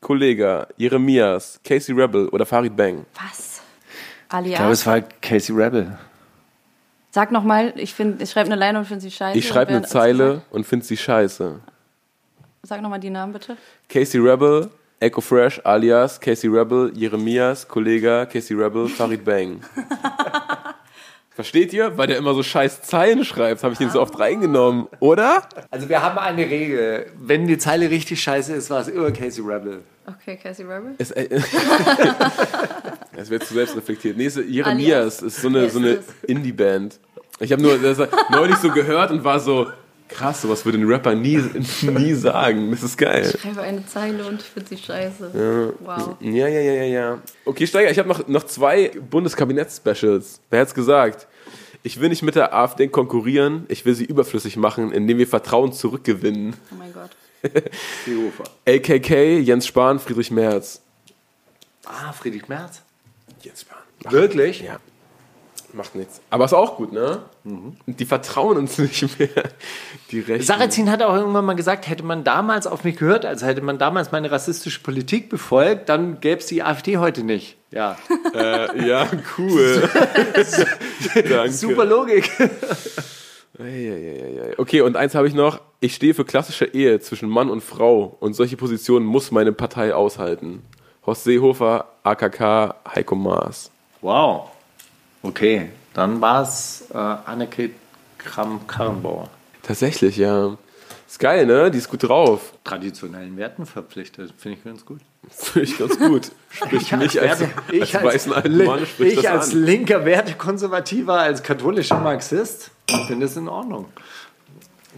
[0.01, 3.07] Kollega, Jeremias, Casey Rebel oder Farid Bang.
[3.14, 3.53] Was?
[4.41, 4.80] Ich glaube, Alias?
[4.80, 5.97] es war Casey Rebel.
[7.11, 9.39] Sag nochmal, ich, find- ich schreibe eine Line und finde sie scheiße.
[9.39, 11.61] Ich schreibe eine Zeile und finde sie scheiße.
[12.64, 13.57] Sag nochmal die Namen bitte.
[13.89, 14.68] Casey Rebel,
[14.99, 19.61] Echo Fresh, alias Casey Rebel, Jeremias, Kollega, Casey Rebel, Farid Bang.
[21.30, 21.99] Versteht ihr?
[21.99, 25.43] Weil der immer so scheiß Zeilen schreibt, habe ich den so oft reingenommen, oder?
[25.70, 27.11] Also wir haben eine Regel.
[27.18, 29.82] Wenn die Zeile richtig scheiße ist, war es immer Casey Rebel.
[30.07, 30.95] Okay, Cassie Rebel.
[33.14, 34.16] Es, das wird zu selbst reflektiert.
[34.16, 35.98] Nee, es ist Jeremias ist so eine, so eine?
[36.26, 36.98] Indie-Band.
[37.40, 37.98] Ich habe nur das
[38.30, 39.66] neulich so gehört und war so,
[40.08, 41.42] krass, sowas würde ein Rapper nie,
[41.82, 42.70] nie sagen.
[42.70, 43.32] Das ist geil.
[43.34, 45.74] Ich schreibe eine Zeile und ich finde sie scheiße.
[45.80, 46.16] Wow.
[46.20, 47.18] Ja, ja, ja, ja, ja.
[47.44, 50.40] Okay, Steiger, ich habe noch, noch zwei Bundeskabinett-Specials.
[50.50, 51.26] Wer hat's gesagt?
[51.82, 55.72] Ich will nicht mit der AfD konkurrieren, ich will sie überflüssig machen, indem wir Vertrauen
[55.72, 56.54] zurückgewinnen.
[56.72, 57.10] Oh mein Gott.
[58.66, 60.80] AKK, Jens Spahn, Friedrich Merz.
[61.84, 62.80] Ah, Friedrich Merz.
[63.45, 63.78] Jens Spahn.
[64.12, 64.61] Wirklich?
[64.62, 64.78] Ja.
[65.72, 66.20] Macht nichts.
[66.30, 67.22] Aber ist auch gut, ne?
[67.86, 69.28] Die vertrauen uns nicht mehr.
[70.12, 70.47] Die Rechten.
[70.47, 73.76] Sarrazin hat auch irgendwann mal gesagt, hätte man damals auf mich gehört, also hätte man
[73.78, 77.57] damals meine rassistische Politik befolgt, dann gäbe es die AfD heute nicht.
[77.72, 77.97] Ja,
[78.34, 79.88] Äh, ja, cool.
[81.49, 82.30] Super Logik.
[84.59, 85.61] Okay, und eins habe ich noch.
[85.80, 89.95] Ich stehe für klassische Ehe zwischen Mann und Frau und solche Positionen muss meine Partei
[89.95, 90.62] aushalten.
[91.07, 93.70] Horst Seehofer, AKK, Heiko Maas.
[94.00, 94.50] Wow.
[95.22, 97.70] Okay, dann war es äh, Anneke
[98.18, 99.28] Kramp-Karrenbauer.
[99.62, 100.57] Tatsächlich, ja.
[101.07, 101.70] Ist geil, ne?
[101.70, 102.55] Die ist gut drauf.
[102.64, 105.00] Traditionellen Werten verpflichtet, finde ich ganz gut.
[105.30, 106.32] Finde ich ganz gut.
[106.50, 109.62] Spricht mich als, als, weißen alten Mann, spricht ich das als an.
[109.62, 112.70] linker Wertekonservativer, als katholischer Marxist,
[113.07, 113.86] finde es in Ordnung.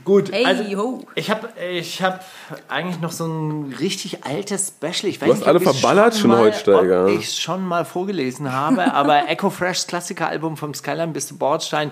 [0.06, 1.04] Gut, Hey, also ho.
[1.16, 2.24] ich habe ich hab
[2.68, 5.10] eigentlich noch so ein richtig altes Special.
[5.10, 7.06] Ich weiß Du hast alle ob ich's verballert schon mal, heute, Steiger.
[7.06, 11.36] Ob ich es schon mal vorgelesen habe, aber Echo Freshs Klassikeralbum vom Skyline bis zu
[11.36, 11.90] Bordstein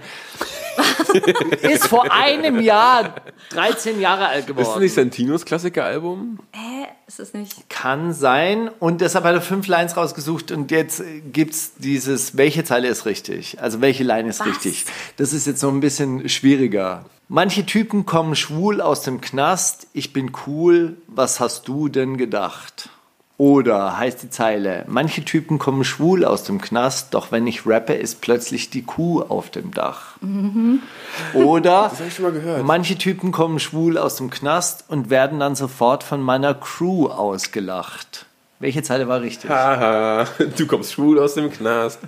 [1.63, 3.17] ist vor einem Jahr
[3.51, 4.63] 13 Jahre alt geworden.
[4.63, 6.39] Ist das nicht Santinos Klassikeralbum?
[6.53, 6.87] Hä?
[7.09, 7.69] Ist es nicht?
[7.69, 8.71] Kann sein.
[8.79, 13.07] Und deshalb hat er fünf Lines rausgesucht und jetzt äh, gibt's dieses, welche Zeile ist
[13.07, 13.61] richtig?
[13.61, 14.47] Also welche Line ist Was?
[14.47, 14.85] richtig?
[15.17, 17.05] Das ist jetzt so ein bisschen schwieriger.
[17.29, 19.87] Manche Typen kommen schwul aus dem Knast.
[19.93, 20.97] Ich bin cool.
[21.07, 22.89] Was hast du denn gedacht?
[23.37, 27.93] Oder heißt die Zeile, manche Typen kommen schwul aus dem Knast, doch wenn ich rappe,
[27.93, 30.17] ist plötzlich die Kuh auf dem Dach.
[31.35, 31.91] Oder
[32.21, 32.65] mal gehört.
[32.65, 38.27] Manche Typen kommen schwul aus dem Knast und werden dann sofort von meiner Crew ausgelacht.
[38.61, 39.51] Welche Zeile war richtig?
[39.51, 41.99] Haha, du kommst schwul aus dem Knast.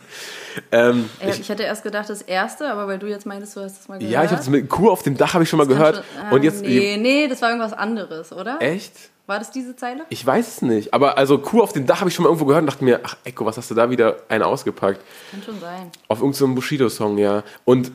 [0.73, 3.79] Ähm, Ey, ich, hätte erst gedacht, das erste, aber weil du jetzt meintest, du hast
[3.79, 4.13] das mal gehört.
[4.13, 5.97] ja, ich habe das mit Kuh auf dem Dach habe ich schon mal gehört.
[5.97, 8.61] schon- und ah, jetzt Nee, nee, das war irgendwas anderes, oder?
[8.61, 8.93] echt?
[9.27, 10.05] War das diese Zeile?
[10.09, 10.95] Ich weiß es nicht.
[10.95, 13.01] Aber also Kuh auf dem Dach habe ich schon mal irgendwo gehört und dachte mir,
[13.03, 15.01] ach Echo, was hast du da wieder einen ausgepackt?
[15.33, 15.91] Kann schon sein.
[16.07, 17.43] Auf irgendeinem Bushido-Song, ja.
[17.65, 17.91] Und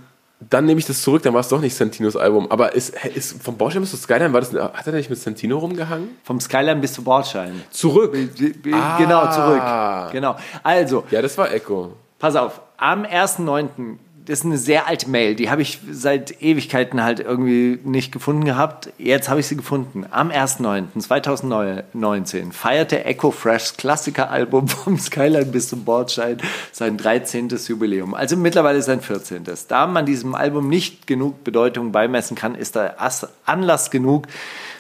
[0.49, 2.49] dann nehme ich das zurück, dann war es doch nicht Santinos Album.
[2.51, 5.59] Aber ist, ist vom Baustein bis zu Skyline, war das, hat er nicht mit Santino
[5.59, 6.17] rumgehangen?
[6.23, 7.63] Vom Skyline bis zu Bordstein.
[7.69, 8.11] Zurück.
[8.43, 10.11] Genau, zurück.
[10.11, 10.35] Genau.
[10.63, 11.93] Also, Ja, das war Echo.
[12.21, 12.61] Pass auf.
[12.77, 17.79] Am 1.9., das ist eine sehr alte Mail, die habe ich seit Ewigkeiten halt irgendwie
[17.83, 18.93] nicht gefunden gehabt.
[18.99, 20.05] Jetzt habe ich sie gefunden.
[20.11, 26.37] Am 1.9.2019 feierte Echo Freshs Klassikeralbum vom Skyline bis zum Bordstein
[26.71, 27.47] sein 13.
[27.67, 28.13] Jubiläum.
[28.13, 29.43] Also mittlerweile sein 14.
[29.67, 34.27] Da man diesem Album nicht genug Bedeutung beimessen kann, ist da As- Anlass genug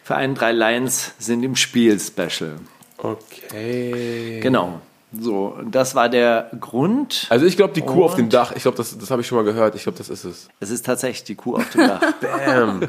[0.03, 2.59] für einen Drei Lions sind im Spiel Special.
[2.97, 4.39] Okay.
[4.41, 4.81] Genau.
[5.19, 7.27] So, das war der Grund.
[7.29, 9.27] Also ich glaube, die Kuh auf dem Und- Dach, ich glaube, das, das habe ich
[9.27, 9.75] schon mal gehört.
[9.75, 10.47] Ich glaube, das ist es.
[10.61, 12.01] Es ist tatsächlich die Kuh auf dem Dach.
[12.21, 12.81] Bam.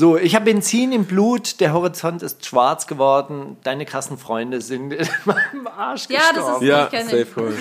[0.00, 4.92] So, ich habe Benzin im Blut, der Horizont ist schwarz geworden, deine krassen Freunde sind
[4.94, 6.62] in meinem Arsch Ja, das gestorben.
[6.64, 7.52] ist- Ja, safe voll.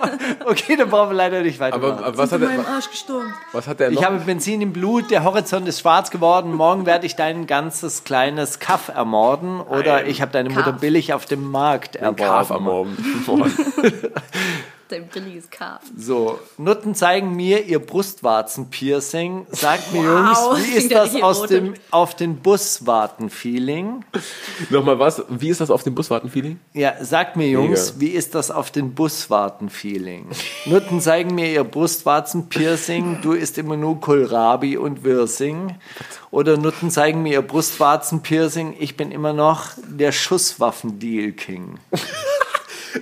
[0.46, 1.74] Okay, dann brauchen wir leider nicht weiter.
[1.74, 3.34] Aber, aber was, hat er, Arsch gestorben.
[3.50, 3.98] was hat er noch?
[4.00, 8.04] ich habe Benzin im Blut, der Horizont ist schwarz geworden, morgen werde ich dein ganzes
[8.04, 10.80] kleines Kaff ermorden oder ich habe deine Mutter Kaff.
[10.80, 12.96] billig auf dem Markt Graf am erworben.
[14.88, 15.82] Dein billiges Kaf.
[15.96, 19.46] So, Nutten zeigen mir ihr Brustwarzen-Piercing.
[19.50, 24.04] Sagt mir, Wow, Jungs, wie ist das aus dem auf den Buswarten-Feeling?
[24.70, 25.22] Nochmal was?
[25.28, 26.58] Wie ist das auf dem Buswarten-Feeling?
[26.72, 28.00] Ja, sagt mir, Jungs, Mega.
[28.00, 30.26] wie ist das auf den Buswarten-Feeling?
[30.64, 33.18] Nutten zeigen mir ihr Brustwarzen-Piercing.
[33.20, 35.76] Du isst immer nur Kohlrabi und Wirsing.
[36.30, 38.74] Oder Nutten zeigen mir ihr Brustwarzen-Piercing.
[38.78, 41.78] Ich bin immer noch der Schusswaffen-Deal-King.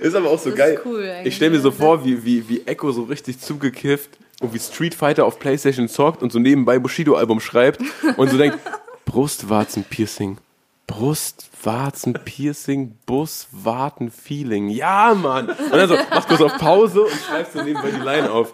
[0.01, 0.81] Ist aber auch so Das geil.
[0.85, 4.09] cool ich stelle mir so vor, wie, wie, wie Echo so richtig zugekifft
[4.41, 7.81] und wie Street Fighter auf Playstation zockt und so nebenbei Bushido-Album schreibt
[8.17, 8.57] und so denkt,
[9.05, 10.37] Brustwarzen-Piercing.
[10.87, 14.69] Brustwarzen-Piercing, Buswarten-Feeling.
[14.69, 15.49] Ja, Mann.
[15.49, 18.51] Und dann so, mach kurz auf Pause und schreibst so nebenbei die Line auf.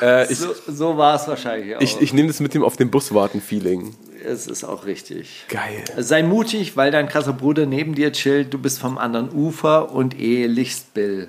[0.00, 1.80] Äh, ich So, so war es wahrscheinlich auch.
[1.80, 3.94] ich, ich nehme das mit dem auf dem Buswarten-Feeling.
[4.24, 5.44] es ist auch richtig.
[5.48, 5.84] Geil.
[5.98, 8.52] Sei mutig, weil dein krasser Bruder neben dir chillt.
[8.54, 11.28] Du bist vom anderen Ufer und ehelichst Bill.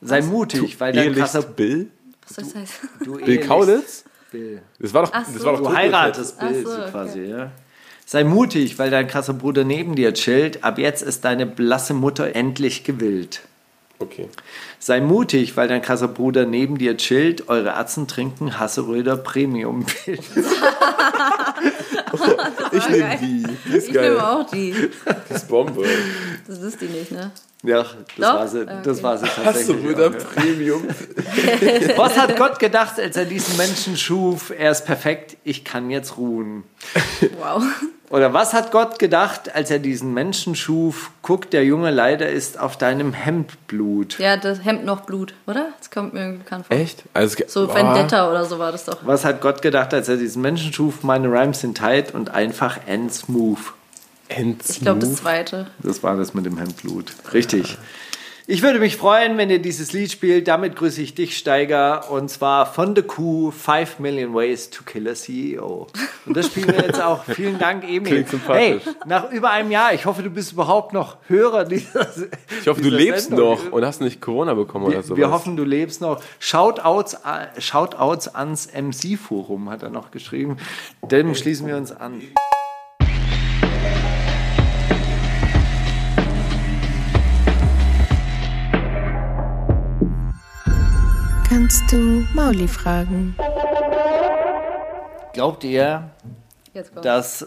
[0.00, 1.88] Sei mutig, weil dein Ehelichst krasser Bill?
[2.26, 2.88] Was soll das heißen?
[3.04, 4.04] du Bill ehelichst Kaulitz?
[4.30, 4.62] Bill.
[4.78, 5.44] Das war doch, Ach das so.
[5.44, 6.90] war doch Du heiratest Bill so, so okay.
[6.90, 7.50] quasi, ja.
[8.04, 10.64] Sei mutig, weil dein krasser Bruder neben dir chillt.
[10.64, 13.42] Ab jetzt ist deine blasse Mutter endlich gewillt.
[14.02, 14.28] Okay.
[14.78, 17.48] Sei mutig, weil dein krasser Bruder neben dir chillt.
[17.48, 19.86] Eure Atzen trinken Hasseröder Premium.
[22.72, 23.42] Ich nehme die.
[23.66, 24.10] Die ist Ich geil.
[24.10, 24.72] nehme auch die.
[24.72, 25.84] Die ist Bombe.
[26.46, 27.30] Das ist die nicht, ne?
[27.62, 28.34] Ja, das Doch?
[28.34, 29.02] war sie, das Okay.
[29.02, 29.88] war sie Hast du tatsächlich.
[29.88, 30.10] wieder.
[30.10, 30.82] Premium?
[31.96, 34.52] Was hat Gott gedacht, als er diesen Menschen schuf?
[34.56, 36.64] Er ist perfekt, ich kann jetzt ruhen.
[37.38, 37.62] Wow.
[38.10, 41.10] Oder was hat Gott gedacht, als er diesen Menschen schuf?
[41.22, 44.18] Guck, der Junge leider ist auf deinem Hemd Blut.
[44.18, 45.68] Ja, das Hemd noch Blut, oder?
[45.78, 46.76] Das kommt mir irgendwie bekannt vor.
[46.76, 47.04] Echt?
[47.14, 47.74] Also, So Boah.
[47.76, 48.98] Vendetta oder so war das doch.
[49.06, 51.02] Was hat Gott gedacht, als er diesen Menschen schuf?
[51.04, 53.60] Meine Rhymes sind tight und einfach and smooth.
[54.68, 55.66] Ich glaube, das zweite.
[55.82, 57.12] Das war das mit dem Hemdblut.
[57.32, 57.78] Richtig.
[58.48, 60.48] Ich würde mich freuen, wenn ihr dieses Lied spielt.
[60.48, 62.10] Damit grüße ich dich, Steiger.
[62.10, 65.86] Und zwar von The Coup, 5 Million Ways to Kill a CEO.
[66.26, 67.22] Und das spielen wir jetzt auch.
[67.36, 68.00] Vielen Dank, Emil.
[68.02, 68.82] Klingt sympathisch.
[68.84, 72.08] Hey, nach über einem Jahr, ich hoffe, du bist überhaupt noch Hörer dieser
[72.60, 73.50] Ich hoffe, du dieser lebst Sendung.
[73.64, 75.18] noch und hast nicht Corona bekommen oder Wir, sowas.
[75.18, 76.20] wir hoffen, du lebst noch.
[76.40, 77.18] Shoutouts,
[77.58, 80.56] Shoutouts ans MC-Forum hat er noch geschrieben.
[81.08, 82.20] Dem schließen wir uns an.
[91.62, 93.36] Kannst du Mauli fragen?
[95.32, 96.10] Glaubt ihr,
[97.00, 97.46] dass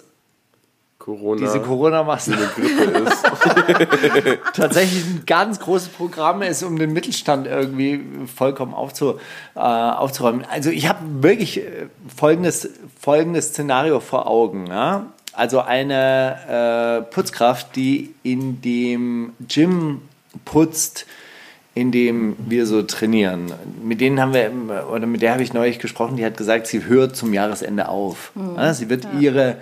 [0.97, 1.41] Corona.
[1.41, 2.47] diese Corona-Maßnahmen
[4.53, 9.19] tatsächlich ein ganz großes Programm ist, um den Mittelstand irgendwie vollkommen aufzu,
[9.53, 10.45] äh, aufzuräumen.
[10.49, 14.67] Also ich habe wirklich äh, folgendes, folgendes Szenario vor Augen.
[14.67, 15.07] Ja?
[15.33, 20.03] Also eine äh, Putzkraft, die in dem Gym
[20.45, 21.05] putzt,
[21.75, 23.53] in dem wir so trainieren.
[23.83, 26.85] Mit denen haben wir, oder mit der habe ich neulich gesprochen, die hat gesagt, sie
[26.85, 28.31] hört zum Jahresende auf.
[28.55, 29.57] Ja, sie wird ihre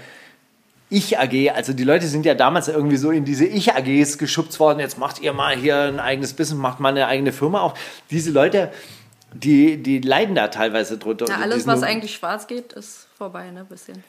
[0.92, 5.00] ich-AG, also die Leute sind ja damals irgendwie so in diese Ich-AGs geschubst worden, jetzt
[5.00, 7.74] macht ihr mal hier ein eigenes Business, macht mal eine eigene Firma auf.
[8.12, 8.72] Diese Leute,
[9.34, 11.26] die, die leiden da teilweise drunter.
[11.28, 13.66] Ja, alles, was eigentlich schwarz geht, ist vorbei, ne?
[13.68, 14.04] Bisschen.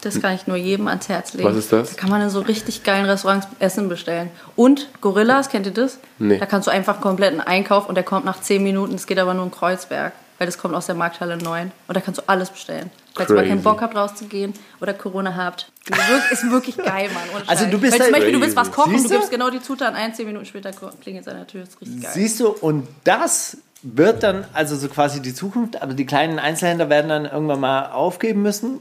[0.03, 1.49] Das kann ich nur jedem ans Herz legen.
[1.49, 1.91] Was ist das?
[1.91, 4.31] Da kann man in so richtig geilen Restaurants Essen bestellen.
[4.57, 5.99] Und Gorillas, kennt ihr das?
[6.19, 6.39] Nee.
[6.39, 8.97] Da kannst du einfach kompletten Einkauf und der kommt nach 10 Minuten.
[8.97, 10.13] Es geht aber nur in Kreuzberg,
[10.43, 11.71] weil das kommt aus der Markthalle 9.
[11.87, 12.91] Und da kannst du alles bestellen.
[13.15, 13.63] Falls ihr mal keinen.
[13.63, 15.71] Bock habt, rauszugehen oder Corona habt.
[16.33, 17.45] Ist wirklich geil, Mann.
[17.47, 19.51] Also du bist Weil zum da- Beispiel, du willst was kochen, Siehst du gibst genau
[19.51, 21.63] die Zutaten ein, 10 Minuten später klingelt es an der Tür.
[21.63, 22.11] Ist richtig geil.
[22.13, 26.91] Siehst du, und das wird dann also so quasi die Zukunft, aber die kleinen Einzelhändler
[26.91, 28.81] werden dann irgendwann mal aufgeben müssen.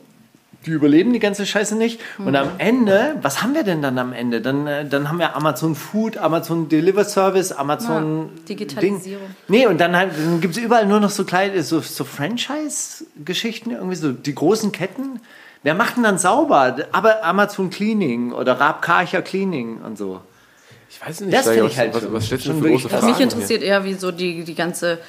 [0.65, 1.99] Die überleben die ganze Scheiße nicht.
[2.19, 4.41] Und am Ende, was haben wir denn dann am Ende?
[4.41, 9.25] Dann, äh, dann haben wir Amazon Food, Amazon Deliver Service, Amazon Ja, Digitalisierung.
[9.27, 9.35] Ding.
[9.47, 13.71] Nee, und dann, halt, dann gibt es überall nur noch so kleine, so, so Franchise-Geschichten,
[13.71, 15.19] irgendwie so die großen Ketten.
[15.63, 16.75] Wer macht denn dann sauber?
[16.91, 20.21] Aber Amazon Cleaning oder Raab Karcher Cleaning und so.
[20.89, 22.99] Ich weiß nicht, Das ich halt was, was stellst du für wirklich große krass.
[22.99, 23.13] Fragen?
[23.13, 24.99] Mich interessiert eher, wie so die, die ganze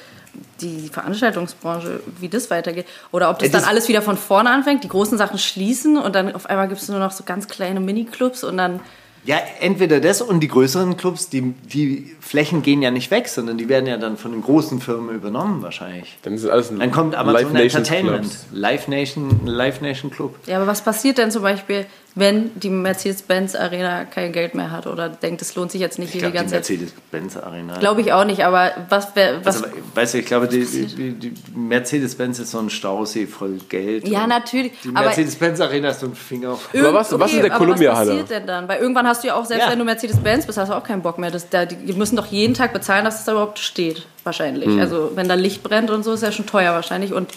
[0.61, 2.85] die Veranstaltungsbranche, wie das weitergeht.
[3.11, 6.15] Oder ob das, das- dann alles wieder von vorne anfängt, die großen Sachen schließen und
[6.15, 8.79] dann auf einmal gibt es nur noch so ganz kleine Miniclubs und dann.
[9.25, 13.57] Ja, entweder das und die größeren Clubs, die, die Flächen gehen ja nicht weg, sondern
[13.57, 16.17] die werden ja dann von den großen Firmen übernommen wahrscheinlich.
[16.23, 18.45] Dann sind alles Dann kommt Amazon Live Nations Entertainment, Clubs.
[18.51, 20.35] Live Nation, Live Nation Club.
[20.45, 24.85] Ja, aber was passiert denn zum Beispiel, wenn die Mercedes-Benz Arena kein Geld mehr hat
[24.85, 26.79] oder denkt, es lohnt sich jetzt nicht Ich hier glaube, die die ganze Zeit?
[27.11, 27.77] Mercedes-Benz Arena.
[27.79, 29.43] Glaube ich auch nicht, aber was wäre.
[29.43, 33.57] Was, also, weißt du, ich glaube, die, die, die Mercedes-Benz ist so ein Stausee voll
[33.67, 34.07] Geld.
[34.07, 34.73] ja, natürlich.
[34.83, 36.57] Die aber Mercedes-Benz Arena ist so ein Finger.
[36.73, 38.11] Aber was- was ist in der aber Columbia-Halle?
[38.11, 38.67] Was passiert denn dann?
[38.67, 39.71] Weil irgendwann hast du ja auch, selbst Ja.
[39.71, 41.31] wenn du Mercedes-Benz bist, hast du auch keinen Bock mehr.
[41.31, 44.05] Das, da, die, die müssen doch jeden Tag bezahlen, dass es da überhaupt steht.
[44.23, 44.67] Wahrscheinlich.
[44.67, 44.79] Hm.
[44.79, 47.11] Also, wenn da Licht brennt und so, ist ja schon teuer wahrscheinlich.
[47.11, 47.31] Und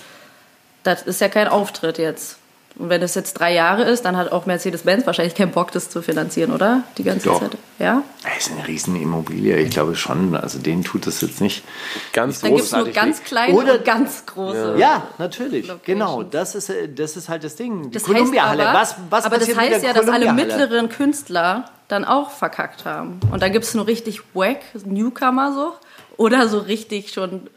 [0.83, 2.37] das ist ja kein Auftritt jetzt.
[2.79, 5.89] Und wenn das jetzt drei Jahre ist, dann hat auch Mercedes-Benz wahrscheinlich keinen Bock, das
[5.89, 6.83] zu finanzieren, oder?
[6.99, 7.41] Die ganze Doch.
[7.41, 7.57] Zeit.
[7.79, 8.03] Ja?
[8.23, 10.37] Das ist eine riesen Immobilie, ich glaube schon.
[10.37, 11.65] Also denen tut das jetzt nicht.
[12.13, 14.77] Ganz Dann gibt es nur ganz kleine Oder- und ganz große.
[14.79, 15.67] Ja, natürlich.
[15.69, 15.87] Locations.
[15.87, 17.85] Genau, das ist, äh, das ist halt das Ding.
[17.85, 18.73] Die Das Columbia-Halle.
[18.73, 22.85] heißt aber, Was, was aber das heißt ja, dass alle mittleren Künstler dann auch verkackt
[22.85, 23.21] haben.
[23.33, 25.73] Und da gibt es nur richtig wack Newcomer so
[26.17, 27.49] oder so richtig schon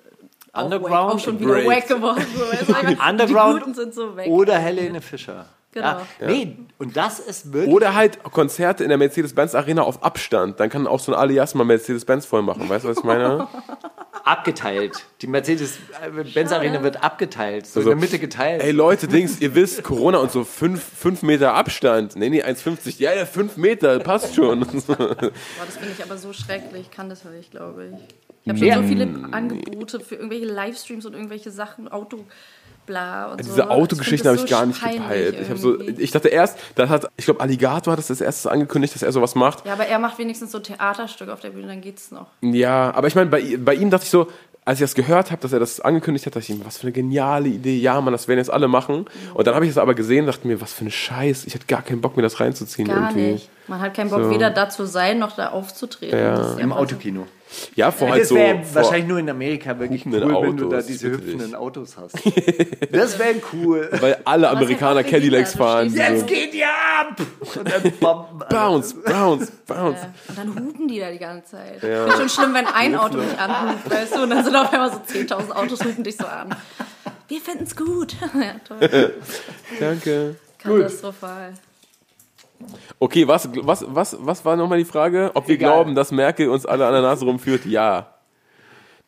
[0.53, 2.25] auch Underground wack, auch schon wieder wack geworden.
[2.35, 2.73] So,
[3.09, 4.27] Underground Guten sind so weg.
[4.27, 5.45] Oder Helene Fischer.
[5.71, 5.87] Genau.
[5.87, 7.73] Ja, nee, und das ist wirklich.
[7.73, 10.59] Oder halt Konzerte in der Mercedes-Benz Arena auf Abstand.
[10.59, 12.67] Dann kann auch so ein Alias mal Mercedes-Benz voll machen.
[12.67, 13.47] Weißt du, was ich meine?
[14.23, 15.05] abgeteilt.
[15.21, 18.63] Die Mercedes-Benz Arena wird abgeteilt, so Also, in der Mitte geteilt.
[18.63, 22.15] Ey Leute, Dings, ihr wisst, Corona und so 5 Meter Abstand.
[22.15, 22.99] Nee, nee, 1,50.
[22.99, 24.59] Ja, ja, 5 Meter, passt schon.
[24.59, 26.81] Boah, das finde ich aber so schrecklich.
[26.81, 28.18] Ich kann das nicht, glaube ich.
[28.43, 32.25] Ich habe schon so viele Angebote für irgendwelche Livestreams und irgendwelche Sachen, Auto,
[32.85, 33.51] bla und so.
[33.51, 35.35] Diese Autogeschichten habe ich gar nicht gepeilt.
[35.53, 38.95] Ich, so, ich dachte erst, das hat, ich glaube, Alligator hat das als erstes angekündigt,
[38.95, 39.65] dass er sowas macht.
[39.65, 42.27] Ja, aber er macht wenigstens so Theaterstücke auf der Bühne, dann geht's noch.
[42.41, 44.27] Ja, aber ich meine, bei, bei ihm dachte ich so,
[44.65, 46.83] als ich das gehört habe, dass er das angekündigt hat, dachte ich mir, was für
[46.83, 47.77] eine geniale Idee.
[47.77, 49.05] Ja, Mann, das werden jetzt alle machen.
[49.33, 51.45] Und dann habe ich es aber gesehen und dachte mir, was für eine Scheiß.
[51.45, 53.31] Ich hätte gar keinen Bock, mir das reinzuziehen Gar irgendwie.
[53.33, 53.49] nicht.
[53.67, 54.29] Man hat keinen Bock, So.
[54.29, 56.17] weder da zu sein, noch da aufzutreten.
[56.19, 56.35] Ja.
[56.35, 57.25] Das ist Im so- Autokino.
[57.75, 58.35] Ja, vor halt das so.
[58.35, 61.47] wäre vor- wahrscheinlich nur in Amerika wirklich cool, hupenden wenn du da Autos, diese hüpfenden
[61.47, 61.55] dich.
[61.55, 62.15] Autos hast.
[62.91, 63.89] Das wäre cool.
[63.99, 65.89] Weil alle es Amerikaner Cadillacs fahren.
[65.89, 65.97] du So.
[65.97, 67.15] Jetzt geht ihr ab!
[67.55, 69.99] Und dann bam, Bounce, bounce, bounce.
[70.01, 70.13] Ja.
[70.27, 71.81] Und dann hupen die da die ganze Zeit.
[71.83, 72.05] Ja.
[72.07, 74.23] Ist schon schlimm, wenn ein Auto nicht anhupt, weißt du?
[74.23, 76.55] Und dann sind auf einmal so 10.000 Autos hupen dich so an.
[77.27, 78.15] Wir finden's gut.
[78.33, 79.13] ja, toll.
[79.79, 80.35] Danke.
[80.57, 81.53] Katastrophal.
[82.99, 85.31] Okay, was, was, was, was war nochmal die Frage?
[85.33, 85.71] Ob wir Egal.
[85.71, 87.65] glauben, dass Merkel uns alle an der Nase rumführt?
[87.65, 88.13] Ja.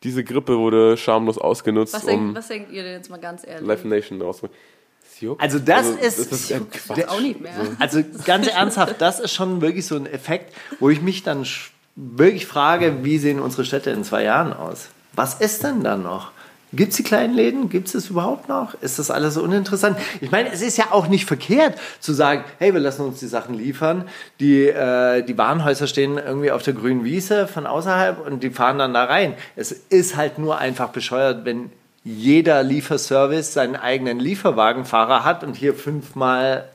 [0.02, 3.46] Diese Grippe wurde schamlos ausgenutzt, Was, um denkt, was denkt ihr denn jetzt mal ganz
[3.46, 3.66] ehrlich?
[3.68, 4.54] Live Nation rauszuholen.
[5.04, 5.40] Es juckt.
[5.40, 7.04] Also das ist- das ist Quatsch.
[7.08, 7.52] Auch nicht mehr.
[7.78, 11.46] Also ganz ernsthaft, das ist schon wirklich so ein Effekt, wo ich mich dann
[11.94, 14.88] wirklich frage, wie sehen unsere Städte in zwei Jahren aus?
[15.14, 16.32] Was ist denn dann noch?
[16.72, 17.68] Gibt es die kleinen Läden?
[17.68, 18.74] Gibt es das überhaupt noch?
[18.80, 19.98] Ist das alles so uninteressant?
[20.20, 23.26] Ich meine, es ist ja auch nicht verkehrt zu sagen, hey, wir lassen uns die
[23.26, 24.08] Sachen liefern.
[24.40, 28.78] Die, äh, die Warenhäuser stehen irgendwie auf der grünen Wiese von außerhalb und die fahren
[28.78, 29.34] dann da rein.
[29.54, 31.70] Es ist halt nur einfach bescheuert, wenn
[32.04, 36.68] jeder Lieferservice seinen eigenen Lieferwagenfahrer hat und hier fünfmal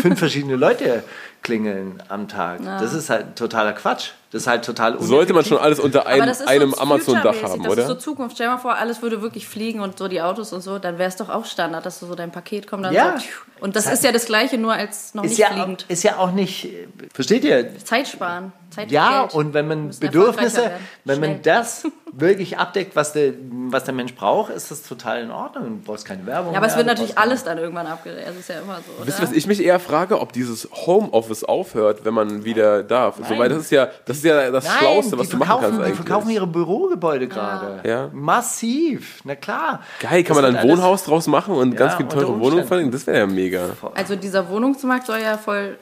[0.00, 1.04] fünf verschiedene Leute
[1.42, 2.64] klingeln am Tag.
[2.64, 4.10] Das ist halt totaler Quatsch.
[4.34, 6.44] Das ist halt total Sollte man schon alles unter Aber einem, das so
[6.82, 7.82] Amazon-Dach haben, das oder?
[7.82, 8.34] ist so Zukunft.
[8.34, 10.98] Stell dir mal vor, alles würde wirklich fliegen und so die Autos und so, dann
[10.98, 13.16] wäre es doch auch Standard, dass du so dein Paket kommt dann Ja.
[13.16, 13.24] so.
[13.60, 15.86] Und das ist ja das Gleiche, nur als noch ist nicht ja, fliegend.
[15.86, 16.68] ist ja auch nicht,
[17.12, 17.78] versteht ihr?
[17.84, 18.52] Zeit sparen.
[18.74, 19.34] Zeit Ja, Geld.
[19.34, 20.70] und wenn man Bedürfnisse,
[21.04, 23.32] wenn man das wirklich abdeckt, was der,
[23.70, 25.80] was der Mensch braucht, ist das total in Ordnung.
[25.80, 26.52] Du brauchst keine Werbung.
[26.52, 28.26] Ja, aber es wird natürlich alles dann irgendwann abgedreht.
[28.28, 29.04] Das ist ja immer so.
[29.04, 29.30] Wisst ihr, Oder?
[29.30, 33.16] was ich mich eher frage, ob dieses Homeoffice aufhört, wenn man wieder darf?
[33.28, 35.46] So, weil das ist ja, das ist ja das Nein, Schlauste, was die du machen
[35.48, 35.96] verkaufen, kannst die eigentlich.
[36.06, 37.88] verkaufen ihre Bürogebäude gerade.
[37.88, 38.10] Ja.
[38.12, 39.80] Massiv, na klar.
[40.00, 42.64] Geil, kann Das man dann wird ein Wohnhaus draus machen und ganz viele teure Wohnungen
[42.66, 42.90] verlegen?
[42.92, 43.70] Das wäre ja mega.
[43.94, 45.78] Also dieser Wohnungsmarkt soll ja voll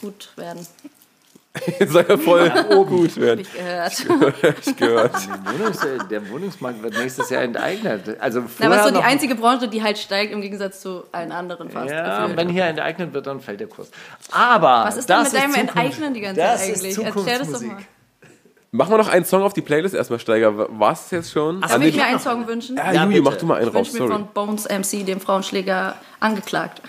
[0.00, 0.66] gut werden,
[1.78, 2.50] Jetzt soll ja voll
[2.86, 3.40] gut hab werden.
[3.40, 3.92] ich gehört.
[4.66, 5.12] Ich gehört.
[5.14, 8.16] Der, Wohnungs der Wohnungsmarkt wird nächstes Jahr enteignet.
[8.20, 11.32] Also Na, aber ist so die einzige Branche, die halt steigt im Gegensatz zu allen
[11.32, 11.90] anderen fast.
[11.90, 12.36] Ja, gefühlt.
[12.38, 13.90] wenn hier enteignet wird, dann fällt der Kurs.
[14.30, 16.98] Aber Was ist denn das mit deinem Zukunft- Enteignen die ganze das Zeit eigentlich?
[16.98, 17.76] Erklär das doch mal.
[18.72, 20.52] Machen wir noch einen Song auf die Playlist erstmal, Steiger.
[20.78, 21.62] War es jetzt schon?
[21.62, 22.76] Darf Ah, nee, ich mir einen Song wünschen?
[22.76, 24.12] ja, Ja, Juju, mach du mal einen Ich raus, wünsche mir sorry.
[24.12, 26.82] von Bones MC, dem Frauenschläger, angeklagt.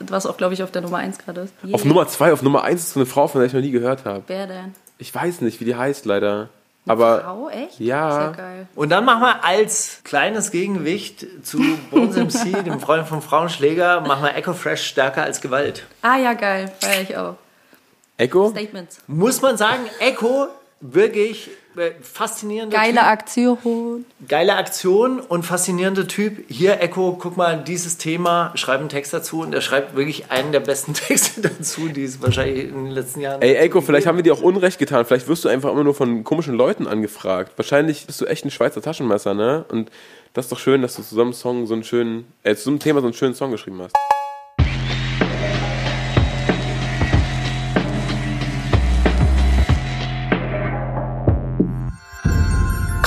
[0.00, 1.54] Was auch, glaube ich, auf der Nummer 1 gerade ist.
[1.72, 3.70] Auf Nummer zwei, auf Nummer eins ist so eine Frau, von der ich noch nie
[3.70, 4.22] gehört habe.
[4.26, 4.74] Wer denn?
[4.98, 6.48] Ich weiß nicht, wie die heißt leider.
[6.88, 7.80] Aber Frau, echt?
[7.80, 8.12] Ja.
[8.12, 8.66] Sehr geil.
[8.76, 11.58] Und dann machen wir als kleines Gegengewicht zu
[11.90, 15.84] Bones MC, dem Freund vom Frauenschläger, machen wir Echo Fresh stärker als Gewalt.
[16.02, 16.72] Ah ja, geil.
[16.80, 17.34] Feier ich auch.
[18.18, 18.50] Echo?
[18.50, 19.00] Statements.
[19.08, 20.48] Muss man sagen, Echo
[20.80, 23.04] wirklich äh, faszinierender Geile Typ.
[23.04, 24.04] Aktion.
[24.28, 26.44] Geile Aktion und faszinierender Typ.
[26.48, 30.52] Hier, Echo, guck mal, dieses Thema, schreib einen Text dazu und er schreibt wirklich einen
[30.52, 33.42] der besten Texte dazu, die es wahrscheinlich in den letzten Jahren.
[33.42, 35.04] Ey, Echo, vielleicht haben wir dir auch Unrecht getan.
[35.04, 37.52] Vielleicht wirst du einfach immer nur von komischen Leuten angefragt.
[37.56, 39.64] Wahrscheinlich bist du echt ein Schweizer Taschenmesser, ne?
[39.68, 39.90] Und
[40.32, 42.64] das ist doch schön, dass du zu so einem Song so einen schönen, äh, zu
[42.64, 43.94] so einem Thema so einen schönen Song geschrieben hast.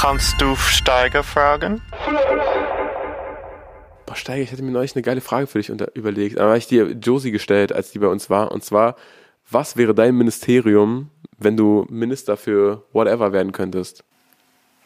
[0.01, 1.81] Kannst du Steiger fragen?
[4.05, 6.37] Boah, Steiger, ich hatte mir neulich eine geile Frage für dich unter überlegt.
[6.37, 8.53] Aber habe ich dir Josie gestellt, als die bei uns war.
[8.53, 8.95] Und zwar,
[9.51, 14.05] was wäre dein Ministerium, wenn du Minister für whatever werden könntest?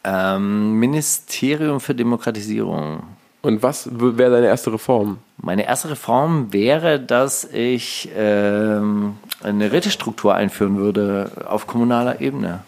[0.03, 3.03] Ähm, Ministerium für Demokratisierung.
[3.43, 5.19] Und was wäre deine erste Reform?
[5.37, 12.63] Meine erste Reform wäre, dass ich ähm, eine Rätestruktur einführen würde auf kommunaler Ebene.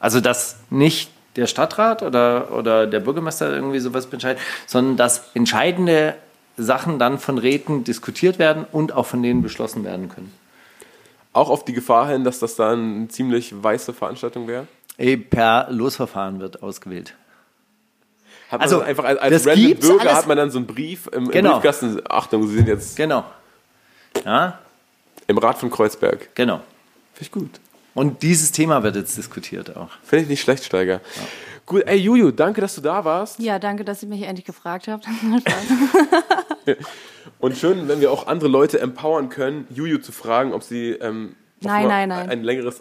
[0.00, 6.14] Also dass nicht der Stadtrat oder, oder der Bürgermeister irgendwie sowas entscheidet, sondern dass entscheidende
[6.56, 10.32] Sachen dann von Räten diskutiert werden und auch von denen beschlossen werden können.
[11.32, 14.66] Auch auf die Gefahr hin, dass das dann eine ziemlich weiße Veranstaltung wäre?
[15.30, 17.14] Per Losverfahren wird ausgewählt.
[18.50, 21.28] Hat man Also, einfach als, als random Bürger hat man dann so einen Brief im,
[21.30, 21.50] Genau.
[21.50, 22.00] im Briefkasten.
[22.08, 23.24] Achtung, Sie sind jetzt Genau.
[24.24, 24.58] Ja,
[25.28, 26.34] im Rat von Kreuzberg.
[26.34, 26.56] genau.
[27.14, 27.50] Finde ich gut.
[27.98, 29.88] Und dieses Thema wird jetzt diskutiert auch.
[30.04, 31.00] Finde ich nicht schlecht, Steiger.
[31.66, 33.40] Gut, ey Juju, danke, dass du da warst.
[33.40, 35.04] Ja, danke, dass ihr mich endlich gefragt habt.
[37.40, 41.34] Und schön, wenn wir auch andere Leute empowern können, Juju zu fragen, ob sie ähm,
[41.60, 42.30] Nein, nein, nein.
[42.30, 42.80] ein längeres.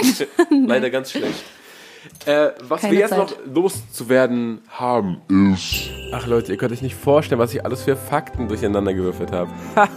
[0.50, 1.44] Leider ganz schlecht.
[2.24, 3.18] Äh, was Keine wir jetzt Zeit.
[3.18, 5.20] noch loszuwerden haben,
[5.52, 5.90] ist.
[6.12, 9.52] Ach Leute, ihr könnt euch nicht vorstellen, was ich alles für Fakten durcheinander gewürfelt habe.
[9.76, 9.88] Ha!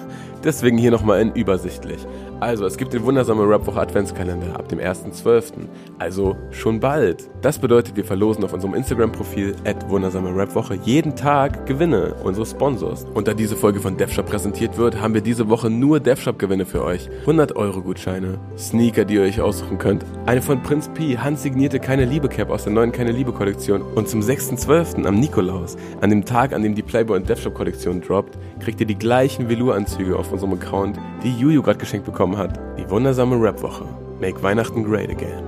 [0.44, 2.06] Deswegen hier nochmal in übersichtlich.
[2.40, 5.68] Also, es gibt den wundersamen Rapwoche Adventskalender ab dem 1.12.
[5.98, 7.30] Also schon bald.
[7.42, 9.56] Das bedeutet, wir verlosen auf unserem Instagram-Profil
[9.90, 13.06] wundersame Rapwoche jeden Tag Gewinne unseres Sponsors.
[13.14, 16.84] Und da diese Folge von DevShop präsentiert wird, haben wir diese Woche nur DevShop-Gewinne für
[16.84, 17.10] euch.
[17.22, 22.06] 100 Euro Gutscheine, Sneaker, die ihr euch aussuchen könnt, eine von Prinz P, handsignierte Keine
[22.06, 25.06] Liebe Cap aus der neuen Keine Liebe Kollektion und zum 6.12.
[25.06, 28.86] am Nikolaus, an dem Tag, an dem die Playboy und DevShop Kollektion droppt, kriegt ihr
[28.88, 32.60] die gleichen Velour-Anzüge auf unserem Account, die Juju gerade geschenkt bekommen hat.
[32.78, 33.86] Die wundersame Rap-Woche.
[34.20, 35.44] Make Weihnachten great again.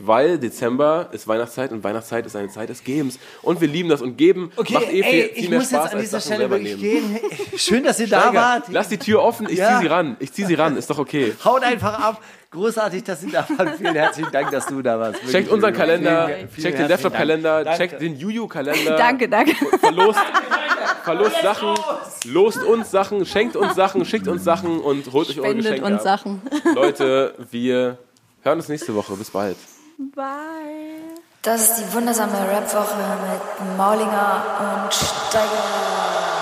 [0.00, 3.18] Weil Dezember ist Weihnachtszeit und Weihnachtszeit ist eine Zeit des Gebens.
[3.42, 6.58] Und wir lieben das und geben macht eh viel, viel mehr Spaß als Sachen selber
[6.58, 6.80] nehmen.
[6.80, 7.18] gehen.
[7.56, 8.64] Schön, dass ihr da Steiger, wart.
[8.70, 9.76] Lass die Tür offen, ich Ja.
[9.76, 10.16] zieh sie ran.
[10.18, 11.32] Ich zieh sie ran, ist doch okay.
[11.44, 12.20] Haut einfach ab.
[12.54, 13.70] Großartig, dass ihr da wart.
[13.78, 15.14] Vielen herzlichen Dank, dass du da warst.
[15.14, 15.32] Wirklich.
[15.32, 17.76] Checkt unseren Kalender, Vielen, vielen checkt den Dank.
[17.76, 18.96] checkt den Juju-Kalender.
[18.96, 19.54] danke, danke.
[19.80, 20.20] Verlost,
[21.04, 21.74] verlost Sachen,
[22.26, 26.06] lost uns Sachen, schenkt uns Sachen, schickt uns Sachen und holt euch eure Geschenke uns
[26.06, 26.20] ab.
[26.20, 26.42] Sachen.
[26.74, 27.98] Leute, wir
[28.42, 29.14] hören uns nächste Woche.
[29.16, 29.56] Bis bald.
[30.14, 30.24] Bye.
[31.42, 36.33] Das ist die wundersame Rap-Woche mit Maulinger und Steiger.